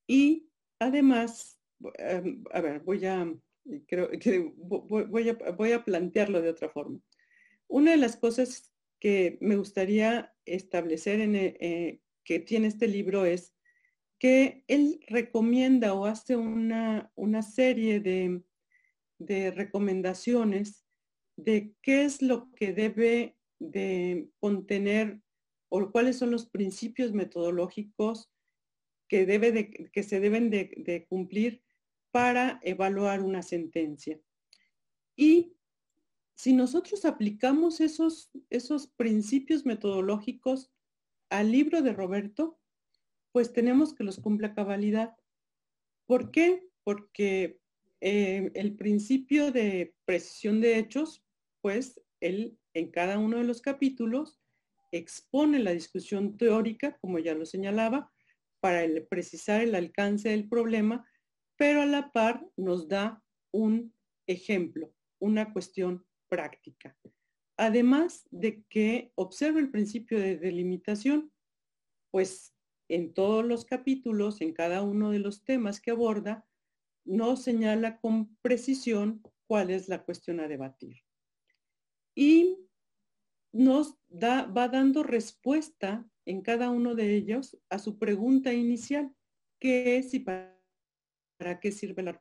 y 0.08 0.50
además, 0.80 1.60
em, 1.60 1.63
a 2.00 2.62
ver, 2.62 2.80
voy 2.82 3.06
a, 3.06 3.34
creo, 3.88 4.10
voy, 4.58 5.30
a, 5.30 5.52
voy 5.52 5.72
a 5.72 5.84
plantearlo 5.84 6.42
de 6.42 6.50
otra 6.50 6.70
forma. 6.70 7.00
Una 7.68 7.92
de 7.92 7.98
las 7.98 8.18
cosas 8.18 8.72
que 9.00 9.38
me 9.42 9.56
gustaría 9.56 10.34
establecer 10.46 11.20
en 11.20 11.36
eh, 11.36 12.00
que 12.24 12.40
tiene 12.40 12.68
este 12.68 12.88
libro 12.88 13.26
es 13.26 13.54
que 14.20 14.64
él 14.68 15.04
recomienda 15.08 15.94
o 15.94 16.06
hace 16.06 16.36
una, 16.36 17.12
una 17.16 17.42
serie 17.42 18.00
de, 18.00 18.42
de 19.20 19.52
recomendaciones 19.52 20.86
de 21.36 21.74
qué 21.82 22.06
es 22.06 22.22
lo 22.22 22.52
que 22.54 22.74
debe 22.74 23.36
de 23.60 24.30
contener 24.40 25.20
o 25.70 25.92
cuáles 25.92 26.18
son 26.18 26.32
los 26.32 26.46
principios 26.46 27.14
metodológicos 27.14 28.32
que, 29.08 29.26
debe 29.26 29.52
de, 29.52 29.70
que 29.70 30.04
se 30.04 30.20
deben 30.20 30.50
de, 30.50 31.06
cumplir 31.10 31.64
para 32.14 32.60
evaluar 32.62 33.22
una 33.22 33.42
sentencia. 33.42 34.20
Y 35.16 35.58
si 36.36 36.54
nosotros 36.54 37.06
aplicamos 37.06 37.82
esos, 37.82 38.30
esos 38.52 38.88
principios 38.88 39.66
metodológicos 39.66 40.72
al 41.30 41.52
libro 41.52 41.82
de 41.82 41.92
Roberto, 41.92 42.60
pues 43.32 43.52
tenemos 43.52 43.96
que 43.96 44.04
los 44.04 44.20
cumpla 44.20 44.54
cabalidad. 44.54 45.16
¿Por 46.06 46.30
qué? 46.30 46.70
Porque 46.84 47.60
eh, 48.00 48.52
el 48.54 48.76
principio 48.76 49.52
de 49.52 49.96
precisión 50.06 50.62
de 50.62 50.78
hechos 50.78 51.24
pues 51.64 52.00
él 52.20 52.60
en 52.74 52.92
cada 52.92 53.18
uno 53.18 53.38
de 53.38 53.46
los 53.46 53.62
capítulos 53.62 54.38
expone 54.92 55.60
la 55.60 55.72
discusión 55.72 56.38
teórica, 56.38 56.98
como 57.00 57.18
ya 57.18 57.34
lo 57.34 57.46
señalaba, 57.46 58.12
para 58.60 58.86
precisar 59.10 59.62
el 59.62 59.74
alcance 59.74 60.30
del 60.30 60.50
problema, 60.50 61.08
pero 61.58 61.82
a 61.82 61.86
la 61.86 62.12
par 62.12 62.46
nos 62.58 62.88
da 62.88 63.24
un 63.52 63.94
ejemplo, 64.28 64.94
una 65.20 65.54
cuestión 65.54 66.06
práctica. 66.30 66.98
Además 67.58 68.28
de 68.32 68.64
que 68.64 69.12
observa 69.16 69.60
el 69.60 69.70
principio 69.70 70.20
de 70.20 70.38
delimitación, 70.38 71.32
pues 72.12 72.56
en 72.90 73.14
todos 73.14 73.46
los 73.46 73.66
capítulos, 73.66 74.42
en 74.42 74.54
cada 74.54 74.82
uno 74.82 75.12
de 75.12 75.20
los 75.20 75.44
temas 75.44 75.80
que 75.80 75.92
aborda, 75.92 76.46
nos 77.06 77.44
señala 77.44 78.00
con 78.00 78.36
precisión 78.38 79.22
cuál 79.46 79.70
es 79.70 79.90
la 79.90 80.04
cuestión 80.04 80.40
a 80.40 80.48
debatir 80.48 81.04
y 82.16 82.58
nos 83.52 83.98
da, 84.10 84.46
va 84.46 84.68
dando 84.68 85.04
respuesta 85.04 86.08
en 86.26 86.42
cada 86.42 86.70
uno 86.70 86.96
de 86.96 87.16
ellos 87.16 87.58
a 87.70 87.80
su 87.80 87.98
pregunta 87.98 88.54
inicial, 88.54 89.14
que 89.60 89.98
es 89.98 90.14
y 90.14 90.20
para, 90.20 90.58
qué 91.60 91.72
sirve 91.72 92.04
la 92.04 92.18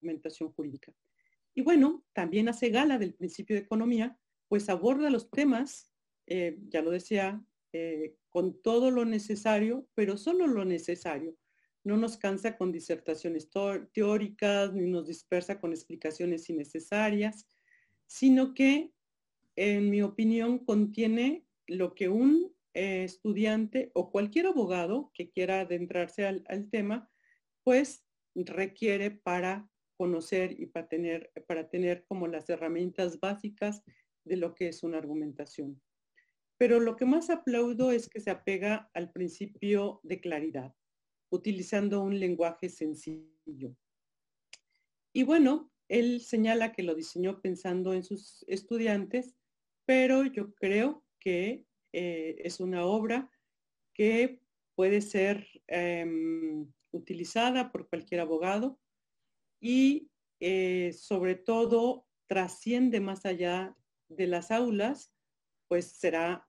argumentación 0.00 0.52
jurídica. 0.52 0.94
Y 1.54 1.62
bueno, 1.62 2.04
también 2.12 2.48
hace 2.48 2.70
gala 2.70 2.98
del 2.98 3.14
principio 3.14 3.56
de 3.56 3.62
economía, 3.62 4.18
pues 4.48 4.68
aborda 4.68 5.10
los 5.10 5.30
temas, 5.30 5.92
eh, 6.26 6.58
ya 6.68 6.82
lo 6.82 6.90
decía, 6.90 7.44
eh, 7.72 8.16
con 8.28 8.60
todo 8.62 8.90
lo 8.90 9.04
necesario, 9.04 9.88
pero 9.94 10.16
solo 10.16 10.46
lo 10.46 10.64
necesario. 10.64 11.36
No 11.84 11.96
nos 11.96 12.16
cansa 12.16 12.56
con 12.56 12.72
disertaciones 12.72 13.50
teóricas, 13.92 14.72
ni 14.72 14.86
nos 14.86 15.06
dispersa 15.06 15.60
con 15.60 15.72
explicaciones 15.72 16.48
innecesarias, 16.48 17.46
sino 18.06 18.54
que, 18.54 18.92
en 19.56 19.90
mi 19.90 20.02
opinión, 20.02 20.58
contiene 20.58 21.46
lo 21.66 21.94
que 21.94 22.08
un 22.08 22.54
eh, 22.74 23.04
estudiante 23.04 23.92
o 23.94 24.10
cualquier 24.10 24.46
abogado 24.46 25.12
que 25.14 25.30
quiera 25.30 25.60
adentrarse 25.60 26.26
al, 26.26 26.70
tema, 26.70 27.08
pues 27.62 28.03
requiere 28.34 29.10
para 29.10 29.68
conocer 29.96 30.58
y 30.58 30.66
para 30.66 30.88
tener, 30.88 31.32
para 31.46 31.68
tener 31.68 32.04
como 32.04 32.26
las 32.26 32.48
herramientas 32.50 33.20
básicas 33.20 33.82
de 34.24 34.36
lo 34.36 34.54
que 34.54 34.68
es 34.68 34.82
una 34.82 34.98
argumentación. 34.98 35.80
Pero 36.58 36.80
lo 36.80 36.96
que 36.96 37.04
más 37.04 37.30
aplaudo 37.30 37.90
es 37.90 38.08
que 38.08 38.20
se 38.20 38.30
apega 38.30 38.90
al 38.94 39.10
principio 39.10 40.00
de 40.02 40.20
claridad, 40.20 40.74
utilizando 41.30 42.00
un 42.00 42.18
lenguaje 42.18 42.68
sencillo. 42.68 43.76
Y 45.12 45.22
bueno, 45.22 45.72
él 45.88 46.20
señala 46.20 46.72
que 46.72 46.82
lo 46.82 46.94
diseñó 46.94 47.40
pensando 47.40 47.92
en 47.92 48.02
sus 48.02 48.44
estudiantes, 48.48 49.34
pero 49.84 50.24
yo 50.24 50.54
creo 50.54 51.04
que 51.20 51.64
eh, 51.92 52.36
es 52.38 52.60
una 52.60 52.84
obra 52.84 53.30
que 53.92 54.40
puede 54.74 55.00
ser 55.00 55.46
em, 55.66 56.72
utilizada 56.94 57.70
por 57.70 57.88
cualquier 57.88 58.20
abogado 58.20 58.78
y 59.60 60.10
eh, 60.40 60.92
sobre 60.92 61.34
todo 61.34 62.06
trasciende 62.26 63.00
más 63.00 63.26
allá 63.26 63.76
de 64.08 64.26
las 64.26 64.50
aulas, 64.50 65.12
pues 65.68 65.92
será 65.92 66.48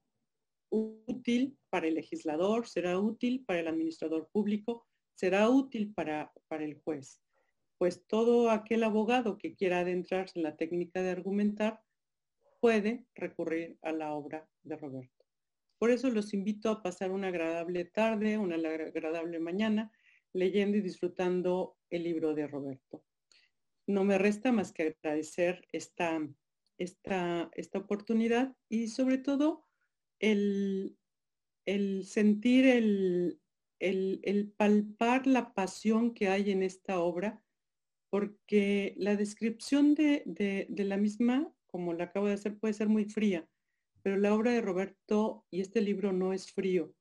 útil 0.69 1.57
para 1.69 1.87
el 1.87 1.95
legislador, 1.95 2.67
será 2.67 2.99
útil 2.99 3.43
para 3.45 3.59
el 3.59 3.67
administrador 3.67 4.29
público, 4.31 4.85
será 5.13 5.49
útil 5.49 5.93
para, 5.93 6.31
para 6.47 6.65
el 6.65 6.81
juez 6.81 7.21
pues 7.77 8.05
todo 8.07 8.49
aquel 8.51 8.83
abogado 8.83 9.37
que 9.37 9.55
quiera 9.55 9.79
adentrarse 9.79 10.39
en 10.39 10.43
la 10.43 10.55
técnica 10.55 11.01
de 11.01 11.11
argumentar 11.11 11.81
puede 12.59 13.05
recurrir 13.15 13.77
a 13.81 13.91
la 13.91 14.13
obra 14.13 14.47
de 14.63 14.77
Roberto. 14.77 15.25
Por 15.77 15.91
eso 15.91 16.09
los 16.09 16.33
invito 16.33 16.69
a 16.69 16.81
pasar 16.81 17.11
una 17.11 17.27
agradable 17.27 17.85
tarde, 17.85 18.37
una 18.37 18.55
agradable 18.55 19.39
mañana, 19.39 19.91
leyendo 20.35 20.77
y 20.77 20.81
disfrutando 20.81 21.77
el 21.89 22.03
libro 22.03 22.33
de 22.35 22.47
Roberto. 22.47 23.03
no 23.87 24.03
me 24.03 24.17
resta 24.17 24.51
más 24.51 24.73
que 24.73 24.97
agradecer 24.99 25.67
esta, 25.71 26.19
esta, 26.77 27.49
esta 27.53 27.79
oportunidad 27.79 28.55
y 28.67 28.87
sobre 28.87 29.17
todo 29.19 29.65
el, 30.19 30.97
el 31.65 32.05
sentir, 32.05 32.65
el, 32.65 33.39
el, 33.79 34.53
palpar 34.57 35.27
la 35.27 35.53
pasión 35.53 36.13
que 36.13 36.27
hay 36.27 36.51
en 36.51 36.63
esta 36.63 36.99
obra, 36.99 37.41
porque 38.09 38.93
la 38.97 39.15
descripción 39.15 39.93
de, 39.93 40.23
de, 40.25 40.83
la 40.83 40.97
misma, 40.97 41.53
como 41.67 41.93
la 41.93 42.05
acabo 42.05 42.27
de 42.27 42.33
hacer, 42.33 42.57
puede 42.57 42.73
ser 42.73 42.89
muy 42.89 43.05
fría, 43.05 43.47
pero 44.01 44.17
la 44.17 44.33
obra 44.33 44.51
de 44.51 44.61
Roberto 44.61 45.45
y 45.51 45.61
este 45.61 45.81
libro 45.81 46.11
no 46.11 46.33
es 46.33 46.51
frío. 46.51 46.93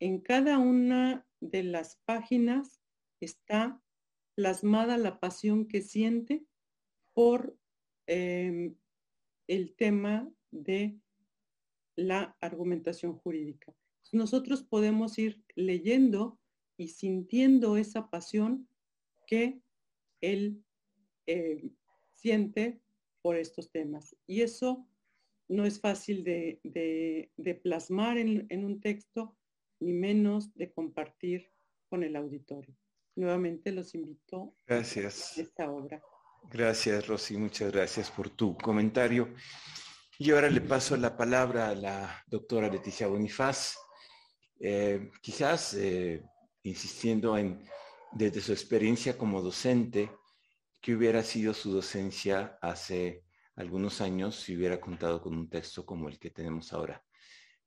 En 0.00 0.20
cada 0.20 0.58
una 0.58 1.26
de 1.40 1.62
las 1.62 1.96
páginas 2.04 2.80
está 3.20 3.82
plasmada 4.34 4.96
la 4.96 5.18
pasión 5.18 5.66
que 5.66 5.82
siente 5.82 6.44
por 7.12 7.58
em, 8.06 8.76
el 9.48 9.74
tema 9.74 10.30
de 10.50 10.98
la 11.96 12.36
argumentación 12.40 13.14
jurídica. 13.18 13.74
Nosotros 14.12 14.62
podemos 14.62 15.18
ir 15.18 15.42
leyendo 15.56 16.38
y 16.76 16.88
sintiendo 16.88 17.76
esa 17.76 18.08
pasión 18.08 18.68
que 19.26 19.60
él 20.20 20.64
eh, 21.26 21.68
siente 22.12 22.80
por 23.20 23.36
estos 23.36 23.70
temas. 23.70 24.16
Y 24.26 24.42
eso 24.42 24.86
no 25.48 25.64
es 25.64 25.80
fácil 25.80 26.24
de, 26.24 27.60
plasmar 27.62 28.18
en, 28.18 28.64
un 28.64 28.80
texto, 28.80 29.36
ni 29.80 29.92
menos 29.92 30.54
de 30.54 30.72
compartir 30.72 31.50
con 31.88 32.02
el 32.02 32.16
auditorio. 32.16 32.74
Nuevamente 33.16 33.72
los 33.72 33.94
invito 33.94 34.54
gracias. 34.66 35.36
a 35.38 35.40
esta 35.42 35.70
obra. 35.70 36.02
Gracias, 36.50 37.06
Rosy. 37.06 37.36
Muchas 37.36 37.72
gracias 37.72 38.10
por 38.10 38.30
tu 38.30 38.56
comentario. 38.56 39.34
Y 40.18 40.30
ahora 40.30 40.50
le 40.50 40.60
paso 40.60 40.96
la 40.96 41.16
palabra 41.16 41.68
a 41.68 41.74
la 41.74 42.24
doctora 42.26 42.68
Leticia 42.68 43.06
Bonifaz, 43.06 43.76
eh, 44.60 45.10
quizás 45.20 45.74
eh, 45.74 46.24
insistiendo 46.62 47.36
en, 47.36 47.62
desde 48.12 48.40
su 48.40 48.52
experiencia 48.52 49.16
como 49.16 49.42
docente, 49.42 50.10
que 50.80 50.94
hubiera 50.94 51.22
sido 51.22 51.54
su 51.54 51.72
docencia 51.72 52.58
hace 52.62 53.24
algunos 53.56 54.00
años 54.00 54.36
si 54.36 54.56
hubiera 54.56 54.80
contado 54.80 55.20
con 55.20 55.36
un 55.36 55.48
texto 55.48 55.84
como 55.84 56.08
el 56.08 56.18
que 56.18 56.30
tenemos 56.30 56.72
ahora. 56.72 57.04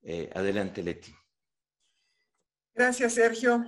Eh, 0.01 0.29
adelante, 0.33 0.81
Leti. 0.81 1.13
Gracias, 2.73 3.15
Sergio. 3.15 3.65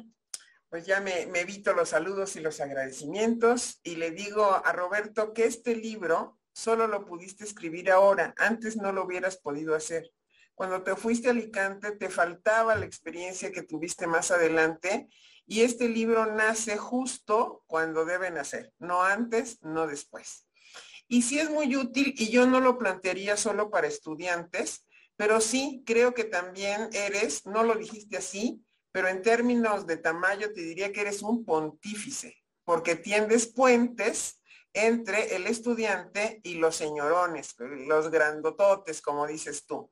Pues 0.70 0.86
ya 0.86 1.02
me, 1.02 1.24
evito 1.24 1.74
los 1.74 1.90
saludos 1.90 2.36
y 2.36 2.40
los 2.40 2.62
agradecimientos 2.62 3.80
y 3.84 3.98
le 3.98 4.12
digo 4.12 4.44
a 4.66 4.72
Roberto 4.72 5.34
que 5.34 5.46
este 5.46 5.76
libro 5.76 6.40
solo 6.54 6.88
lo 6.88 7.06
pudiste 7.06 7.44
escribir 7.44 7.92
ahora, 7.92 8.34
antes 8.38 8.78
no 8.78 8.92
lo 8.92 9.04
hubieras 9.04 9.38
podido 9.38 9.76
hacer. 9.76 10.10
Cuando 10.56 10.82
te 10.82 10.96
fuiste 10.96 11.28
a 11.28 11.32
Alicante 11.32 11.92
te 11.92 12.10
faltaba 12.10 12.76
la 12.76 12.86
experiencia 12.86 13.52
que 13.52 13.62
tuviste 13.62 14.08
más 14.08 14.32
adelante 14.32 15.08
y 15.46 15.62
este 15.62 15.90
libro 15.90 16.26
nace 16.26 16.78
justo 16.78 17.64
cuando 17.68 18.06
debe 18.06 18.32
nacer, 18.32 18.72
no 18.80 19.04
antes, 19.04 19.62
no 19.62 19.86
después. 19.86 20.48
Y 21.08 21.24
sí 21.24 21.40
es 21.40 21.50
muy 21.50 21.76
útil 21.76 22.16
y 22.18 22.32
yo 22.32 22.48
no 22.48 22.62
lo 22.62 22.78
plantearía 22.78 23.36
solo 23.36 23.70
para 23.70 23.88
estudiantes, 23.88 24.88
pero 25.18 25.42
sí 25.42 25.84
creo 25.86 26.14
que 26.14 26.24
también 26.24 26.90
eres, 26.94 27.46
no 27.46 27.64
lo 27.64 27.76
dijiste 27.76 28.18
así, 28.18 28.64
pero 28.94 29.08
en 29.08 29.24
términos 29.24 29.88
de 29.88 29.98
tamaño 29.98 30.54
te 30.54 30.62
diría 30.62 30.94
que 30.94 31.02
eres 31.02 31.24
un 31.24 31.44
pontífice, 31.44 32.38
porque 32.64 32.96
tiendes 32.96 33.48
puentes 33.48 34.40
entre 34.72 35.36
el 35.36 35.48
estudiante 35.48 36.40
y 36.44 36.56
los 36.56 36.76
señorones, 36.76 37.56
los 37.58 38.12
grandototes, 38.12 39.02
como 39.02 39.26
dices 39.26 39.66
tú. 39.66 39.92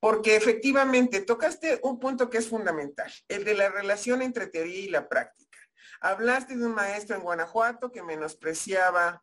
Porque 0.00 0.34
efectivamente 0.34 1.20
tocaste 1.20 1.78
un 1.84 2.00
punto 2.00 2.28
que 2.28 2.38
es 2.38 2.48
fundamental, 2.48 3.10
el 3.28 3.44
de 3.44 3.54
la 3.54 3.68
relación 3.68 4.20
entre 4.20 4.48
teoría 4.48 4.80
y 4.80 4.88
la 4.88 5.08
práctica. 5.08 5.58
Hablaste 6.00 6.56
de 6.56 6.66
un 6.66 6.74
maestro 6.74 7.16
en 7.16 7.22
Guanajuato 7.22 7.92
que 7.92 8.02
menospreciaba 8.02 9.22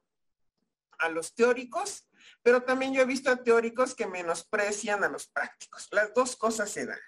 a 1.00 1.10
los 1.10 1.36
teóricos, 1.36 2.08
pero 2.42 2.64
también 2.64 2.94
yo 2.94 3.02
he 3.02 3.06
visto 3.06 3.30
a 3.30 3.44
teóricos 3.44 3.94
que 3.94 4.08
menosprecian 4.08 5.04
a 5.04 5.10
los 5.10 5.28
prácticos. 5.28 5.90
Las 5.92 6.14
dos 6.14 6.38
cosas 6.38 6.70
se 6.70 6.86
dan. 6.86 7.00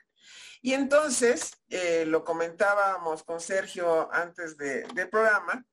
Y 0.62 0.74
entonces, 0.74 1.52
eh, 1.70 2.06
lo 2.06 2.24
comentábamos 2.24 3.24
con 3.24 3.40
Sergio 3.40 4.12
antes 4.14 4.58
del 4.58 5.10
programa, 5.10 5.66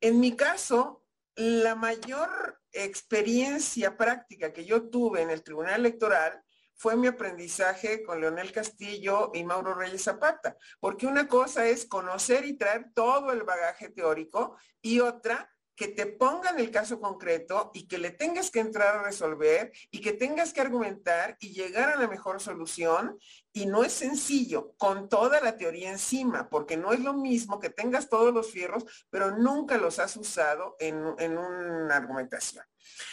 en 0.00 0.20
mi 0.20 0.36
caso, 0.36 1.04
la 1.36 1.74
mayor 1.74 2.60
experiencia 2.72 3.96
práctica 3.96 4.52
que 4.52 4.64
yo 4.64 4.88
tuve 4.88 5.22
en 5.22 5.30
el 5.30 5.42
Tribunal 5.42 5.80
Electoral 5.80 6.42
fue 6.76 6.96
mi 6.96 7.06
aprendizaje 7.06 8.02
con 8.02 8.20
Leonel 8.20 8.52
Castillo 8.52 9.30
y 9.32 9.44
Mauro 9.44 9.74
Reyes 9.74 10.02
Zapata, 10.02 10.56
porque 10.80 11.06
una 11.06 11.28
cosa 11.28 11.66
es 11.66 11.86
conocer 11.86 12.44
y 12.44 12.58
traer 12.58 12.86
todo 12.94 13.32
el 13.32 13.44
bagaje 13.44 13.90
teórico 13.90 14.56
y 14.82 15.00
otra 15.00 15.50
que 15.76 15.88
te 15.88 16.06
pongan 16.06 16.60
el 16.60 16.70
caso 16.70 17.00
concreto 17.00 17.70
y 17.74 17.88
que 17.88 17.98
le 17.98 18.10
tengas 18.10 18.50
que 18.50 18.60
entrar 18.60 18.96
a 18.96 19.02
resolver 19.02 19.72
y 19.90 20.00
que 20.00 20.12
tengas 20.12 20.52
que 20.52 20.60
argumentar 20.60 21.36
y 21.40 21.52
llegar 21.52 21.88
a 21.88 21.96
la 21.96 22.06
mejor 22.06 22.40
solución. 22.40 23.18
Y 23.56 23.66
no 23.66 23.84
es 23.84 23.92
sencillo, 23.92 24.74
con 24.76 25.08
toda 25.08 25.40
la 25.40 25.56
teoría 25.56 25.90
encima, 25.90 26.50
porque 26.50 26.76
no 26.76 26.92
es 26.92 26.98
lo 26.98 27.14
mismo 27.14 27.60
que 27.60 27.70
tengas 27.70 28.08
todos 28.08 28.34
los 28.34 28.50
fierros, 28.50 28.84
pero 29.10 29.30
nunca 29.38 29.78
los 29.78 30.00
has 30.00 30.16
usado 30.16 30.74
en, 30.80 30.96
una 30.96 31.96
argumentación. 31.96 32.64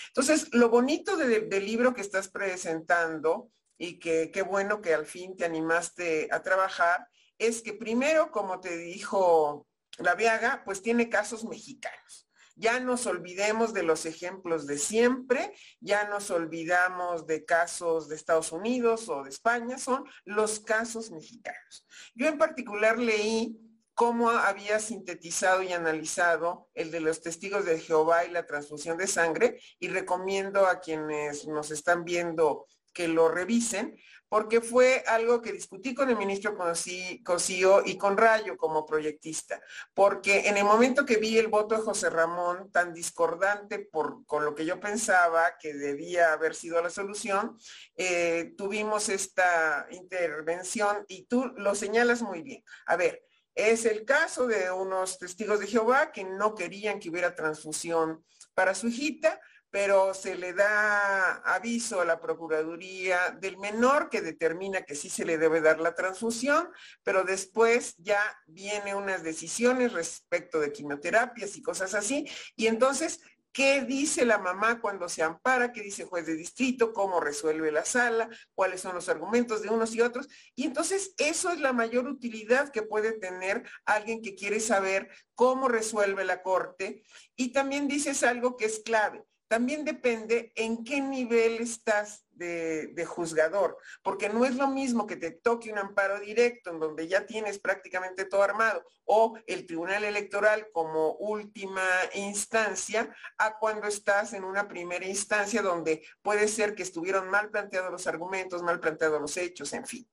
Entonces, 0.08 0.48
lo 0.52 0.70
bonito 0.70 1.16
del 1.16 1.66
libro 1.66 1.94
que 1.94 2.02
estás 2.02 2.28
presentando 2.28 3.52
y 3.78 4.00
que 4.00 4.32
qué 4.32 4.42
bueno 4.42 4.82
que 4.82 4.96
al 4.96 5.06
fin 5.06 5.38
te 5.38 5.46
animaste 5.46 6.28
a 6.32 6.42
trabajar, 6.42 7.08
es 7.38 7.62
que 7.62 7.74
primero, 7.74 8.32
como 8.32 8.60
te 8.60 8.76
dijo 8.78 9.68
la 10.00 10.16
Viaga, 10.16 10.64
pues 10.66 10.82
tiene 10.82 11.08
casos 11.08 11.46
mexicanos. 11.46 12.28
Ya 12.56 12.80
nos 12.80 13.06
olvidemos 13.06 13.74
de 13.74 13.84
los 13.84 14.06
ejemplos 14.06 14.68
de 14.68 14.78
siempre, 14.78 15.54
ya 15.80 16.08
nos 16.08 16.32
olvidamos 16.32 17.26
de 17.28 17.46
casos 17.46 18.08
de 18.08 18.16
Estados 18.16 18.52
Unidos 18.52 19.10
o 19.10 19.24
de 19.24 19.30
España, 19.30 19.78
son 19.78 20.04
los 20.26 20.60
casos 20.60 21.12
mexicanos. 21.12 21.86
Yo 22.16 22.28
en 22.28 22.38
particular 22.38 23.00
leí 23.00 23.58
cómo 23.94 24.30
había 24.30 24.80
sintetizado 24.80 25.62
y 25.62 25.74
analizado 25.74 26.70
el 26.74 26.92
de 26.92 27.02
los 27.02 27.22
testigos 27.22 27.66
de 27.66 27.80
Jehová 27.80 28.26
y 28.26 28.32
la 28.32 28.46
transfusión 28.46 28.98
de 28.98 29.08
sangre 29.08 29.62
y 29.80 29.90
recomiendo 29.90 30.66
a 30.66 30.80
quienes 30.80 31.48
nos 31.48 31.72
están 31.72 32.04
viendo 32.04 32.66
que 32.94 33.08
lo 33.08 33.30
revisen, 33.30 33.96
porque 34.32 34.62
fue 34.62 35.04
algo 35.08 35.42
que 35.42 35.52
discutí 35.52 35.94
con 35.94 36.10
el 36.10 36.16
ministro 36.16 36.56
Cosío 36.56 37.82
y 37.86 37.98
con 37.98 38.16
Rayo 38.16 38.56
como 38.56 38.86
proyectista, 38.86 39.62
porque 39.94 40.48
en 40.48 40.56
el 40.56 40.64
momento 40.64 41.06
que 41.06 41.18
vi 41.18 41.38
el 41.38 41.50
voto 41.50 41.76
de 41.76 41.82
José 41.82 42.10
Ramón 42.10 42.72
tan 42.72 42.94
discordante 42.94 43.80
por, 43.80 44.26
con 44.26 44.46
lo 44.46 44.56
que 44.56 44.66
yo 44.66 44.80
pensaba 44.80 45.58
que 45.60 45.74
debía 45.74 46.32
haber 46.32 46.56
sido 46.56 46.82
la 46.82 46.90
solución, 46.90 47.58
eh, 47.98 48.54
tuvimos 48.58 49.10
esta 49.10 49.86
intervención 49.92 51.04
y 51.10 51.26
tú 51.26 51.48
lo 51.58 51.76
señalas 51.76 52.22
muy 52.22 52.42
bien. 52.42 52.64
A 52.86 52.96
ver, 52.96 53.26
es 53.54 53.84
el 53.84 54.06
caso 54.06 54.48
de 54.48 54.72
unos 54.72 55.20
testigos 55.20 55.60
de 55.60 55.68
Jehová 55.68 56.14
que 56.14 56.24
no 56.24 56.56
querían 56.56 57.02
que 57.02 57.10
hubiera 57.10 57.36
transfusión 57.36 58.24
para 58.54 58.76
su 58.76 58.88
hijita, 58.88 59.42
pero 59.72 60.14
se 60.14 60.36
le 60.36 60.54
da 60.54 61.36
aviso 61.38 62.02
a 62.02 62.06
la 62.06 62.20
Procuraduría 62.20 63.32
del 63.40 63.58
menor 63.58 64.10
que 64.10 64.22
determina 64.22 64.82
que 64.82 64.96
sí 64.96 65.10
se 65.10 65.26
le 65.26 65.38
debe 65.38 65.62
dar 65.62 65.80
la 65.80 65.96
transfusión, 65.96 66.70
pero 67.04 67.24
después 67.24 67.96
ya 67.98 68.22
vienen 68.46 68.98
unas 68.98 69.24
decisiones 69.24 69.94
respecto 69.94 70.60
de 70.60 70.74
quimioterapias 70.74 71.56
y 71.56 71.62
cosas 71.62 71.94
así. 71.94 72.30
Y 72.58 72.68
entonces, 72.68 73.22
¿qué 73.54 73.82
dice 73.84 74.26
la 74.26 74.40
mamá 74.40 74.82
cuando 74.82 75.08
se 75.08 75.24
ampara? 75.24 75.72
¿Qué 75.72 75.82
dice 75.82 76.04
el 76.04 76.10
juez 76.10 76.26
de 76.26 76.36
distrito? 76.36 76.92
¿Cómo 76.92 77.22
resuelve 77.22 77.72
la 77.72 77.86
sala? 77.86 78.28
¿Cuáles 78.54 78.82
son 78.82 78.94
los 78.94 79.08
argumentos 79.08 79.62
de 79.62 79.70
unos 79.70 79.96
y 79.96 80.02
otros? 80.02 80.28
Y 80.54 80.66
entonces 80.66 81.14
eso 81.18 81.50
es 81.50 81.62
la 81.62 81.72
mayor 81.72 82.08
utilidad 82.08 82.72
que 82.74 82.82
puede 82.82 83.14
tener 83.14 83.64
alguien 83.86 84.22
que 84.22 84.36
quiere 84.36 84.60
saber 84.60 85.10
cómo 85.34 85.70
resuelve 85.70 86.26
la 86.26 86.42
corte. 86.42 87.04
Y 87.38 87.54
también 87.54 87.88
dices 87.88 88.24
algo 88.24 88.58
que 88.58 88.66
es 88.66 88.80
clave 88.80 89.24
también 89.52 89.84
depende 89.84 90.54
en 90.56 90.86
qué 90.86 91.02
nivel 91.02 91.60
estás 91.60 92.26
de, 92.42 93.06
juzgador, 93.06 93.78
porque 94.04 94.30
no 94.30 94.46
es 94.46 94.56
lo 94.56 94.68
mismo 94.68 95.08
que 95.08 95.16
te 95.16 95.32
toque 95.32 95.72
un 95.72 95.78
amparo 95.78 96.20
directo 96.20 96.72
en 96.72 96.80
donde 96.80 97.08
ya 97.08 97.26
tienes 97.26 97.60
prácticamente 97.60 98.26
todo 98.26 98.44
armado 98.44 98.84
o 99.06 99.38
el 99.48 99.66
Tribunal 99.66 100.04
Electoral 100.04 100.68
como 100.72 101.14
última 101.14 101.84
instancia 102.14 103.14
a 103.38 103.58
cuando 103.58 103.88
estás 103.88 104.34
en 104.34 104.44
una 104.44 104.68
primera 104.68 105.06
instancia 105.06 105.62
donde 105.62 106.04
puede 106.22 106.48
ser 106.48 106.76
que 106.76 106.84
estuvieron 106.84 107.30
mal 107.30 107.50
planteados 107.50 107.92
los 107.92 108.08
argumentos, 108.08 108.64
mal 108.64 108.80
planteados 108.80 109.20
los 109.20 109.36
hechos, 109.38 109.74
en 109.74 109.86
fin. 109.86 110.08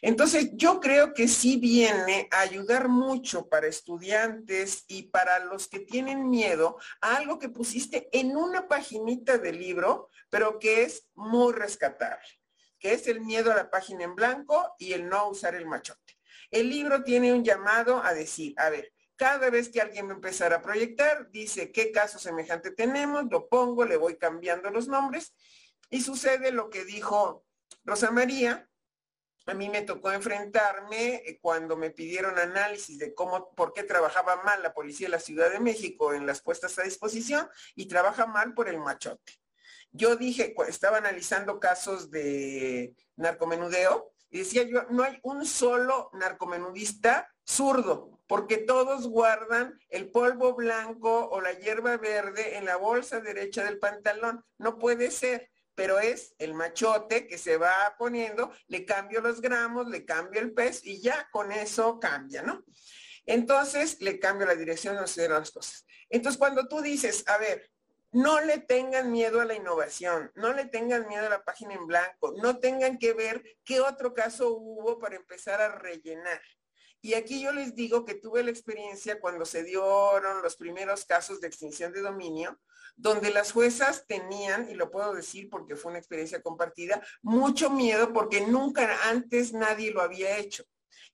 Entonces, 0.00 0.50
yo 0.54 0.80
creo 0.80 1.12
que 1.12 1.28
sí 1.28 1.56
viene 1.56 2.28
a 2.30 2.40
ayudar 2.40 2.88
mucho 2.88 3.48
para 3.48 3.66
estudiantes 3.66 4.84
y 4.88 5.04
para 5.04 5.44
los 5.44 5.68
que 5.68 5.80
tienen 5.80 6.30
miedo 6.30 6.78
a 7.00 7.16
algo 7.16 7.38
que 7.38 7.48
pusiste 7.48 8.08
en 8.12 8.36
una 8.36 8.68
paginita 8.68 9.38
del 9.38 9.58
libro, 9.58 10.08
pero 10.30 10.58
que 10.58 10.82
es 10.82 11.07
muy 11.18 11.52
rescatable, 11.52 12.28
que 12.78 12.92
es 12.92 13.06
el 13.08 13.20
miedo 13.20 13.52
a 13.52 13.56
la 13.56 13.70
página 13.70 14.04
en 14.04 14.14
blanco 14.14 14.74
y 14.78 14.92
el 14.92 15.08
no 15.08 15.28
usar 15.28 15.54
el 15.54 15.66
machote. 15.66 16.18
El 16.50 16.70
libro 16.70 17.02
tiene 17.02 17.32
un 17.32 17.44
llamado 17.44 18.02
a 18.02 18.14
decir, 18.14 18.54
a 18.56 18.70
ver, 18.70 18.92
cada 19.16 19.50
vez 19.50 19.68
que 19.68 19.80
alguien 19.80 20.06
me 20.06 20.14
empezara 20.14 20.56
a 20.56 20.62
proyectar, 20.62 21.28
dice 21.30 21.72
qué 21.72 21.90
caso 21.90 22.18
semejante 22.18 22.70
tenemos, 22.70 23.24
lo 23.30 23.48
pongo, 23.48 23.84
le 23.84 23.96
voy 23.96 24.16
cambiando 24.16 24.70
los 24.70 24.86
nombres 24.86 25.34
y 25.90 26.00
sucede 26.02 26.52
lo 26.52 26.70
que 26.70 26.84
dijo 26.84 27.44
Rosa 27.84 28.10
María, 28.10 28.68
a 29.48 29.54
mí 29.54 29.70
me 29.70 29.82
tocó 29.82 30.12
enfrentarme 30.12 31.16
eh, 31.16 31.38
cuando 31.40 31.76
me 31.76 31.90
pidieron 31.90 32.38
análisis 32.38 32.98
de 32.98 33.14
cómo, 33.14 33.54
por 33.54 33.72
qué 33.72 33.82
trabajaba 33.82 34.42
mal 34.42 34.62
la 34.62 34.74
policía 34.74 35.06
de 35.06 35.12
la 35.12 35.20
Ciudad 35.20 35.50
de 35.50 35.58
México 35.58 36.12
en 36.12 36.26
las 36.26 36.42
puestas 36.42 36.78
a 36.78 36.82
disposición 36.82 37.48
y 37.74 37.88
trabaja 37.88 38.26
mal 38.26 38.52
por 38.52 38.68
el 38.68 38.78
machote. 38.78 39.37
Yo 39.92 40.16
dije, 40.16 40.54
estaba 40.68 40.98
analizando 40.98 41.58
casos 41.58 42.10
de 42.10 42.94
narcomenudeo 43.16 44.12
y 44.30 44.38
decía 44.38 44.62
yo, 44.64 44.84
no 44.90 45.02
hay 45.02 45.18
un 45.22 45.46
solo 45.46 46.10
narcomenudista 46.12 47.32
zurdo, 47.46 48.20
porque 48.26 48.58
todos 48.58 49.08
guardan 49.08 49.78
el 49.88 50.10
polvo 50.10 50.54
blanco 50.54 51.28
o 51.30 51.40
la 51.40 51.52
hierba 51.52 51.96
verde 51.96 52.58
en 52.58 52.66
la 52.66 52.76
bolsa 52.76 53.20
derecha 53.20 53.64
del 53.64 53.78
pantalón. 53.78 54.44
No 54.58 54.78
puede 54.78 55.10
ser 55.10 55.50
pero 55.78 56.00
es 56.00 56.34
el 56.38 56.54
machote 56.54 57.28
que 57.28 57.38
se 57.38 57.56
va 57.56 57.94
poniendo, 57.96 58.50
le 58.66 58.84
cambio 58.84 59.20
los 59.20 59.40
gramos, 59.40 59.86
le 59.86 60.04
cambio 60.04 60.40
el 60.40 60.52
peso 60.52 60.80
y 60.82 61.00
ya 61.00 61.28
con 61.30 61.52
eso 61.52 62.00
cambia, 62.00 62.42
¿no? 62.42 62.64
Entonces 63.24 64.00
le 64.00 64.18
cambio 64.18 64.44
la 64.44 64.56
dirección 64.56 64.96
no 64.96 65.06
se 65.06 65.28
las 65.28 65.52
cosas. 65.52 65.86
Entonces 66.10 66.36
cuando 66.36 66.66
tú 66.66 66.80
dices, 66.80 67.22
a 67.28 67.38
ver, 67.38 67.70
no 68.12 68.40
le 68.40 68.58
tengan 68.58 69.10
miedo 69.10 69.40
a 69.40 69.44
la 69.44 69.54
innovación, 69.54 70.30
no 70.34 70.52
le 70.52 70.64
tengan 70.64 71.06
miedo 71.08 71.26
a 71.26 71.30
la 71.30 71.44
página 71.44 71.74
en 71.74 71.86
blanco, 71.86 72.34
no 72.42 72.58
tengan 72.58 72.98
que 72.98 73.12
ver 73.12 73.42
qué 73.64 73.80
otro 73.80 74.14
caso 74.14 74.50
hubo 74.50 74.98
para 74.98 75.16
empezar 75.16 75.60
a 75.60 75.68
rellenar. 75.68 76.40
Y 77.00 77.14
aquí 77.14 77.40
yo 77.40 77.52
les 77.52 77.76
digo 77.76 78.04
que 78.04 78.14
tuve 78.14 78.42
la 78.42 78.50
experiencia 78.50 79.20
cuando 79.20 79.44
se 79.44 79.62
dieron 79.62 80.42
los 80.42 80.56
primeros 80.56 81.04
casos 81.04 81.40
de 81.40 81.46
extinción 81.46 81.92
de 81.92 82.00
dominio, 82.00 82.58
donde 82.96 83.30
las 83.30 83.52
juezas 83.52 84.04
tenían, 84.08 84.68
y 84.68 84.74
lo 84.74 84.90
puedo 84.90 85.14
decir 85.14 85.48
porque 85.48 85.76
fue 85.76 85.90
una 85.90 86.00
experiencia 86.00 86.42
compartida, 86.42 87.00
mucho 87.22 87.70
miedo 87.70 88.12
porque 88.12 88.40
nunca 88.40 89.08
antes 89.08 89.52
nadie 89.52 89.92
lo 89.92 90.00
había 90.00 90.38
hecho. 90.38 90.64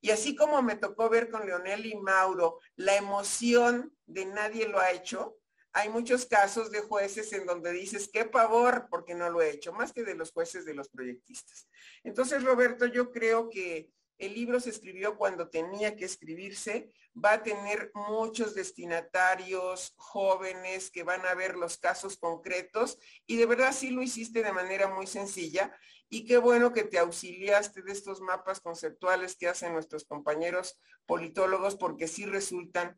Y 0.00 0.10
así 0.10 0.34
como 0.34 0.62
me 0.62 0.76
tocó 0.76 1.10
ver 1.10 1.30
con 1.30 1.46
Leonel 1.46 1.84
y 1.86 1.96
Mauro 1.96 2.58
la 2.76 2.96
emoción 2.96 3.94
de 4.06 4.24
nadie 4.24 4.68
lo 4.68 4.78
ha 4.80 4.90
hecho, 4.90 5.36
hay 5.74 5.88
muchos 5.88 6.24
casos 6.24 6.70
de 6.70 6.80
jueces 6.80 7.32
en 7.32 7.46
donde 7.46 7.72
dices, 7.72 8.08
qué 8.12 8.24
pavor, 8.24 8.86
porque 8.88 9.14
no 9.14 9.28
lo 9.28 9.42
he 9.42 9.50
hecho, 9.50 9.72
más 9.72 9.92
que 9.92 10.04
de 10.04 10.14
los 10.14 10.30
jueces 10.30 10.64
de 10.64 10.72
los 10.72 10.88
proyectistas. 10.88 11.68
Entonces, 12.04 12.44
Roberto, 12.44 12.86
yo 12.86 13.10
creo 13.10 13.50
que 13.50 13.90
el 14.18 14.34
libro 14.34 14.60
se 14.60 14.70
escribió 14.70 15.18
cuando 15.18 15.48
tenía 15.48 15.96
que 15.96 16.04
escribirse, 16.04 16.92
va 17.12 17.32
a 17.32 17.42
tener 17.42 17.90
muchos 17.94 18.54
destinatarios 18.54 19.92
jóvenes 19.96 20.92
que 20.92 21.02
van 21.02 21.26
a 21.26 21.34
ver 21.34 21.56
los 21.56 21.76
casos 21.78 22.16
concretos 22.16 22.96
y 23.26 23.36
de 23.36 23.46
verdad 23.46 23.72
sí 23.72 23.90
lo 23.90 24.02
hiciste 24.02 24.44
de 24.44 24.52
manera 24.52 24.86
muy 24.88 25.08
sencilla 25.08 25.76
y 26.08 26.24
qué 26.24 26.38
bueno 26.38 26.72
que 26.72 26.84
te 26.84 27.00
auxiliaste 27.00 27.82
de 27.82 27.90
estos 27.90 28.20
mapas 28.20 28.60
conceptuales 28.60 29.34
que 29.36 29.48
hacen 29.48 29.72
nuestros 29.72 30.04
compañeros 30.04 30.78
politólogos 31.06 31.74
porque 31.74 32.06
sí 32.06 32.24
resultan 32.24 32.96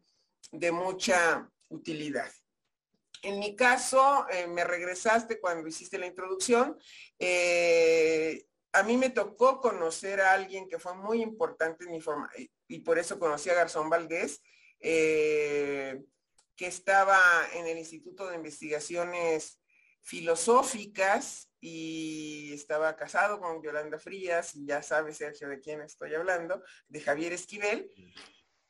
de 0.52 0.72
mucha 0.72 1.50
utilidad. 1.68 2.30
En 3.26 3.40
mi 3.40 3.56
caso, 3.56 4.24
eh, 4.30 4.46
me 4.46 4.62
regresaste 4.62 5.40
cuando 5.40 5.66
hiciste 5.66 5.98
la 5.98 6.06
introducción. 6.06 6.78
Eh, 7.18 8.46
a 8.72 8.84
mí 8.84 8.96
me 8.96 9.10
tocó 9.10 9.60
conocer 9.60 10.20
a 10.20 10.32
alguien 10.32 10.68
que 10.68 10.78
fue 10.78 10.94
muy 10.94 11.22
importante 11.22 11.84
en 11.84 11.90
mi 11.90 12.00
forma, 12.00 12.30
y 12.68 12.78
por 12.80 13.00
eso 13.00 13.18
conocí 13.18 13.50
a 13.50 13.54
Garzón 13.54 13.90
Valdés, 13.90 14.40
eh, 14.78 16.00
que 16.54 16.68
estaba 16.68 17.18
en 17.54 17.66
el 17.66 17.78
Instituto 17.78 18.28
de 18.28 18.36
Investigaciones 18.36 19.60
Filosóficas 20.02 21.50
y 21.60 22.52
estaba 22.52 22.94
casado 22.94 23.40
con 23.40 23.60
Yolanda 23.60 23.98
Frías, 23.98 24.54
y 24.54 24.66
ya 24.66 24.84
sabes, 24.84 25.16
Sergio, 25.16 25.48
de 25.48 25.58
quién 25.58 25.80
estoy 25.80 26.14
hablando, 26.14 26.62
de 26.86 27.00
Javier 27.00 27.32
Esquivel. 27.32 27.90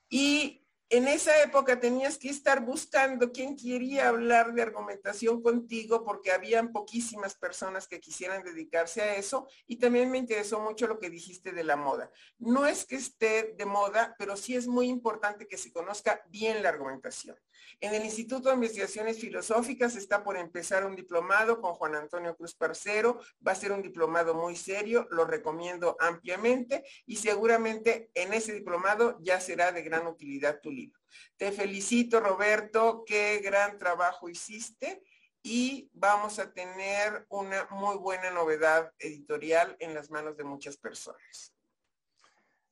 Y 0.08 0.65
en 0.88 1.08
esa 1.08 1.42
época 1.42 1.80
tenías 1.80 2.16
que 2.16 2.28
estar 2.28 2.64
buscando 2.64 3.32
quién 3.32 3.56
quería 3.56 4.08
hablar 4.08 4.54
de 4.54 4.62
argumentación 4.62 5.42
contigo 5.42 6.04
porque 6.04 6.30
habían 6.30 6.72
poquísimas 6.72 7.34
personas 7.34 7.88
que 7.88 8.00
quisieran 8.00 8.44
dedicarse 8.44 9.02
a 9.02 9.16
eso 9.16 9.48
y 9.66 9.76
también 9.76 10.10
me 10.10 10.18
interesó 10.18 10.60
mucho 10.60 10.86
lo 10.86 11.00
que 11.00 11.10
dijiste 11.10 11.50
de 11.50 11.64
la 11.64 11.76
moda. 11.76 12.10
No 12.38 12.66
es 12.66 12.84
que 12.84 12.96
esté 12.96 13.54
de 13.56 13.66
moda, 13.66 14.14
pero 14.16 14.36
sí 14.36 14.54
es 14.54 14.68
muy 14.68 14.88
importante 14.88 15.48
que 15.48 15.58
se 15.58 15.72
conozca 15.72 16.22
bien 16.28 16.62
la 16.62 16.68
argumentación. 16.68 17.36
En 17.80 17.94
el 17.94 18.04
Instituto 18.04 18.48
de 18.48 18.54
Investigaciones 18.54 19.18
Filosóficas 19.20 19.96
está 19.96 20.24
por 20.24 20.38
empezar 20.38 20.86
un 20.86 20.96
diplomado 20.96 21.60
con 21.60 21.74
Juan 21.74 21.94
Antonio 21.94 22.34
Cruz 22.34 22.54
Parcero. 22.54 23.20
Va 23.46 23.52
a 23.52 23.56
ser 23.56 23.70
un 23.70 23.82
diplomado 23.82 24.34
muy 24.34 24.56
serio, 24.56 25.06
lo 25.10 25.26
recomiendo 25.26 25.96
ampliamente 26.00 26.84
y 27.04 27.16
seguramente 27.16 28.10
en 28.14 28.32
ese 28.32 28.54
diplomado 28.54 29.18
ya 29.20 29.40
será 29.40 29.72
de 29.72 29.82
gran 29.82 30.06
utilidad 30.06 30.60
tu 30.62 30.70
libro. 30.70 30.98
Te 31.36 31.52
felicito, 31.52 32.20
Roberto, 32.20 33.04
qué 33.06 33.40
gran 33.44 33.78
trabajo 33.78 34.30
hiciste 34.30 35.02
y 35.42 35.90
vamos 35.92 36.38
a 36.38 36.52
tener 36.52 37.26
una 37.28 37.66
muy 37.70 37.96
buena 37.98 38.30
novedad 38.30 38.90
editorial 38.98 39.76
en 39.80 39.94
las 39.94 40.10
manos 40.10 40.36
de 40.38 40.44
muchas 40.44 40.78
personas. 40.78 41.54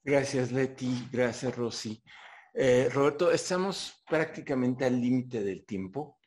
Gracias, 0.02 0.50
Leti. 0.50 1.08
Gracias, 1.12 1.54
Rosy. 1.56 2.02
Eh, 2.56 2.88
Roberto, 2.88 3.32
estamos 3.32 4.04
prácticamente 4.08 4.84
al 4.84 5.00
límite 5.00 5.42
del 5.42 5.66
tiempo. 5.66 6.20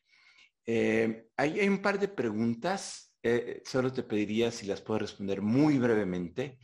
Eh, 0.66 1.30
hay, 1.38 1.66
un 1.68 1.82
par 1.82 1.98
de 1.98 2.10
preguntas. 2.10 3.16
Eh, 3.24 3.62
solo 3.66 3.94
te 3.94 4.04
pediría 4.04 4.52
si 4.52 4.66
las 4.66 4.82
puedes 4.82 5.04
responder 5.04 5.42
muy 5.42 5.80
brevemente 5.80 6.60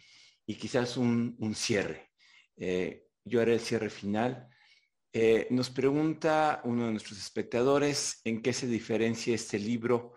y 0.45 0.55
quizás 0.55 0.97
un, 0.97 1.38
cierre. 1.55 2.11
yo 3.24 3.41
haré 3.41 3.53
el 3.53 3.59
cierre 3.61 3.89
final. 3.89 4.49
nos 5.49 5.70
pregunta 5.70 6.61
uno 6.66 6.86
de 6.86 6.91
nuestros 6.91 7.18
espectadores 7.20 8.20
en 8.26 8.41
qué 8.41 8.51
se 8.51 8.68
diferencia 8.68 9.34
este 9.34 9.59
libro 9.59 10.14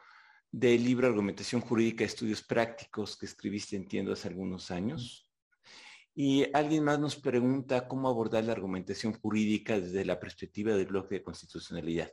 del 0.51 0.83
libro 0.85 1.07
Argumentación 1.07 1.61
Jurídica 1.61 2.05
Estudios 2.05 2.43
Prácticos 2.43 3.17
que 3.17 3.27
escribiste, 3.27 3.77
entiendo, 3.77 4.13
hace 4.13 4.29
algunos 4.29 4.71
años. 4.71 5.26
Y 6.19 6.47
alguien 6.55 6.83
más 6.83 6.99
nos 6.99 7.15
pregunta 7.15 7.87
cómo 7.87 8.09
abordar 8.09 8.43
la 8.43 8.53
argumentación 8.53 9.13
jurídica 9.13 9.79
desde 9.79 10.03
la 10.03 10.19
perspectiva 10.19 10.75
del 10.75 10.87
bloque 10.87 11.17
de 11.17 11.23
constitucionalidad. 11.23 12.11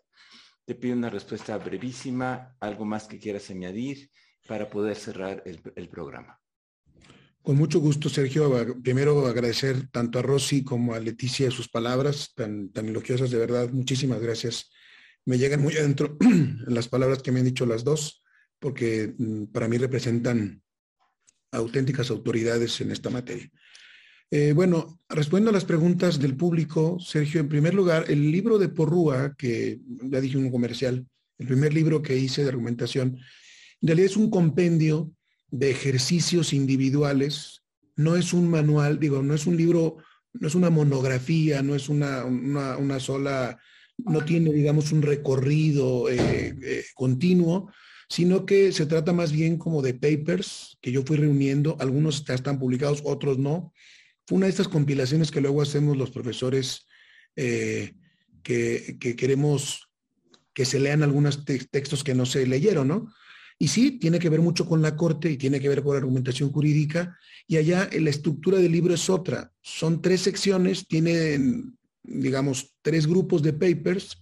Te 0.65 0.75
pido 0.75 0.97
una 0.97 1.09
respuesta 1.09 1.57
brevísima, 1.57 2.53
algo 2.59 2.83
más 2.83 3.07
que 3.07 3.17
quieras 3.17 3.49
añadir 3.49 4.09
para 4.45 4.69
poder 4.69 4.97
cerrar 4.97 5.41
el, 5.45 5.87
programa. 5.87 6.37
Con 7.41 7.55
mucho 7.55 7.79
gusto, 7.79 8.09
Sergio. 8.09 8.75
Primero 8.83 9.25
agradecer 9.25 9.89
tanto 9.89 10.19
a 10.19 10.21
Rosy 10.21 10.65
como 10.65 10.93
a 10.93 10.99
Leticia 10.99 11.49
sus 11.49 11.69
palabras 11.69 12.33
tan, 12.35 12.73
tan 12.73 12.89
elogiosas, 12.89 13.31
de 13.31 13.37
verdad. 13.37 13.69
Muchísimas 13.69 14.19
gracias. 14.19 14.69
Me 15.23 15.37
llegan 15.37 15.61
muy 15.61 15.77
adentro 15.77 16.17
las 16.67 16.89
palabras 16.89 17.21
que 17.21 17.31
me 17.31 17.39
han 17.39 17.45
dicho 17.45 17.65
las 17.65 17.85
dos, 17.85 18.21
porque 18.59 19.15
mm, 19.17 19.45
para 19.45 19.69
mí 19.69 19.77
representan 19.77 20.61
auténticas 21.53 22.09
autoridades 22.09 22.81
en 22.81 22.91
esta 22.91 23.09
materia. 23.09 23.49
Eh, 24.35 24.51
bueno, 24.51 24.99
respondiendo 25.09 25.51
a 25.51 25.53
las 25.53 25.63
preguntas 25.63 26.17
del 26.17 26.35
público, 26.35 26.97
Sergio, 26.99 27.39
en 27.39 27.49
primer 27.49 27.75
lugar, 27.75 28.05
el 28.07 28.31
libro 28.31 28.57
de 28.57 28.67
Porrúa, 28.67 29.35
que 29.37 29.79
ya 30.05 30.19
dije 30.19 30.39
un 30.39 30.49
comercial, 30.49 31.05
el 31.37 31.45
primer 31.45 31.71
libro 31.71 32.01
que 32.01 32.17
hice 32.17 32.41
de 32.41 32.49
argumentación, 32.49 33.19
en 33.79 33.87
realidad 33.87 34.09
es 34.09 34.17
un 34.17 34.31
compendio 34.31 35.11
de 35.51 35.69
ejercicios 35.69 36.51
individuales, 36.51 37.61
no 37.95 38.15
es 38.15 38.33
un 38.33 38.49
manual, 38.49 38.99
digo, 38.99 39.21
no 39.21 39.35
es 39.35 39.45
un 39.45 39.55
libro, 39.55 39.97
no 40.33 40.47
es 40.47 40.55
una 40.55 40.71
monografía, 40.71 41.61
no 41.61 41.75
es 41.75 41.87
una, 41.87 42.25
sola, 42.99 43.59
no 43.99 44.25
tiene, 44.25 44.51
digamos, 44.51 44.91
un 44.91 45.03
recorrido 45.03 46.09
eh, 46.09 46.55
eh, 46.59 46.83
continuo, 46.95 47.71
sino 48.09 48.47
que 48.47 48.71
se 48.71 48.87
trata 48.87 49.13
más 49.13 49.31
bien 49.31 49.59
como 49.59 49.83
de 49.83 49.93
papers 49.93 50.79
que 50.81 50.91
yo 50.91 51.03
fui 51.03 51.17
reuniendo, 51.17 51.77
algunos 51.79 52.25
ya 52.25 52.33
están 52.33 52.57
publicados, 52.57 53.03
otros 53.05 53.37
no. 53.37 53.71
Fue 54.25 54.37
una 54.37 54.45
de 54.45 54.51
estas 54.51 54.67
compilaciones 54.67 55.31
que 55.31 55.41
luego 55.41 55.61
hacemos 55.61 55.97
los 55.97 56.11
profesores 56.11 56.87
eh, 57.35 57.93
que, 58.41 58.97
queremos 59.17 59.89
que 60.53 60.65
se 60.65 60.79
lean 60.79 61.03
algunos 61.03 61.45
textos 61.45 62.03
que 62.03 62.13
no 62.13 62.25
se 62.25 62.45
leyeron, 62.45 62.87
¿no? 62.87 63.13
Y 63.57 63.69
sí, 63.69 63.91
tiene 63.91 64.19
que 64.19 64.29
ver 64.29 64.41
mucho 64.41 64.67
con 64.67 64.81
la 64.81 64.95
corte 64.95 65.31
y 65.31 65.37
tiene 65.37 65.59
que 65.59 65.69
ver 65.69 65.83
con 65.83 65.93
la 65.93 65.99
argumentación 65.99 66.51
jurídica. 66.51 67.17
Y 67.47 67.57
allá 67.57 67.89
la 67.91 68.09
estructura 68.09 68.57
del 68.57 68.71
libro 68.71 68.93
es 68.93 69.09
otra. 69.09 69.51
Son 69.61 70.01
tres 70.01 70.21
secciones, 70.21 70.87
tienen, 70.87 71.77
digamos, 72.03 72.75
tres 72.81 73.07
grupos 73.07 73.41
de 73.41 73.53
papers 73.53 74.17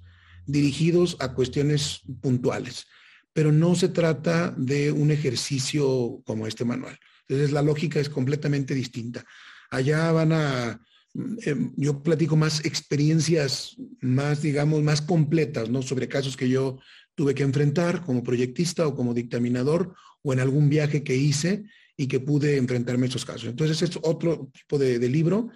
dirigidos 0.45 1.17
a 1.19 1.33
cuestiones 1.33 2.01
puntuales. 2.21 2.85
Pero 3.33 3.51
no 3.51 3.75
se 3.75 3.89
trata 3.89 4.53
de 4.57 4.91
un 4.91 5.11
ejercicio 5.11 6.21
como 6.25 6.45
este 6.45 6.65
manual. 6.65 6.99
Entonces 7.27 7.51
la 7.51 7.61
lógica 7.61 7.99
es 7.99 8.09
completamente 8.09 8.73
distinta. 8.73 9.25
Allá 9.71 10.11
van 10.11 10.31
a 10.33 10.81
Em, 11.13 11.73
yo 11.75 12.01
platico 12.01 12.37
más 12.37 12.63
experiencias 12.63 13.75
más, 13.99 14.41
digamos, 14.41 14.81
más 14.81 15.01
completas, 15.01 15.69
¿no? 15.69 15.81
Sobre 15.81 16.07
casos 16.07 16.37
que 16.37 16.47
yo 16.47 16.79
tuve 17.15 17.35
que 17.35 17.43
enfrentar 17.43 18.05
como 18.05 18.23
proyectista 18.23 18.87
o 18.87 18.95
como 18.95 19.13
dictaminador 19.13 19.93
o 20.23 20.31
en 20.31 20.39
algún 20.39 20.69
viaje 20.69 21.03
que 21.03 21.15
hice 21.15 21.65
y 21.97 22.07
que 22.07 22.21
pude 22.21 22.55
enfrentarme 22.57 23.05
a 23.05 23.09
esos 23.09 23.25
casos. 23.25 23.49
Entonces 23.49 23.81
es 23.81 23.99
otro 24.01 24.49
tipo 24.53 24.79
de, 24.79 24.97
libro 25.09 25.49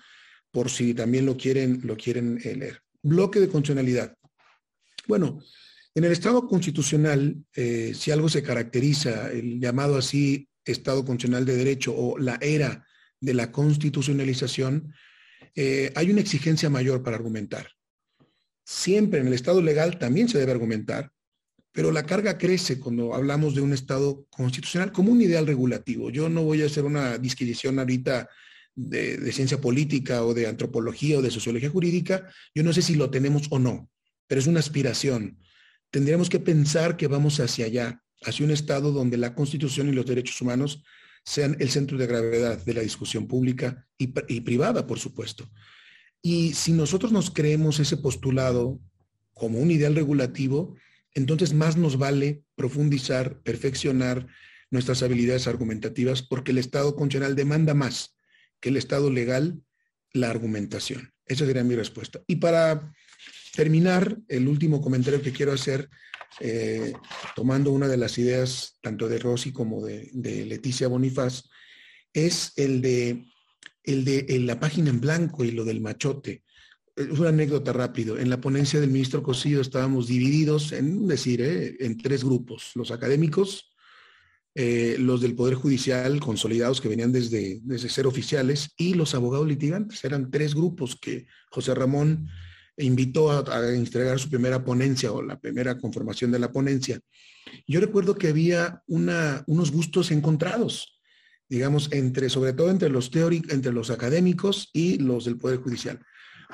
por 0.51 0.69
si 0.69 0.93
también 0.93 1.25
lo 1.25 1.37
quieren, 1.37 1.81
lo 1.83 1.95
quieren 1.95 2.39
eh, 2.43 2.55
leer. 2.55 2.81
Bloque 3.01 3.39
de 3.39 3.47
constitucionalidad. 3.47 4.15
Bueno, 5.07 5.39
en 5.93 6.03
el 6.03 6.11
Estado 6.11 6.47
constitucional, 6.47 7.37
eh, 7.55 7.93
si 7.95 8.11
algo 8.11 8.27
se 8.27 8.43
caracteriza, 8.43 9.31
el 9.31 9.59
llamado 9.59 9.97
así 9.97 10.49
Estado 10.65 11.05
constitucional 11.05 11.45
de 11.45 11.55
Derecho 11.55 11.95
o 11.95 12.17
la 12.17 12.37
era 12.41 12.84
de 13.19 13.33
la 13.33 13.51
constitucionalización, 13.51 14.93
eh, 15.55 15.91
hay 15.95 16.11
una 16.11 16.21
exigencia 16.21 16.69
mayor 16.69 17.03
para 17.03 17.15
argumentar. 17.15 17.69
Siempre 18.63 19.19
en 19.19 19.27
el 19.27 19.33
Estado 19.33 19.61
legal 19.61 19.99
también 19.99 20.27
se 20.27 20.39
debe 20.39 20.51
argumentar, 20.51 21.11
pero 21.71 21.91
la 21.91 22.05
carga 22.05 22.37
crece 22.37 22.79
cuando 22.79 23.13
hablamos 23.13 23.53
de 23.53 23.61
un 23.61 23.73
Estado 23.73 24.25
constitucional 24.29 24.91
como 24.91 25.11
un 25.11 25.21
ideal 25.21 25.45
regulativo. 25.45 26.09
Yo 26.09 26.29
no 26.29 26.43
voy 26.43 26.61
a 26.61 26.65
hacer 26.65 26.85
una 26.85 27.17
disquisición 27.17 27.79
ahorita 27.79 28.29
de, 28.73 29.17
de, 29.17 29.31
ciencia 29.31 29.61
política 29.61 30.23
o 30.23 30.33
de 30.33 30.47
antropología 30.47 31.19
o 31.19 31.21
de 31.21 31.31
sociología 31.31 31.69
jurídica. 31.69 32.29
Yo 32.53 32.63
no 32.63 32.73
sé 32.73 32.81
si 32.81 32.95
lo 32.95 33.09
tenemos 33.09 33.47
o 33.49 33.59
no, 33.59 33.89
pero 34.27 34.39
es 34.39 34.47
una 34.47 34.59
aspiración. 34.59 35.37
Tendríamos 35.91 36.29
que 36.29 36.39
pensar 36.39 36.97
que 36.97 37.07
vamos 37.07 37.39
hacia 37.39 37.65
allá, 37.65 38.01
hacia 38.23 38.45
un 38.45 38.51
Estado 38.51 38.91
donde 38.91 39.17
la 39.17 39.35
Constitución 39.35 39.89
y 39.89 39.93
los 39.93 40.05
derechos 40.05 40.41
humanos 40.41 40.83
sean 41.25 41.57
el 41.59 41.69
centro 41.69 41.97
de 41.97 42.07
gravedad 42.07 42.63
de 42.63 42.73
la 42.73 42.81
discusión 42.81 43.27
pública 43.27 43.87
y, 43.97 44.07
privada, 44.41 44.85
por 44.85 44.99
supuesto. 44.99 45.49
Y 46.21 46.53
si 46.53 46.71
nosotros 46.71 47.11
nos 47.11 47.31
creemos 47.31 47.79
ese 47.79 47.97
postulado 47.97 48.79
como 49.33 49.59
un 49.59 49.71
ideal 49.71 49.95
regulativo, 49.95 50.75
entonces 51.13 51.53
más 51.53 51.77
nos 51.77 51.97
vale 51.97 52.43
profundizar, 52.55 53.41
perfeccionar 53.41 54.27
nuestras 54.69 55.01
habilidades 55.03 55.47
argumentativas, 55.47 56.21
porque 56.21 56.51
el 56.51 56.59
Estado 56.59 56.95
constitucional 56.95 57.35
demanda 57.35 57.73
más 57.73 58.17
que 58.59 58.69
el 58.69 58.77
Estado 58.77 59.09
legal 59.09 59.61
la 60.13 60.29
argumentación. 60.29 61.11
Esa 61.25 61.45
sería 61.45 61.63
mi 61.63 61.75
respuesta. 61.75 62.21
Y 62.27 62.37
para 62.37 62.93
terminar, 63.55 64.17
el 64.27 64.47
último 64.47 64.81
comentario 64.81 65.21
que 65.21 65.31
quiero 65.31 65.53
hacer 65.53 65.89
eh, 66.39 66.93
tomando 67.35 67.71
una 67.71 67.87
de 67.87 67.97
las 67.97 68.17
ideas 68.17 68.77
tanto 68.81 69.07
de 69.07 69.19
Rossi 69.19 69.51
como 69.51 69.85
de, 69.85 70.09
Leticia 70.45 70.87
Bonifaz, 70.87 71.43
es 72.13 72.53
el 72.55 72.81
de, 72.81 73.25
el 73.83 74.05
de 74.05 74.39
la 74.39 74.59
página 74.59 74.89
en 74.89 75.01
blanco 75.01 75.43
y 75.43 75.51
lo 75.51 75.63
del 75.63 75.81
machote. 75.81 76.43
Es 76.95 77.19
una 77.19 77.29
anécdota 77.29 77.73
rápido. 77.73 78.17
En 78.17 78.29
la 78.29 78.39
ponencia 78.39 78.79
del 78.79 78.89
ministro 78.89 79.21
Cosillo 79.21 79.59
estábamos 79.59 80.07
divididos 80.07 80.71
en, 80.71 81.07
decir, 81.07 81.41
eh, 81.41 81.75
en 81.79 81.97
tres 81.97 82.23
grupos. 82.23 82.71
Los 82.75 82.91
académicos, 82.91 83.75
eh, 84.53 84.95
los 84.99 85.19
del 85.19 85.35
Poder 85.35 85.55
Judicial 85.55 86.21
consolidados 86.21 86.79
que 86.79 86.87
venían 86.87 87.11
desde, 87.11 87.59
desde 87.63 87.89
ser 87.89 88.07
oficiales 88.07 88.69
y 88.77 88.93
los 88.93 89.13
abogados 89.13 89.47
litigantes. 89.47 90.03
Eran 90.05 90.31
tres 90.31 90.55
grupos 90.55 90.95
que 90.95 91.27
José 91.49 91.75
Ramón 91.75 92.29
invitó 92.77 93.31
a, 93.31 93.73
entregar 93.73 94.19
su 94.19 94.29
primera 94.29 94.63
ponencia 94.63 95.11
o 95.11 95.21
la 95.21 95.39
primera 95.39 95.77
conformación 95.77 96.31
de 96.31 96.39
la 96.39 96.51
ponencia. 96.51 96.99
Yo 97.67 97.79
recuerdo 97.79 98.15
que 98.15 98.29
había 98.29 98.81
unos 98.87 99.71
gustos 99.71 100.11
encontrados, 100.11 100.99
digamos, 101.47 101.91
entre, 101.91 102.29
sobre 102.29 102.53
todo 102.53 102.69
entre 102.69 102.89
los 102.89 103.11
teóricos, 103.11 103.53
entre 103.53 103.71
los 103.71 103.89
académicos 103.89 104.69
y 104.73 104.97
los 104.97 105.25
del 105.25 105.37
Poder 105.37 105.59
Judicial. 105.59 105.99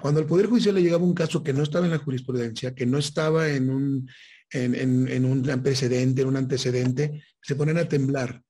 Cuando 0.01 0.19
al 0.19 0.27
Poder 0.27 0.47
Judicial 0.47 0.75
le 0.75 0.83
llegaba 0.83 1.03
un 1.03 1.13
caso 1.13 1.43
que 1.43 1.53
no 1.53 1.63
estaba 1.63 1.85
en 1.85 1.91
la 1.91 1.97
jurisprudencia, 1.97 2.75
que 2.75 2.85
no 2.85 2.97
estaba 2.97 3.49
en 3.49 3.69
un, 3.69 4.09
en, 4.51 5.25
un 5.25 5.49
antecedente, 5.49 6.21
en 6.21 6.27
un 6.27 6.37
antecedente, 6.37 7.23
se 7.41 7.55
ponen 7.55 7.77
a 7.77 7.87
temblar 7.87 8.41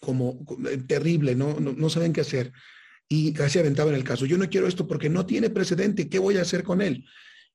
como, 0.00 0.44
terrible, 0.86 1.34
¿no? 1.34 1.58
¿no? 1.58 1.72
No, 1.72 1.90
saben 1.90 2.12
qué 2.12 2.20
hacer 2.20 2.52
y 3.08 3.32
casi 3.32 3.58
en 3.58 3.66
el 3.66 4.04
caso. 4.04 4.26
Yo 4.26 4.36
no 4.36 4.48
quiero 4.48 4.68
esto 4.68 4.86
porque 4.86 5.08
no 5.08 5.24
tiene 5.24 5.50
precedente. 5.50 6.08
¿Qué 6.08 6.18
voy 6.18 6.36
a 6.36 6.42
hacer 6.42 6.62
con 6.62 6.82
él? 6.82 7.06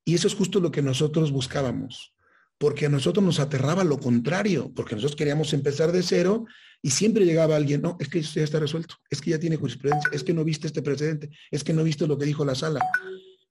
Y 0.04 0.16
eso 0.16 0.28
es 0.28 0.34
justo 0.34 0.60
lo 0.60 0.72
que 0.72 0.82
nosotros 0.82 1.32
buscábamos, 1.32 2.14
porque 2.58 2.88
a 2.88 2.90
nosotros 2.90 3.24
nos 3.24 3.40
aterraba 3.40 3.84
lo 3.84 4.00
contrario, 4.00 4.72
porque 4.76 4.96
nosotros 4.96 5.16
queríamos 5.16 5.54
empezar 5.54 5.92
de 5.92 6.04
cero 6.04 6.46
y 6.82 6.90
siempre 6.90 7.26
llegaba 7.26 7.56
alguien, 7.56 7.82
no, 7.82 7.96
es 8.00 8.10
que 8.10 8.20
esto 8.20 8.40
ya 8.40 8.44
está 8.44 8.60
resuelto, 8.60 8.96
es 9.10 9.22
que 9.22 9.32
ya 9.32 9.40
tiene 9.40 9.56
jurisprudencia, 9.56 10.10
es 10.12 10.24
que 10.24 10.34
no 10.34 10.44
viste 10.44 10.68
este 10.68 10.82
precedente, 10.82 11.30
es 11.52 11.64
que 11.64 11.72
no 11.72 11.84
viste 11.84 12.06
lo 12.06 12.18
que 12.18 12.26
dijo 12.26 12.44
la 12.44 12.56
sala. 12.56 12.82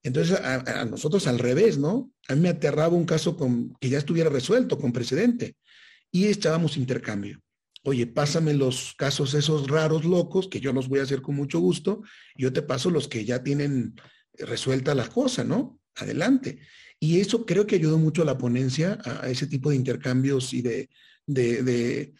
Entonces, 0.02 0.38
a, 0.38 0.84
nosotros 0.84 1.26
al 1.26 1.38
revés, 1.38 1.78
¿no? 1.78 2.10
A 2.28 2.34
mí 2.34 2.40
me 2.42 2.48
aterraba 2.50 2.94
un 2.94 3.06
caso 3.06 3.36
con, 3.36 3.72
que 3.80 3.88
ya 3.88 3.98
estuviera 3.98 4.28
resuelto, 4.28 4.76
con 4.76 4.92
precedente. 4.92 5.56
Y 6.10 6.26
echábamos 6.26 6.76
intercambio 6.76 7.41
oye, 7.84 8.06
pásame 8.06 8.54
los 8.54 8.94
casos 8.96 9.34
esos 9.34 9.68
raros 9.68 10.04
locos, 10.04 10.48
que 10.48 10.60
yo 10.60 10.72
los 10.72 10.88
voy 10.88 11.00
a 11.00 11.02
hacer 11.02 11.22
con 11.22 11.34
mucho 11.34 11.58
gusto, 11.60 12.02
yo 12.36 12.52
te 12.52 12.62
paso 12.62 12.90
los 12.90 13.08
que 13.08 13.24
ya 13.24 13.42
tienen 13.42 13.94
resuelta 14.38 14.94
la 14.94 15.08
cosa, 15.08 15.44
¿no? 15.44 15.78
Adelante. 15.96 16.60
Y 16.98 17.20
eso 17.20 17.44
creo 17.44 17.66
que 17.66 17.74
ayudó 17.76 17.98
mucho 17.98 18.22
a 18.22 18.26
la 18.26 18.38
ponencia, 18.38 18.98
a, 19.04 19.28
ese 19.28 19.46
tipo 19.46 19.70
de 19.70 19.76
intercambios 19.76 20.52
y 20.52 20.62
de, 20.62 20.88
de, 21.26 22.14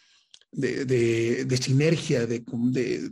de, 0.53 1.57
sinergia, 1.57 2.27
de, 2.27 2.43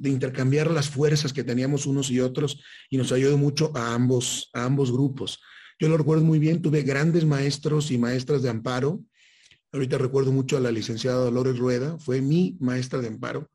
intercambiar 0.04 0.70
las 0.70 0.90
fuerzas 0.90 1.32
que 1.32 1.44
teníamos 1.44 1.86
unos 1.86 2.10
y 2.10 2.20
otros, 2.20 2.60
y 2.90 2.98
nos 2.98 3.12
ayudó 3.12 3.38
mucho 3.38 3.70
a 3.76 3.94
ambos, 3.94 4.50
a 4.52 4.64
ambos 4.64 4.92
grupos. 4.92 5.40
Yo 5.78 5.88
lo 5.88 5.96
recuerdo 5.96 6.24
muy 6.24 6.38
bien, 6.38 6.60
tuve 6.60 6.82
grandes 6.82 7.24
maestros 7.24 7.90
y 7.90 7.98
maestras 7.98 8.42
de 8.42 8.50
amparo, 8.50 9.02
Ahorita 9.72 9.98
recuerdo 9.98 10.32
mucho 10.32 10.56
a 10.56 10.60
la 10.60 10.72
licenciada 10.72 11.18
Dolores 11.18 11.58
Rueda, 11.58 11.98
fue 11.98 12.20
mi 12.20 12.56
maestra 12.60 13.00
de 13.00 13.08
amparo 13.08 13.50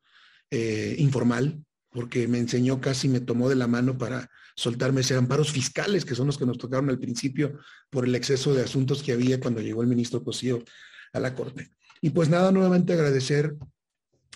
eh, 0.50 0.96
informal, 1.00 1.64
porque 1.90 2.28
me 2.28 2.40
enseñó 2.40 2.80
casi, 2.80 3.10
me 3.10 3.20
tomó 3.20 3.50
de 3.50 3.56
la 3.56 3.68
mano 3.68 3.98
para 3.98 4.30
soltarme 4.56 5.02
ese 5.02 5.16
amparos 5.16 5.52
fiscales, 5.52 6.06
que 6.06 6.16
son 6.16 6.28
los 6.28 6.38
que 6.38 6.46
nos 6.46 6.58
tocaron 6.58 6.90
al 6.90 7.00
principio 7.00 7.60
por 7.90 8.06
el 8.06 8.16
exceso 8.16 8.54
de 8.54 8.64
asuntos 8.64 9.04
que 9.04 9.12
había 9.12 9.40
cuando 9.40 9.62
llegó 9.62 9.82
el 9.82 9.88
ministro 9.88 10.24
Cosío 10.24 10.64
a 11.14 11.20
la 11.20 11.36
Corte. 11.36 11.72
Y 12.02 12.12
pues 12.12 12.30
nada, 12.30 12.52
nuevamente 12.52 12.94
agradecer 12.94 13.56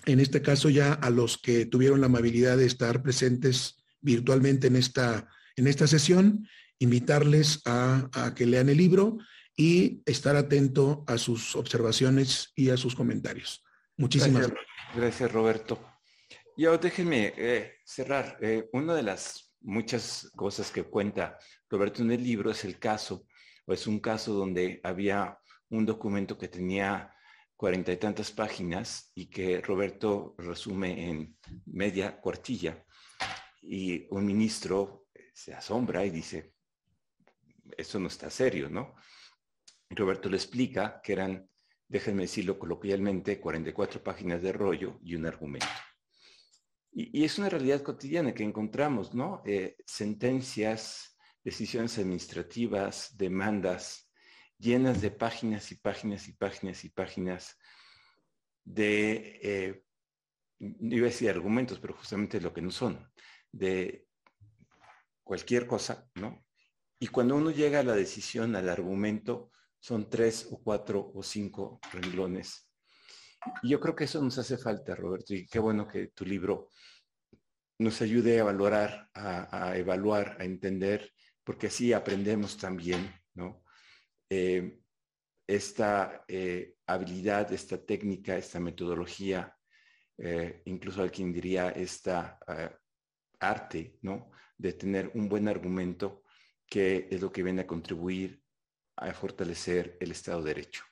en 0.06 0.20
este 0.20 0.42
caso 0.42 0.68
ya 0.68 0.92
a 0.92 1.10
los 1.10 1.38
que 1.38 1.66
tuvieron 1.66 2.00
la 2.00 2.06
amabilidad 2.06 2.56
de 2.56 2.66
estar 2.66 3.02
presentes 3.02 3.84
virtualmente 4.00 4.66
en 4.66 4.76
esta, 4.76 5.28
en 5.56 5.66
esta 5.66 5.86
sesión, 5.86 6.46
invitarles 6.78 7.60
a, 7.66 8.08
a 8.12 8.34
que 8.34 8.46
lean 8.46 8.70
el 8.70 8.78
libro 8.78 9.18
y 9.56 10.02
estar 10.06 10.36
atento 10.36 11.04
a 11.06 11.18
sus 11.18 11.56
observaciones 11.56 12.52
y 12.54 12.70
a 12.70 12.76
sus 12.76 12.94
comentarios. 12.94 13.62
Muchísimas 13.96 14.48
gracias. 14.48 14.66
Gracias, 14.94 15.32
Roberto. 15.32 15.78
Y 16.56 16.64
ahora 16.64 16.78
déjenme 16.78 17.32
eh, 17.36 17.74
cerrar. 17.84 18.38
Eh, 18.40 18.68
una 18.72 18.94
de 18.94 19.02
las 19.02 19.54
muchas 19.60 20.30
cosas 20.34 20.70
que 20.70 20.84
cuenta 20.84 21.38
Roberto 21.68 22.02
en 22.02 22.10
el 22.10 22.22
libro 22.22 22.50
es 22.50 22.64
el 22.64 22.78
caso, 22.78 23.26
o 23.66 23.72
es 23.72 23.86
un 23.86 24.00
caso 24.00 24.32
donde 24.32 24.80
había 24.82 25.38
un 25.68 25.86
documento 25.86 26.36
que 26.36 26.48
tenía 26.48 27.14
cuarenta 27.56 27.92
y 27.92 27.98
tantas 27.98 28.32
páginas 28.32 29.12
y 29.14 29.26
que 29.26 29.60
Roberto 29.60 30.34
resume 30.38 31.08
en 31.08 31.36
media 31.66 32.18
cuartilla. 32.20 32.84
Y 33.62 34.06
un 34.10 34.24
ministro 34.24 35.06
se 35.34 35.54
asombra 35.54 36.04
y 36.04 36.10
dice, 36.10 36.54
eso 37.76 37.98
no 37.98 38.08
está 38.08 38.30
serio, 38.30 38.68
¿no? 38.68 38.94
Roberto 39.90 40.28
le 40.28 40.36
explica 40.36 41.00
que 41.02 41.12
eran, 41.12 41.48
déjenme 41.88 42.22
decirlo 42.22 42.58
coloquialmente, 42.58 43.40
44 43.40 44.02
páginas 44.02 44.42
de 44.42 44.52
rollo 44.52 44.98
y 45.02 45.16
un 45.16 45.26
argumento. 45.26 45.66
Y, 46.92 47.24
es 47.24 47.38
una 47.38 47.48
realidad 47.48 47.82
cotidiana 47.82 48.32
que 48.32 48.44
encontramos, 48.44 49.14
¿no? 49.14 49.42
Eh, 49.44 49.76
sentencias, 49.86 51.16
decisiones 51.42 51.98
administrativas, 51.98 53.16
demandas 53.16 54.10
llenas 54.58 55.00
de 55.00 55.10
páginas 55.10 55.72
y 55.72 55.76
páginas 55.76 56.28
y 56.28 56.32
páginas 56.34 56.84
y 56.84 56.90
páginas 56.90 57.58
de, 58.64 59.40
eh, 59.42 59.84
iba 60.58 61.06
a 61.06 61.10
decir 61.10 61.30
argumentos, 61.30 61.78
pero 61.78 61.94
justamente 61.94 62.40
lo 62.40 62.52
que 62.52 62.60
no 62.60 62.70
son, 62.70 63.10
de 63.50 64.06
cualquier 65.24 65.66
cosa, 65.66 66.08
¿no? 66.14 66.44
Y 66.98 67.06
cuando 67.06 67.36
uno 67.36 67.50
llega 67.50 67.80
a 67.80 67.84
la 67.84 67.94
decisión, 67.94 68.54
al 68.54 68.68
argumento, 68.68 69.50
son 69.80 70.08
tres 70.10 70.46
o 70.50 70.62
cuatro 70.62 71.10
o 71.14 71.22
cinco 71.22 71.80
renglones. 71.92 72.70
Y 73.62 73.70
yo 73.70 73.80
creo 73.80 73.96
que 73.96 74.04
eso 74.04 74.22
nos 74.22 74.36
hace 74.38 74.58
falta, 74.58 74.94
Roberto, 74.94 75.34
y 75.34 75.46
qué 75.46 75.58
bueno 75.58 75.88
que 75.88 76.08
tu 76.08 76.24
libro 76.24 76.68
nos 77.78 78.02
ayude 78.02 78.38
a 78.38 78.44
valorar, 78.44 79.08
a, 79.14 79.74
evaluar, 79.76 80.36
a 80.38 80.44
entender, 80.44 81.10
porque 81.42 81.68
así 81.68 81.94
aprendemos 81.94 82.58
también, 82.58 83.10
¿no? 83.34 83.64
Eh, 84.28 84.78
esta 85.46 86.24
eh, 86.28 86.74
habilidad, 86.86 87.50
esta 87.52 87.82
técnica, 87.82 88.36
esta 88.36 88.60
metodología, 88.60 89.56
eh, 90.18 90.60
incluso 90.66 91.02
alguien 91.02 91.32
diría 91.32 91.70
esta 91.70 92.38
arte, 93.40 93.98
¿no? 94.02 94.30
De 94.58 94.74
tener 94.74 95.10
un 95.14 95.28
buen 95.30 95.48
argumento 95.48 96.22
que 96.66 97.08
es 97.10 97.20
lo 97.20 97.32
que 97.32 97.42
viene 97.42 97.62
a 97.62 97.66
contribuir 97.66 98.39
a 99.00 99.12
fortalecer 99.12 99.96
el 100.00 100.12
Estado 100.12 100.42
de 100.42 100.54
Derecho. 100.54 100.84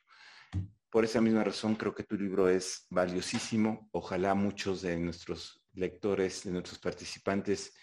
Por 0.91 1.05
esa 1.05 1.21
misma 1.21 1.45
razón 1.45 1.75
creo 1.75 1.95
que 1.95 2.05
tu 2.05 2.17
libro 2.17 2.49
es 2.49 2.87
valiosísimo. 2.89 3.91
Ojalá 3.93 4.35
muchos 4.35 4.81
de 4.81 4.97
nuestros 4.97 5.63
lectores, 5.75 6.45
de 6.45 6.51
nuestros 6.51 6.79
participantes, 6.79 7.75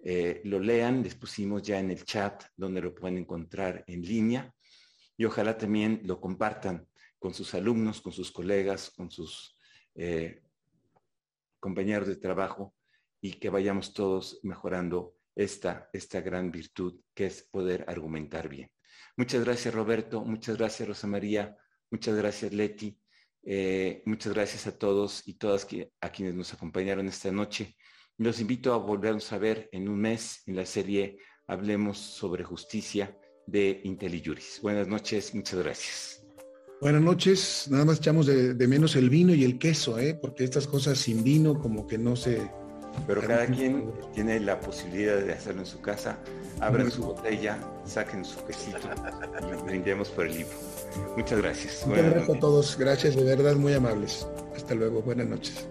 eh, 0.00 0.40
lo 0.44 0.58
lean. 0.58 1.02
Les 1.02 1.14
pusimos 1.14 1.62
ya 1.62 1.78
en 1.78 1.92
el 1.92 2.04
chat 2.04 2.44
donde 2.56 2.80
lo 2.80 2.94
pueden 2.94 3.18
encontrar 3.18 3.84
en 3.86 4.02
línea. 4.02 4.52
Y 5.16 5.24
ojalá 5.24 5.56
también 5.56 6.00
lo 6.04 6.20
compartan 6.20 6.88
con 7.18 7.32
sus 7.32 7.54
alumnos, 7.54 8.00
con 8.00 8.12
sus 8.12 8.32
colegas, 8.32 8.90
con 8.90 9.10
sus 9.10 9.56
eh, 9.94 10.42
compañeros 11.60 12.08
de 12.08 12.16
trabajo 12.16 12.74
y 13.20 13.34
que 13.34 13.50
vayamos 13.50 13.92
todos 13.92 14.40
mejorando 14.42 15.14
esta, 15.34 15.88
esta 15.92 16.20
gran 16.20 16.50
virtud 16.50 17.00
que 17.14 17.26
es 17.26 17.42
poder 17.42 17.84
argumentar 17.88 18.48
bien. 18.48 18.70
Muchas 19.18 19.44
gracias 19.44 19.74
Roberto, 19.74 20.24
muchas 20.24 20.56
gracias 20.56 20.88
Rosa 20.88 21.08
María, 21.08 21.56
muchas 21.90 22.16
gracias 22.16 22.52
Leti, 22.52 22.96
eh, 23.42 24.00
muchas 24.06 24.32
gracias 24.32 24.68
a 24.68 24.78
todos 24.78 25.26
y 25.26 25.34
todas 25.34 25.66
a 26.00 26.08
quienes 26.10 26.36
nos 26.36 26.54
acompañaron 26.54 27.08
esta 27.08 27.32
noche. 27.32 27.76
Los 28.16 28.40
invito 28.40 28.72
a 28.72 28.76
volvernos 28.76 29.32
a 29.32 29.38
ver 29.38 29.68
en 29.72 29.88
un 29.88 29.98
mes 29.98 30.44
en 30.46 30.54
la 30.54 30.64
serie 30.64 31.18
Hablemos 31.48 31.98
sobre 31.98 32.44
Justicia 32.44 33.18
de 33.44 33.80
IntelliJuris. 33.82 34.60
Buenas 34.62 34.86
noches, 34.86 35.34
muchas 35.34 35.58
gracias. 35.64 36.24
Buenas 36.80 37.02
noches, 37.02 37.66
nada 37.72 37.86
más 37.86 37.98
echamos 37.98 38.26
de, 38.26 38.54
de 38.54 38.68
menos 38.68 38.94
el 38.94 39.10
vino 39.10 39.34
y 39.34 39.42
el 39.42 39.58
queso, 39.58 39.98
¿eh? 39.98 40.14
porque 40.14 40.44
estas 40.44 40.68
cosas 40.68 40.96
sin 40.96 41.24
vino 41.24 41.58
como 41.58 41.88
que 41.88 41.98
no 41.98 42.14
se, 42.14 42.48
pero 43.06 43.20
cada 43.20 43.46
quien 43.46 43.90
tiene 44.14 44.40
la 44.40 44.60
posibilidad 44.60 45.18
de 45.18 45.32
hacerlo 45.32 45.62
en 45.62 45.66
su 45.66 45.80
casa. 45.80 46.18
Abran 46.60 46.90
su 46.90 47.04
botella, 47.04 47.58
saquen 47.84 48.24
su 48.24 48.44
quesito 48.44 48.78
y 48.78 49.62
brindemos 49.64 50.08
por 50.08 50.26
el 50.26 50.38
libro. 50.38 50.54
Muchas 51.16 51.40
gracias. 51.40 51.86
Muchas 51.86 52.04
gracias 52.10 52.36
a 52.36 52.40
todos. 52.40 52.76
Gracias, 52.78 53.16
de 53.16 53.24
verdad, 53.24 53.56
muy 53.56 53.74
amables. 53.74 54.26
Hasta 54.56 54.74
luego. 54.74 55.02
Buenas 55.02 55.26
noches. 55.26 55.68